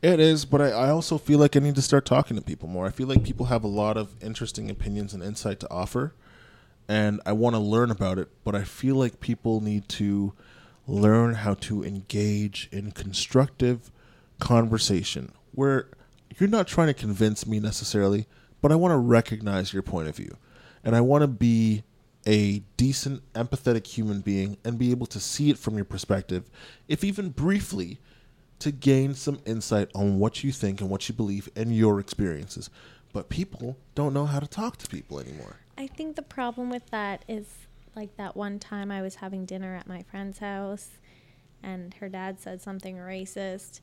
It 0.00 0.20
is, 0.20 0.44
but 0.44 0.60
I, 0.60 0.70
I 0.70 0.90
also 0.90 1.18
feel 1.18 1.38
like 1.38 1.56
I 1.56 1.60
need 1.60 1.74
to 1.74 1.82
start 1.82 2.04
talking 2.04 2.36
to 2.36 2.42
people 2.42 2.68
more. 2.68 2.86
I 2.86 2.90
feel 2.90 3.08
like 3.08 3.24
people 3.24 3.46
have 3.46 3.64
a 3.64 3.68
lot 3.68 3.96
of 3.96 4.14
interesting 4.22 4.70
opinions 4.70 5.12
and 5.12 5.22
insight 5.22 5.58
to 5.60 5.70
offer, 5.70 6.14
and 6.88 7.20
I 7.26 7.32
want 7.32 7.56
to 7.56 7.60
learn 7.60 7.90
about 7.90 8.18
it, 8.18 8.28
but 8.44 8.54
I 8.54 8.62
feel 8.62 8.94
like 8.94 9.18
people 9.20 9.60
need 9.60 9.88
to 9.90 10.34
learn 10.86 11.34
how 11.34 11.54
to 11.54 11.82
engage 11.84 12.68
in 12.70 12.92
constructive 12.92 13.90
conversation 14.38 15.32
where 15.52 15.88
you're 16.38 16.48
not 16.48 16.68
trying 16.68 16.86
to 16.86 16.94
convince 16.94 17.46
me 17.46 17.58
necessarily, 17.58 18.26
but 18.60 18.70
I 18.70 18.76
want 18.76 18.92
to 18.92 18.98
recognize 18.98 19.72
your 19.72 19.82
point 19.82 20.08
of 20.08 20.16
view. 20.16 20.36
And 20.84 20.94
I 20.94 21.00
want 21.00 21.22
to 21.22 21.28
be 21.28 21.82
a 22.26 22.60
decent, 22.76 23.22
empathetic 23.32 23.86
human 23.86 24.20
being 24.20 24.58
and 24.64 24.78
be 24.78 24.90
able 24.90 25.06
to 25.06 25.20
see 25.20 25.50
it 25.50 25.58
from 25.58 25.76
your 25.76 25.84
perspective, 25.84 26.50
if 26.88 27.04
even 27.04 27.30
briefly, 27.30 27.98
to 28.58 28.72
gain 28.72 29.14
some 29.14 29.40
insight 29.46 29.88
on 29.94 30.18
what 30.18 30.42
you 30.42 30.52
think 30.52 30.80
and 30.80 30.90
what 30.90 31.08
you 31.08 31.14
believe 31.14 31.48
and 31.54 31.74
your 31.74 32.00
experiences. 32.00 32.70
But 33.12 33.28
people 33.28 33.76
don't 33.94 34.12
know 34.12 34.26
how 34.26 34.40
to 34.40 34.46
talk 34.46 34.76
to 34.78 34.88
people 34.88 35.20
anymore. 35.20 35.56
I 35.76 35.86
think 35.86 36.16
the 36.16 36.22
problem 36.22 36.70
with 36.70 36.90
that 36.90 37.24
is 37.28 37.46
like 37.94 38.16
that 38.16 38.36
one 38.36 38.58
time 38.58 38.90
I 38.90 39.00
was 39.00 39.16
having 39.16 39.44
dinner 39.44 39.74
at 39.76 39.86
my 39.86 40.02
friend's 40.02 40.38
house 40.38 40.90
and 41.62 41.94
her 41.94 42.08
dad 42.08 42.40
said 42.40 42.60
something 42.60 42.96
racist. 42.96 43.80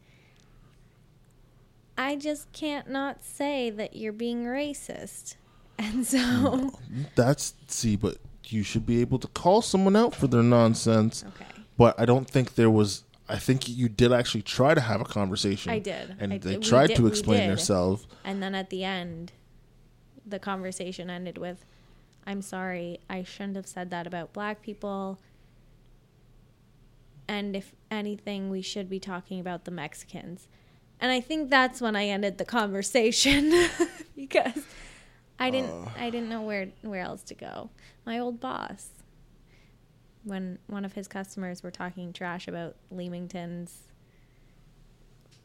I 1.97 2.15
just 2.15 2.51
can't 2.51 2.89
not 2.89 3.23
say 3.23 3.69
that 3.69 3.95
you're 3.95 4.13
being 4.13 4.43
racist. 4.43 5.35
And 5.79 6.05
so, 6.07 6.79
That's 7.15 7.53
see, 7.67 7.95
but 7.97 8.17
you 8.45 8.63
should 8.63 8.85
be 8.85 9.01
able 9.01 9.19
to 9.19 9.27
call 9.27 9.61
someone 9.61 9.95
out 9.95 10.15
for 10.15 10.27
their 10.27 10.43
nonsense. 10.43 11.23
okay. 11.27 11.45
But 11.77 11.99
I 11.99 12.05
don't 12.05 12.29
think 12.29 12.55
there 12.55 12.69
was. 12.69 13.03
I 13.27 13.37
think 13.37 13.67
you 13.67 13.89
did 13.89 14.13
actually 14.13 14.43
try 14.43 14.73
to 14.73 14.81
have 14.81 15.01
a 15.01 15.05
conversation. 15.05 15.71
I 15.71 15.79
did. 15.79 16.15
and 16.19 16.31
I 16.31 16.37
they 16.37 16.53
did. 16.53 16.63
Tried 16.63 16.87
did- 16.87 16.97
to 16.97 17.07
explain 17.07 17.47
themselves. 17.47 18.07
And 18.23 18.41
then 18.41 18.55
at 18.55 18.69
the 18.69 18.83
end, 18.83 19.31
the 20.25 20.39
conversation 20.39 21.09
ended 21.09 21.37
with, 21.37 21.65
I'm 22.25 22.41
sorry, 22.41 22.99
I 23.09 23.23
shouldn't 23.23 23.55
have 23.55 23.67
said 23.67 23.89
that 23.89 24.07
about 24.07 24.31
black 24.31 24.61
people. 24.61 25.19
And 27.27 27.55
if 27.55 27.73
anything, 27.89 28.49
we 28.49 28.61
should 28.61 28.89
be 28.89 28.99
talking 28.99 29.39
about 29.39 29.65
the 29.65 29.71
Mexicans. 29.71 30.47
And 30.99 31.11
I 31.11 31.19
think 31.19 31.49
that's 31.49 31.81
when 31.81 31.95
I 31.95 32.05
ended 32.07 32.37
the 32.37 32.45
conversation 32.45 33.51
because 34.15 34.63
I 35.39 35.49
didn't 35.49 35.69
uh. 35.69 35.89
I 35.97 36.09
didn't 36.09 36.29
know 36.29 36.41
where 36.41 36.69
where 36.81 37.01
else 37.01 37.23
to 37.23 37.35
go. 37.35 37.69
My 38.05 38.19
old 38.19 38.39
boss. 38.39 38.89
When 40.23 40.57
one 40.67 40.85
of 40.85 40.93
his 40.93 41.07
customers 41.07 41.61
were 41.61 41.71
talking 41.71 42.11
trash 42.11 42.47
about 42.47 42.75
Leamington's 42.89 43.83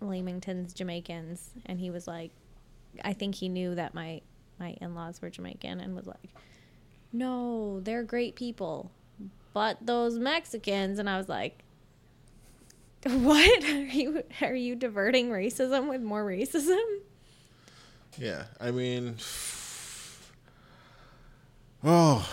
Leamington's 0.01 0.72
Jamaicans 0.72 1.51
and 1.66 1.78
he 1.78 1.91
was 1.91 2.07
like 2.07 2.30
I 3.05 3.12
think 3.12 3.34
he 3.34 3.49
knew 3.49 3.74
that 3.74 3.93
my 3.93 4.22
my 4.59 4.76
in-laws 4.80 5.20
were 5.20 5.28
Jamaican 5.28 5.80
and 5.80 5.95
was 5.95 6.07
like 6.07 6.30
no 7.12 7.80
they're 7.80 8.03
great 8.03 8.36
people 8.36 8.91
but 9.53 9.76
those 9.82 10.18
Mexicans 10.18 10.99
and 10.99 11.11
I 11.11 11.18
was 11.18 11.28
like 11.28 11.62
what? 13.05 13.64
Are 13.64 13.84
you 13.84 14.22
are 14.43 14.55
you 14.55 14.76
diverting 14.76 15.30
racism 15.30 15.88
with 15.88 16.03
more 16.03 16.24
racism? 16.24 16.78
Yeah, 18.18 18.45
I 18.61 18.72
mean, 18.72 19.16
oh, 21.85 22.28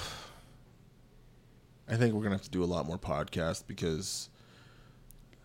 I 1.89 1.95
think 1.95 2.14
we're 2.14 2.24
gonna 2.24 2.36
have 2.36 2.43
to 2.43 2.50
do 2.50 2.64
a 2.64 2.66
lot 2.66 2.86
more 2.86 2.98
podcasts 2.98 3.64
because 3.66 4.30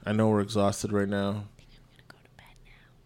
I 0.04 0.12
know 0.12 0.28
we're 0.28 0.40
exhausted 0.40 0.92
right 0.92 1.08
now. 1.08 1.32
Go 2.08 2.16
now 2.38 2.44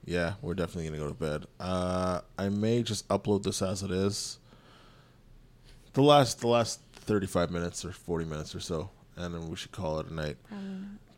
Yeah, 0.05 0.35
we're 0.41 0.55
definitely 0.55 0.87
gonna 0.91 1.03
go 1.03 1.09
to 1.09 1.15
bed. 1.15 1.47
Uh, 1.61 2.21
I 2.39 2.49
may 2.49 2.83
just 2.83 3.07
upload 3.09 3.43
this 3.43 3.61
as 3.63 3.83
it 3.83 3.91
is. 3.91 4.39
The 5.93 6.03
last, 6.03 6.41
the 6.41 6.49
last 6.49 6.81
thirty-five 6.93 7.51
minutes 7.51 7.85
or 7.85 7.93
forty 7.93 8.25
minutes 8.25 8.55
or 8.55 8.61
so, 8.61 8.91
and 9.17 9.35
then 9.35 9.49
we 9.49 9.57
should 9.57 9.73
call 9.73 10.01
it 10.01 10.09
a 10.09 10.15
night. 10.15 10.37
Not. 10.51 10.61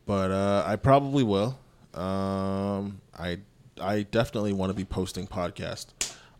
But 0.07 0.31
uh, 0.31 0.64
I 0.66 0.76
probably 0.76 1.22
will. 1.22 1.59
Um, 1.95 3.01
I 3.18 3.39
I 3.81 4.03
definitely 4.03 4.53
want 4.53 4.70
to 4.70 4.74
be 4.74 4.85
posting 4.85 5.26
podcast 5.26 5.87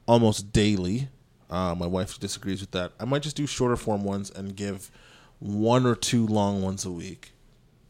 almost 0.07 0.53
daily. 0.53 1.09
Uh, 1.51 1.75
my 1.75 1.87
wife 1.87 2.19
disagrees 2.19 2.61
with 2.61 2.73
that. 2.73 2.93
I 3.01 3.05
might 3.05 3.23
just 3.23 3.37
do 3.37 3.47
shorter 3.47 3.77
form 3.77 4.05
ones 4.05 4.31
and 4.31 4.55
give 4.55 4.91
one 5.39 5.87
or 5.87 5.95
two 5.95 6.27
long 6.27 6.63
ones 6.63 6.85
a 6.85 6.91
week 6.91 7.33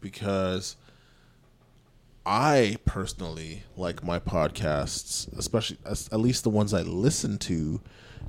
because 0.01 0.77
I 2.25 2.77
personally 2.85 3.65
like 3.77 4.05
my 4.05 4.19
podcasts, 4.19 5.33
especially 5.37 5.79
at 5.87 6.21
least 6.21 6.45
the 6.45 6.51
ones 6.51 6.75
I 6.75 6.83
listen 6.83 7.39
to, 7.39 7.81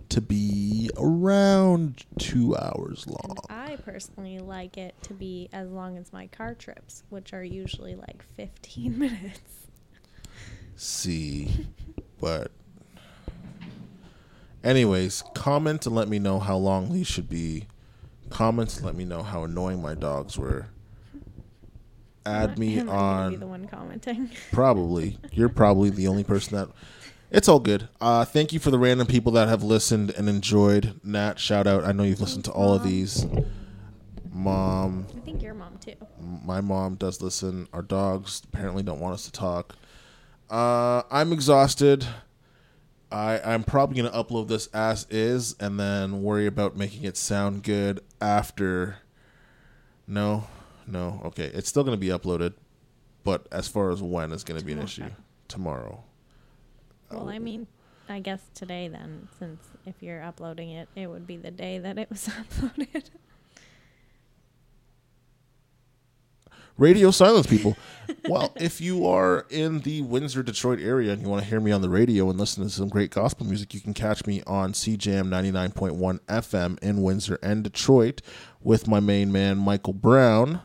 to 0.08 0.22
be 0.22 0.90
around 0.98 2.06
two 2.18 2.56
hours 2.56 3.06
long. 3.08 3.38
I 3.50 3.76
personally 3.76 4.40
like 4.40 4.78
it 4.78 4.96
to 5.04 5.14
be 5.14 5.50
as 5.52 5.70
long 5.70 5.98
as 5.98 6.14
my 6.14 6.28
car 6.28 6.56
trips, 6.56 7.04
which 7.10 7.34
are 7.34 7.44
usually 7.44 7.96
like 7.96 8.24
15 8.36 8.98
minutes. 9.00 9.68
See, 10.76 11.68
but 12.22 12.52
anyways, 14.64 15.24
comment 15.34 15.86
and 15.86 15.96
let 15.96 16.08
me 16.08 16.20
know 16.20 16.40
how 16.40 16.58
long 16.58 16.92
these 16.92 17.08
should 17.08 17.30
be. 17.30 17.68
Comments 18.30 18.76
and 18.78 18.86
let 18.86 18.96
me 18.96 19.06
know 19.06 19.24
how 19.24 19.44
annoying 19.44 19.82
my 19.82 19.96
dogs 19.96 20.38
were. 20.38 20.68
Add 22.26 22.60
me 22.60 22.78
Am 22.78 22.90
I 22.90 22.94
gonna 22.94 23.30
Be 23.30 23.36
on 23.36 23.40
the 23.40 23.48
one 23.48 23.68
commenting. 23.68 24.30
probably. 24.52 25.18
You're 25.32 25.50
probably 25.50 25.90
the 25.90 26.08
only 26.08 26.24
person 26.24 26.58
that. 26.58 26.70
It's 27.32 27.48
all 27.48 27.60
good. 27.60 27.88
Uh, 28.02 28.26
thank 28.26 28.54
you 28.54 28.60
for 28.60 28.72
the 28.72 28.80
random 28.80 29.08
people 29.08 29.32
that 29.34 29.48
have 29.48 29.64
listened 29.64 30.12
and 30.12 30.28
enjoyed. 30.28 31.00
Nat, 31.04 31.40
shout 31.40 31.68
out. 31.68 31.84
I 31.84 31.92
know 31.92 32.04
you've 32.04 32.22
listened 32.22 32.46
to 32.46 32.52
all 32.52 32.74
of 32.74 32.84
these. 32.84 33.26
Mom, 34.32 35.06
I 35.16 35.20
think 35.22 35.42
your 35.42 35.54
mom 35.54 35.78
too. 35.80 35.96
my 36.20 36.62
mom 36.62 36.96
does 36.96 37.22
listen. 37.22 37.68
Our 37.74 37.82
dogs 37.82 38.42
apparently 38.52 38.84
don't 38.84 39.00
want 39.00 39.14
us 39.14 39.26
to 39.26 39.32
talk. 39.32 39.76
Uh, 40.50 41.04
I'm 41.12 41.34
exhausted. 41.34 42.06
I 43.12 43.40
I'm 43.44 43.64
probably 43.64 44.02
gonna 44.02 44.16
upload 44.16 44.48
this 44.48 44.68
as 44.68 45.08
is 45.10 45.56
and 45.60 45.80
then 45.80 46.22
worry 46.22 46.46
about 46.46 46.76
making 46.76 47.04
it 47.04 47.18
sound 47.18 47.64
good 47.64 48.02
after. 48.22 48.98
No, 50.08 50.48
no. 50.88 51.22
Okay, 51.26 51.46
it's 51.46 51.70
still 51.70 51.84
gonna 51.84 51.98
be 51.98 52.08
uploaded, 52.08 52.54
but 53.24 53.48
as 53.52 53.68
far 53.68 53.92
as 53.92 54.02
when 54.02 54.32
is 54.32 54.44
gonna 54.44 54.62
be 54.62 54.74
an 54.74 54.82
issue 54.82 55.10
Tomorrow. 55.48 56.04
tomorrow. 57.10 57.20
Well, 57.24 57.30
I 57.30 57.38
oh. 57.38 57.40
mean, 57.40 57.68
I 58.08 58.20
guess 58.20 58.42
today 58.54 58.88
then, 58.88 59.28
since 59.40 59.64
if 59.86 59.96
you're 60.02 60.22
uploading 60.24 60.70
it, 60.70 60.90
it 60.96 61.08
would 61.08 61.26
be 61.26 61.38
the 61.38 61.52
day 61.52 61.80
that 61.80 61.98
it 61.98 62.10
was 62.10 62.28
uploaded. 62.60 63.06
Radio 66.80 67.12
silence, 67.12 67.46
people. 67.46 67.76
well, 68.30 68.54
if 68.56 68.80
you 68.80 69.06
are 69.06 69.46
in 69.50 69.82
the 69.82 70.02
Windsor, 70.02 70.42
Detroit 70.44 70.80
area 70.80 71.12
and 71.12 71.22
you 71.22 71.28
want 71.28 71.44
to 71.44 71.50
hear 71.50 71.60
me 71.60 71.74
on 71.74 71.82
the 71.82 71.90
radio 71.90 72.30
and 72.30 72.40
listen 72.40 72.64
to 72.64 72.70
some 72.70 72.88
great 72.88 73.12
gospel 73.12 73.46
music, 73.46 73.74
you 73.74 73.82
can 73.82 73.94
catch 73.94 74.26
me 74.26 74.42
on 74.48 74.72
CJAM 74.72 75.28
99.1 75.28 76.20
FM 76.22 76.80
in 76.80 77.02
Windsor 77.02 77.38
and 77.44 77.66
Detroit 77.66 78.22
with 78.62 78.88
my 78.88 79.02
main 79.02 79.30
man, 79.30 79.58
Michael 79.58 79.92
Brown. 79.92 80.62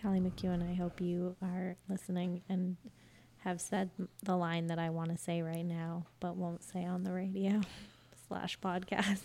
Callie 0.00 0.20
McEwen, 0.20 0.70
I 0.70 0.74
hope 0.74 1.00
you 1.00 1.34
are 1.42 1.74
listening 1.88 2.42
and 2.48 2.76
have 3.38 3.60
said 3.60 3.90
the 4.22 4.36
line 4.36 4.68
that 4.68 4.78
I 4.78 4.90
want 4.90 5.10
to 5.10 5.16
say 5.16 5.42
right 5.42 5.66
now, 5.66 6.06
but 6.20 6.36
won't 6.36 6.62
say 6.62 6.84
on 6.84 7.02
the 7.02 7.12
radio 7.12 7.60
slash 8.28 8.56
podcast. 8.60 9.22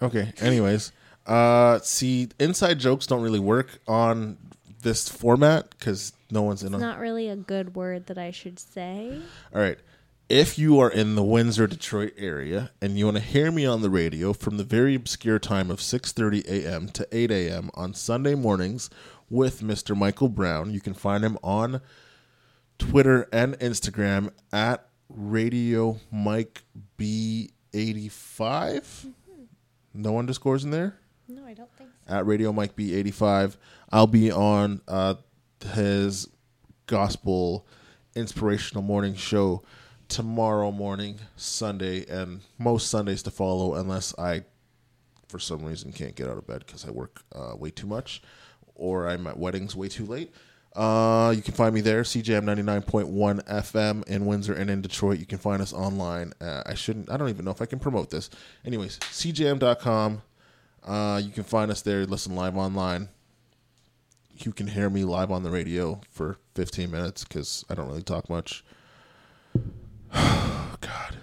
Okay, 0.00 0.32
anyways. 0.40 0.92
Uh, 1.28 1.78
see, 1.80 2.28
inside 2.40 2.78
jokes 2.78 3.06
don't 3.06 3.20
really 3.22 3.38
work 3.38 3.80
on 3.86 4.38
this 4.82 5.10
format 5.10 5.68
because 5.70 6.12
no 6.30 6.40
one's 6.42 6.62
in 6.62 6.72
It's 6.72 6.80
not 6.80 6.98
really 6.98 7.28
a 7.28 7.36
good 7.36 7.74
word 7.74 8.06
that 8.06 8.16
I 8.16 8.30
should 8.30 8.58
say. 8.58 9.20
All 9.54 9.60
right. 9.60 9.78
If 10.30 10.58
you 10.58 10.80
are 10.80 10.90
in 10.90 11.14
the 11.14 11.22
Windsor, 11.22 11.66
Detroit 11.66 12.14
area 12.16 12.70
and 12.80 12.98
you 12.98 13.04
want 13.06 13.18
to 13.18 13.22
hear 13.22 13.50
me 13.50 13.66
on 13.66 13.82
the 13.82 13.90
radio 13.90 14.32
from 14.32 14.56
the 14.56 14.64
very 14.64 14.94
obscure 14.94 15.38
time 15.38 15.70
of 15.70 15.80
6:30 15.80 16.46
a.m. 16.46 16.88
to 16.88 17.06
8 17.12 17.30
a.m. 17.30 17.70
on 17.74 17.92
Sunday 17.94 18.34
mornings 18.34 18.88
with 19.30 19.60
Mr. 19.62 19.94
Michael 19.96 20.28
Brown, 20.30 20.72
you 20.72 20.80
can 20.80 20.94
find 20.94 21.22
him 21.24 21.36
on 21.42 21.82
Twitter 22.78 23.28
and 23.32 23.58
Instagram 23.58 24.30
at 24.52 24.86
Radio 25.08 25.98
Mike 26.10 26.62
B85. 26.98 29.12
No 29.94 30.18
underscores 30.18 30.64
in 30.64 30.70
there 30.70 30.98
No, 31.28 31.44
I 31.44 31.54
don't 31.54 31.70
think 31.76 31.90
so. 32.06 32.14
at 32.14 32.26
Radio 32.26 32.52
Mike 32.52 32.74
B85. 32.74 33.56
I'll 33.92 34.06
be 34.06 34.32
on 34.32 34.80
uh, 34.88 35.14
his 35.74 36.28
gospel 36.86 37.66
inspirational 38.14 38.82
morning 38.82 39.14
show 39.14 39.62
tomorrow 40.08 40.70
morning, 40.72 41.18
Sunday, 41.36 42.06
and 42.06 42.40
most 42.58 42.90
Sundays 42.90 43.22
to 43.24 43.30
follow, 43.30 43.74
unless 43.74 44.18
I, 44.18 44.44
for 45.28 45.38
some 45.38 45.62
reason, 45.64 45.92
can't 45.92 46.14
get 46.14 46.28
out 46.28 46.38
of 46.38 46.46
bed 46.46 46.64
because 46.66 46.86
I 46.86 46.90
work 46.90 47.22
uh, 47.34 47.54
way 47.56 47.70
too 47.70 47.86
much 47.86 48.22
or 48.74 49.08
I'm 49.08 49.26
at 49.26 49.38
weddings 49.38 49.76
way 49.76 49.88
too 49.88 50.06
late. 50.06 50.32
Uh, 50.74 51.32
you 51.34 51.42
can 51.42 51.54
find 51.54 51.74
me 51.74 51.80
there, 51.80 52.02
CJAM 52.02 52.44
99.1 52.44 53.44
FM 53.46 54.06
in 54.06 54.26
Windsor 54.26 54.54
and 54.54 54.70
in 54.70 54.80
Detroit. 54.80 55.18
You 55.18 55.26
can 55.26 55.38
find 55.38 55.60
us 55.60 55.72
online. 55.72 56.32
Uh, 56.40 56.62
I 56.64 56.74
shouldn't, 56.74 57.10
I 57.10 57.16
don't 57.16 57.28
even 57.28 57.44
know 57.44 57.50
if 57.50 57.60
I 57.60 57.66
can 57.66 57.80
promote 57.80 58.10
this. 58.10 58.30
Anyways, 58.64 58.98
CJM.com. 58.98 60.22
Uh, 60.84 61.20
you 61.22 61.30
can 61.30 61.44
find 61.44 61.70
us 61.70 61.82
there, 61.82 62.04
listen 62.06 62.34
live 62.34 62.56
online. 62.56 63.08
You 64.36 64.52
can 64.52 64.68
hear 64.68 64.88
me 64.88 65.04
live 65.04 65.30
on 65.30 65.42
the 65.42 65.50
radio 65.50 66.00
for 66.10 66.38
15 66.54 66.90
minutes 66.90 67.24
because 67.24 67.64
I 67.68 67.74
don't 67.74 67.88
really 67.88 68.02
talk 68.02 68.30
much. 68.30 68.64
God. 70.12 71.16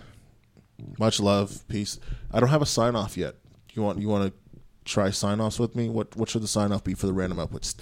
Much 0.99 1.19
love, 1.19 1.65
peace. 1.67 1.99
I 2.31 2.39
don't 2.39 2.49
have 2.49 2.61
a 2.61 2.65
sign 2.65 2.95
off 2.95 3.17
yet. 3.17 3.35
You 3.73 3.81
want 3.81 3.99
you 3.99 4.07
want 4.07 4.31
to 4.31 4.45
try 4.85 5.09
sign 5.09 5.41
offs 5.41 5.59
with 5.59 5.75
me? 5.75 5.89
What 5.89 6.15
what 6.15 6.29
should 6.29 6.43
the 6.43 6.47
sign 6.47 6.71
off 6.71 6.83
be 6.83 6.93
for 6.93 7.07
the 7.07 7.13
random 7.13 7.39
outputs? 7.39 7.75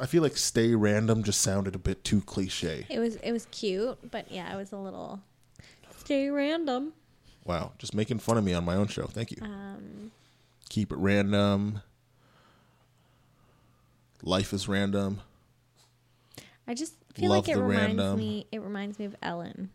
I 0.00 0.06
feel 0.06 0.22
like 0.22 0.36
stay 0.36 0.74
random 0.74 1.24
just 1.24 1.40
sounded 1.40 1.74
a 1.74 1.78
bit 1.78 2.04
too 2.04 2.20
cliche. 2.20 2.86
It 2.88 2.98
was 2.98 3.16
it 3.16 3.32
was 3.32 3.46
cute, 3.50 4.10
but 4.10 4.30
yeah, 4.30 4.52
it 4.52 4.56
was 4.56 4.72
a 4.72 4.76
little 4.76 5.20
stay 5.98 6.28
random. 6.30 6.92
Wow, 7.44 7.72
just 7.78 7.94
making 7.94 8.18
fun 8.18 8.38
of 8.38 8.44
me 8.44 8.52
on 8.52 8.64
my 8.64 8.76
own 8.76 8.86
show. 8.86 9.06
Thank 9.06 9.32
you. 9.32 9.38
Um, 9.42 10.12
Keep 10.70 10.92
it 10.92 10.96
random. 10.98 11.82
Life 14.22 14.52
is 14.54 14.66
random. 14.68 15.20
I 16.66 16.72
just 16.74 16.94
feel 17.14 17.28
Love 17.30 17.46
like 17.48 17.56
it 17.56 17.60
reminds 17.60 17.98
random. 17.98 18.18
me. 18.18 18.46
It 18.52 18.62
reminds 18.62 18.98
me 18.98 19.04
of 19.04 19.14
Ellen. 19.22 19.70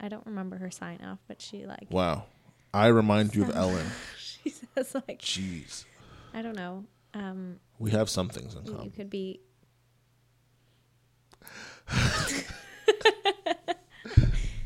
I 0.00 0.08
don't 0.08 0.24
remember 0.26 0.56
her 0.58 0.70
sign 0.70 1.00
off, 1.04 1.18
but 1.28 1.42
she 1.42 1.66
like 1.66 1.86
Wow. 1.90 2.24
I 2.72 2.86
remind 2.88 3.34
you 3.34 3.42
of 3.44 3.50
Ellen. 3.56 3.86
she 4.18 4.50
says 4.50 4.94
like 4.94 5.20
Jeez. 5.20 5.84
I 6.32 6.40
don't 6.42 6.56
know. 6.56 6.84
Um, 7.14 7.58
We 7.78 7.90
have 7.92 8.08
some 8.08 8.28
things 8.28 8.54
in 8.54 8.64
common. 8.64 8.84
you 8.84 8.90
could 8.90 9.10
be 9.10 9.40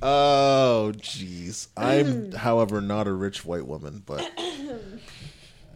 Oh, 0.03 0.93
jeez. 0.97 1.69
I'm, 1.77 2.33
however, 2.37 2.81
not 2.81 3.07
a 3.07 3.13
rich 3.13 3.45
white 3.45 3.67
woman, 3.67 4.03
but 4.05 4.31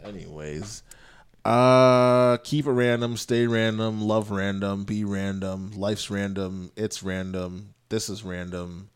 anyways. 0.05 0.83
Uh 1.45 2.39
keep 2.39 2.67
it 2.67 2.71
random, 2.71 3.17
stay 3.17 3.47
random, 3.47 4.01
love 4.01 4.31
random, 4.31 4.85
be 4.85 5.05
random, 5.05 5.73
life's 5.77 6.11
random, 6.11 6.71
it's 6.77 7.03
random, 7.03 7.75
this 7.91 8.09
is 8.09 8.23
random. 8.23 8.89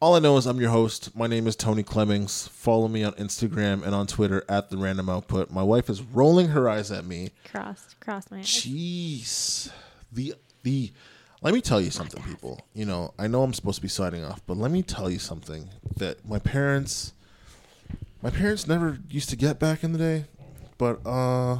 All 0.00 0.14
I 0.14 0.18
know 0.18 0.38
is 0.38 0.46
I'm 0.46 0.58
your 0.58 0.70
host. 0.70 1.14
My 1.14 1.26
name 1.26 1.46
is 1.46 1.54
Tony 1.54 1.82
Clemmings. 1.82 2.48
Follow 2.48 2.88
me 2.88 3.04
on 3.04 3.12
Instagram 3.12 3.84
and 3.84 3.94
on 3.94 4.06
Twitter 4.06 4.42
at 4.48 4.70
the 4.70 4.78
random 4.78 5.10
output. 5.10 5.50
My 5.50 5.62
wife 5.62 5.90
is 5.90 6.00
rolling 6.00 6.48
her 6.48 6.68
eyes 6.70 6.90
at 6.90 7.04
me. 7.04 7.30
crossed 7.44 8.00
crossed 8.00 8.30
my 8.30 8.38
eyes. 8.38 8.46
Jeez. 8.46 9.70
The 10.10 10.34
the 10.62 10.90
let 11.42 11.54
me 11.54 11.60
tell 11.60 11.80
you 11.80 11.90
something, 11.90 12.22
people. 12.22 12.60
You 12.74 12.84
know, 12.84 13.14
I 13.18 13.26
know 13.26 13.42
I'm 13.42 13.52
supposed 13.54 13.76
to 13.76 13.82
be 13.82 13.88
signing 13.88 14.24
off, 14.24 14.40
but 14.46 14.56
let 14.56 14.70
me 14.70 14.82
tell 14.82 15.08
you 15.08 15.18
something 15.18 15.68
that 15.96 16.26
my 16.28 16.38
parents 16.38 17.12
my 18.22 18.30
parents 18.30 18.66
never 18.66 18.98
used 19.08 19.30
to 19.30 19.36
get 19.36 19.58
back 19.58 19.82
in 19.82 19.92
the 19.92 19.98
day. 19.98 20.24
But 20.78 21.04
uh 21.06 21.58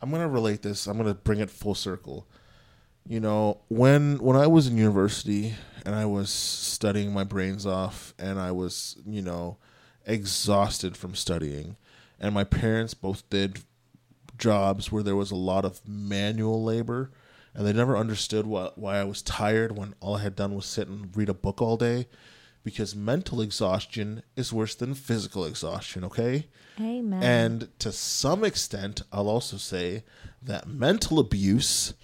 I'm 0.00 0.10
gonna 0.10 0.28
relate 0.28 0.62
this. 0.62 0.86
I'm 0.86 0.96
gonna 0.96 1.14
bring 1.14 1.40
it 1.40 1.50
full 1.50 1.74
circle. 1.74 2.26
You 3.06 3.20
know, 3.20 3.60
when 3.68 4.18
when 4.18 4.36
I 4.36 4.46
was 4.46 4.66
in 4.66 4.76
university 4.76 5.54
and 5.84 5.94
I 5.94 6.06
was 6.06 6.30
studying 6.30 7.12
my 7.12 7.24
brains 7.24 7.66
off 7.66 8.14
and 8.18 8.38
I 8.38 8.52
was, 8.52 8.96
you 9.06 9.22
know, 9.22 9.58
exhausted 10.06 10.96
from 10.96 11.14
studying 11.14 11.76
and 12.20 12.34
my 12.34 12.44
parents 12.44 12.94
both 12.94 13.28
did 13.30 13.64
jobs 14.38 14.90
where 14.90 15.02
there 15.02 15.16
was 15.16 15.30
a 15.30 15.36
lot 15.36 15.64
of 15.64 15.86
manual 15.86 16.62
labor 16.62 17.10
and 17.54 17.66
they 17.66 17.72
never 17.72 17.96
understood 17.96 18.46
why, 18.46 18.70
why 18.76 18.96
I 18.96 19.04
was 19.04 19.22
tired 19.22 19.76
when 19.76 19.94
all 20.00 20.16
I 20.16 20.22
had 20.22 20.36
done 20.36 20.54
was 20.54 20.64
sit 20.64 20.88
and 20.88 21.14
read 21.16 21.28
a 21.28 21.34
book 21.34 21.60
all 21.60 21.76
day 21.76 22.06
because 22.64 22.94
mental 22.94 23.40
exhaustion 23.40 24.22
is 24.36 24.52
worse 24.52 24.74
than 24.74 24.94
physical 24.94 25.44
exhaustion, 25.44 26.04
okay? 26.04 26.46
Amen. 26.80 27.22
And 27.22 27.68
to 27.80 27.92
some 27.92 28.44
extent, 28.44 29.02
I'll 29.12 29.28
also 29.28 29.56
say 29.56 30.04
that 30.42 30.68
mental 30.68 31.18
abuse 31.18 31.94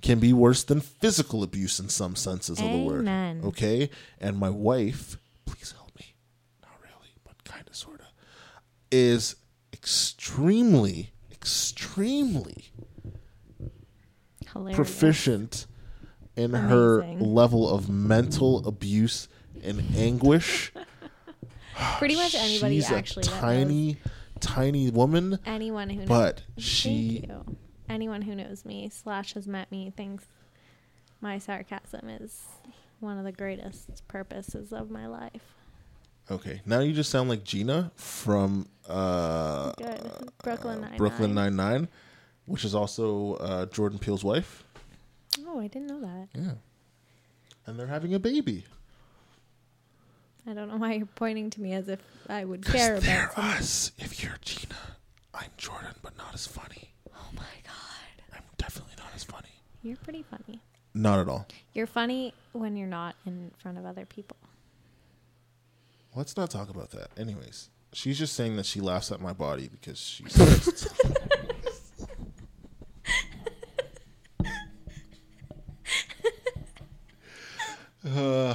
can 0.00 0.20
be 0.20 0.32
worse 0.32 0.62
than 0.62 0.80
physical 0.80 1.42
abuse 1.42 1.80
in 1.80 1.88
some 1.88 2.14
senses 2.14 2.60
of 2.60 2.70
the 2.70 2.78
word. 2.78 3.04
Okay? 3.44 3.90
And 4.20 4.38
my 4.38 4.50
wife, 4.50 5.16
please 5.44 5.72
help 5.72 5.90
me. 5.98 6.14
Not 6.62 6.70
really, 6.82 7.12
but 7.24 7.42
kind 7.44 7.66
of, 7.66 7.74
sort 7.74 8.00
of, 8.00 8.06
is 8.92 9.34
extremely, 9.72 11.10
extremely 11.32 12.70
Hilarious. 14.52 14.76
proficient 14.76 15.66
in 16.36 16.52
her 16.52 17.04
level 17.18 17.68
of 17.68 17.88
mental 17.88 18.66
abuse 18.66 19.26
and 19.68 19.96
anguish. 19.96 20.72
Pretty 21.98 22.16
much 22.16 22.34
anybody 22.34 22.76
She's 22.76 22.90
actually. 22.90 23.22
a 23.22 23.26
knows 23.26 23.38
tiny, 23.40 23.96
tiny 24.40 24.90
woman, 24.90 25.38
anyone 25.46 25.88
who 25.90 26.00
knows. 26.00 26.08
but 26.08 26.36
Thank 26.56 26.66
she. 26.66 27.24
Anyone 27.88 28.22
who 28.22 28.34
knows 28.34 28.64
me 28.64 28.90
slash 28.90 29.34
has 29.34 29.46
met 29.46 29.70
me 29.70 29.92
thinks 29.96 30.24
my 31.20 31.38
sarcasm 31.38 32.08
is 32.08 32.44
one 33.00 33.16
of 33.16 33.24
the 33.24 33.32
greatest 33.32 34.06
purposes 34.08 34.72
of 34.72 34.90
my 34.90 35.06
life. 35.06 35.54
Okay, 36.30 36.60
now 36.66 36.80
you 36.80 36.92
just 36.92 37.10
sound 37.10 37.30
like 37.30 37.44
Gina 37.44 37.90
from 37.94 38.68
uh, 38.88 39.72
Good. 39.78 40.30
Brooklyn 40.42 40.80
Nine. 40.82 40.96
Brooklyn 40.98 41.32
Nine 41.34 41.56
Nine, 41.56 41.88
which 42.46 42.64
is 42.64 42.74
also 42.74 43.34
uh, 43.36 43.66
Jordan 43.66 43.98
Peele's 43.98 44.24
wife. 44.24 44.64
Oh, 45.46 45.60
I 45.60 45.68
didn't 45.68 45.86
know 45.88 46.00
that. 46.00 46.28
Yeah, 46.34 46.52
and 47.66 47.78
they're 47.78 47.86
having 47.86 48.12
a 48.14 48.18
baby. 48.18 48.64
I 50.48 50.54
don't 50.54 50.68
know 50.68 50.76
why 50.76 50.94
you're 50.94 51.06
pointing 51.06 51.50
to 51.50 51.60
me 51.60 51.74
as 51.74 51.88
if 51.88 52.00
I 52.28 52.44
would 52.44 52.64
care 52.64 52.98
they're 53.00 53.24
about 53.24 53.34
something. 53.34 53.58
us. 53.60 53.92
If 53.98 54.22
you're 54.22 54.36
Gina, 54.40 54.74
I'm 55.34 55.50
Jordan, 55.58 55.94
but 56.02 56.16
not 56.16 56.32
as 56.34 56.46
funny. 56.46 56.90
Oh 57.14 57.28
my 57.34 57.42
god. 57.64 58.24
I'm 58.34 58.42
definitely 58.56 58.94
not 58.96 59.08
as 59.14 59.24
funny. 59.24 59.50
You're 59.82 59.96
pretty 59.98 60.24
funny. 60.30 60.60
Not 60.94 61.18
at 61.18 61.28
all. 61.28 61.46
You're 61.74 61.86
funny 61.86 62.32
when 62.52 62.76
you're 62.76 62.88
not 62.88 63.14
in 63.26 63.50
front 63.58 63.76
of 63.78 63.84
other 63.84 64.06
people. 64.06 64.36
Let's 66.14 66.36
not 66.36 66.50
talk 66.50 66.70
about 66.70 66.90
that. 66.92 67.10
Anyways, 67.18 67.68
she's 67.92 68.18
just 68.18 68.34
saying 68.34 68.56
that 68.56 68.64
she 68.66 68.80
laughs 68.80 69.12
at 69.12 69.20
my 69.20 69.34
body 69.34 69.68
because 69.68 69.98
she's. 69.98 70.34
Uh, 78.04 78.54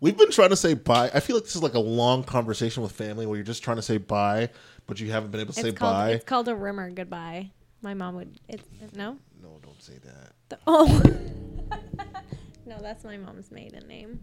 we've 0.00 0.16
been 0.16 0.23
trying 0.34 0.50
to 0.50 0.56
say 0.56 0.74
bye. 0.74 1.10
I 1.14 1.20
feel 1.20 1.36
like 1.36 1.44
this 1.44 1.56
is 1.56 1.62
like 1.62 1.74
a 1.74 1.78
long 1.80 2.24
conversation 2.24 2.82
with 2.82 2.92
family 2.92 3.26
where 3.26 3.36
you're 3.36 3.44
just 3.44 3.62
trying 3.62 3.76
to 3.76 3.82
say 3.82 3.98
bye, 3.98 4.50
but 4.86 5.00
you 5.00 5.10
haven't 5.10 5.30
been 5.30 5.40
able 5.40 5.52
to 5.54 5.60
say 5.60 5.72
called 5.72 5.92
bye. 5.92 6.10
it's 6.12 6.24
called 6.24 6.48
a 6.48 6.54
rimmer 6.54 6.90
goodbye. 6.90 7.50
My 7.82 7.94
mom 7.94 8.14
would 8.16 8.38
it's 8.48 8.64
no? 8.94 9.18
No, 9.42 9.58
don't 9.62 9.82
say 9.82 9.94
that. 10.04 10.32
The- 10.48 10.58
oh 10.66 11.02
No, 12.66 12.78
that's 12.80 13.04
my 13.04 13.16
mom's 13.18 13.50
maiden 13.50 13.86
name. 13.88 14.20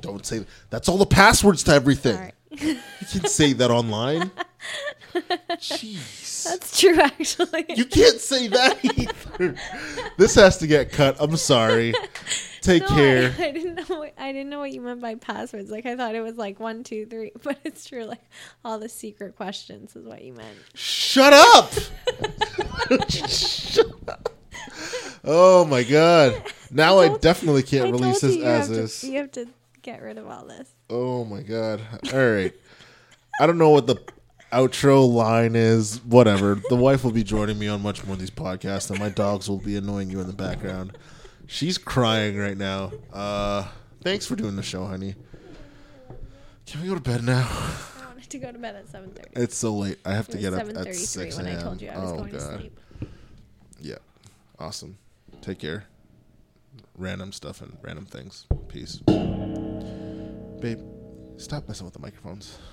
Don't 0.00 0.24
say 0.24 0.38
that. 0.38 0.48
that's 0.70 0.88
all 0.88 0.98
the 0.98 1.06
passwords 1.06 1.64
to 1.64 1.72
everything. 1.72 2.32
You 2.50 2.76
can 3.10 3.24
say 3.26 3.52
that 3.54 3.70
online. 3.72 4.30
Jeez. 5.14 6.44
That's 6.44 6.80
true 6.80 6.98
actually. 7.00 7.64
You 7.68 7.84
can't 7.84 8.18
say 8.20 8.48
that 8.48 8.78
either. 9.38 9.54
This 10.16 10.34
has 10.34 10.58
to 10.58 10.66
get 10.66 10.90
cut. 10.92 11.16
I'm 11.20 11.36
sorry. 11.36 11.94
Take 12.60 12.82
No, 12.82 12.88
care. 12.88 13.34
I, 13.38 13.44
I 13.48 13.50
didn't 13.52 13.74
know. 13.88 13.98
What, 13.98 14.12
I 14.18 14.32
didn't 14.32 14.50
know 14.50 14.58
what 14.60 14.72
you 14.72 14.80
meant 14.80 15.00
by 15.00 15.14
passwords. 15.16 15.70
Like 15.70 15.84
I 15.86 15.96
thought 15.96 16.14
it 16.14 16.20
was 16.20 16.36
like 16.36 16.60
one, 16.60 16.84
two, 16.84 17.06
three, 17.06 17.32
but 17.42 17.58
it's 17.64 17.84
true. 17.86 18.04
Like 18.04 18.22
all 18.64 18.78
the 18.78 18.88
secret 18.88 19.36
questions 19.36 19.94
is 19.96 20.06
what 20.06 20.22
you 20.22 20.32
meant. 20.32 20.56
Shut 20.74 21.32
up. 21.32 21.72
Shut 23.10 23.86
up. 24.08 24.28
Oh 25.24 25.64
my 25.64 25.82
god. 25.82 26.42
Now 26.70 26.98
I, 26.98 27.08
told- 27.08 27.20
definitely 27.20 27.62
can't 27.62 27.88
I 27.88 27.90
release 27.90 28.20
this 28.20 28.34
you, 28.36 28.42
you 28.42 28.46
as 28.48 28.68
to- 28.68 28.74
is. 28.80 29.04
you 29.04 29.18
have 29.18 29.32
to 29.32 29.46
get 29.82 30.02
rid 30.02 30.18
of 30.18 30.26
all 30.28 30.46
this. 30.46 30.68
Oh 30.90 31.24
my 31.24 31.42
god. 31.42 31.80
All 32.12 32.18
right. 32.18 32.52
I 33.40 33.46
don't 33.46 33.58
know 33.58 33.70
what 33.70 33.86
the 33.86 33.96
outro 34.52 35.10
line 35.10 35.56
is. 35.56 35.98
Whatever. 36.04 36.60
The 36.68 36.76
wife 36.76 37.04
will 37.04 37.10
be 37.12 37.24
joining 37.24 37.58
me 37.58 37.68
on 37.68 37.82
much 37.82 38.04
more 38.04 38.14
of 38.14 38.20
these 38.20 38.30
podcasts, 38.30 38.90
and 38.90 38.98
my 38.98 39.08
dogs 39.08 39.48
will 39.48 39.58
be 39.58 39.76
annoying 39.76 40.10
you 40.10 40.20
in 40.20 40.26
the 40.26 40.32
background. 40.32 40.96
She's 41.46 41.78
crying 41.78 42.38
right 42.38 42.56
now. 42.56 42.92
Uh, 43.12 43.66
thanks 44.02 44.26
for 44.26 44.36
doing 44.36 44.56
the 44.56 44.62
show, 44.62 44.86
honey. 44.86 45.14
Can 46.66 46.80
we 46.80 46.88
go 46.88 46.94
to 46.94 47.00
bed 47.00 47.24
now? 47.24 47.46
I 48.00 48.06
wanted 48.06 48.30
to 48.30 48.38
go 48.38 48.52
to 48.52 48.58
bed 48.58 48.76
at 48.76 48.88
seven 48.88 49.10
thirty. 49.10 49.28
It's 49.34 49.56
so 49.56 49.74
late. 49.74 49.98
I 50.04 50.14
have 50.14 50.28
to 50.28 50.38
get 50.38 50.54
up 50.54 50.68
at 50.68 50.94
six 50.94 51.36
when 51.36 51.46
I 51.46 51.50
a.m. 51.50 51.62
told 51.62 51.82
you 51.82 51.90
I 51.90 51.98
was 51.98 52.12
oh 52.12 52.16
going 52.16 52.32
to 52.32 52.38
god. 52.38 52.60
sleep. 52.60 52.80
Yeah. 53.80 53.96
Awesome. 54.58 54.96
Take 55.42 55.58
care. 55.58 55.84
Random 56.96 57.32
stuff 57.32 57.60
and 57.60 57.76
random 57.82 58.06
things. 58.06 58.46
Peace. 58.68 58.96
Babe, 60.60 60.78
stop 61.36 61.66
messing 61.66 61.84
with 61.84 61.94
the 61.94 62.00
microphones. 62.00 62.56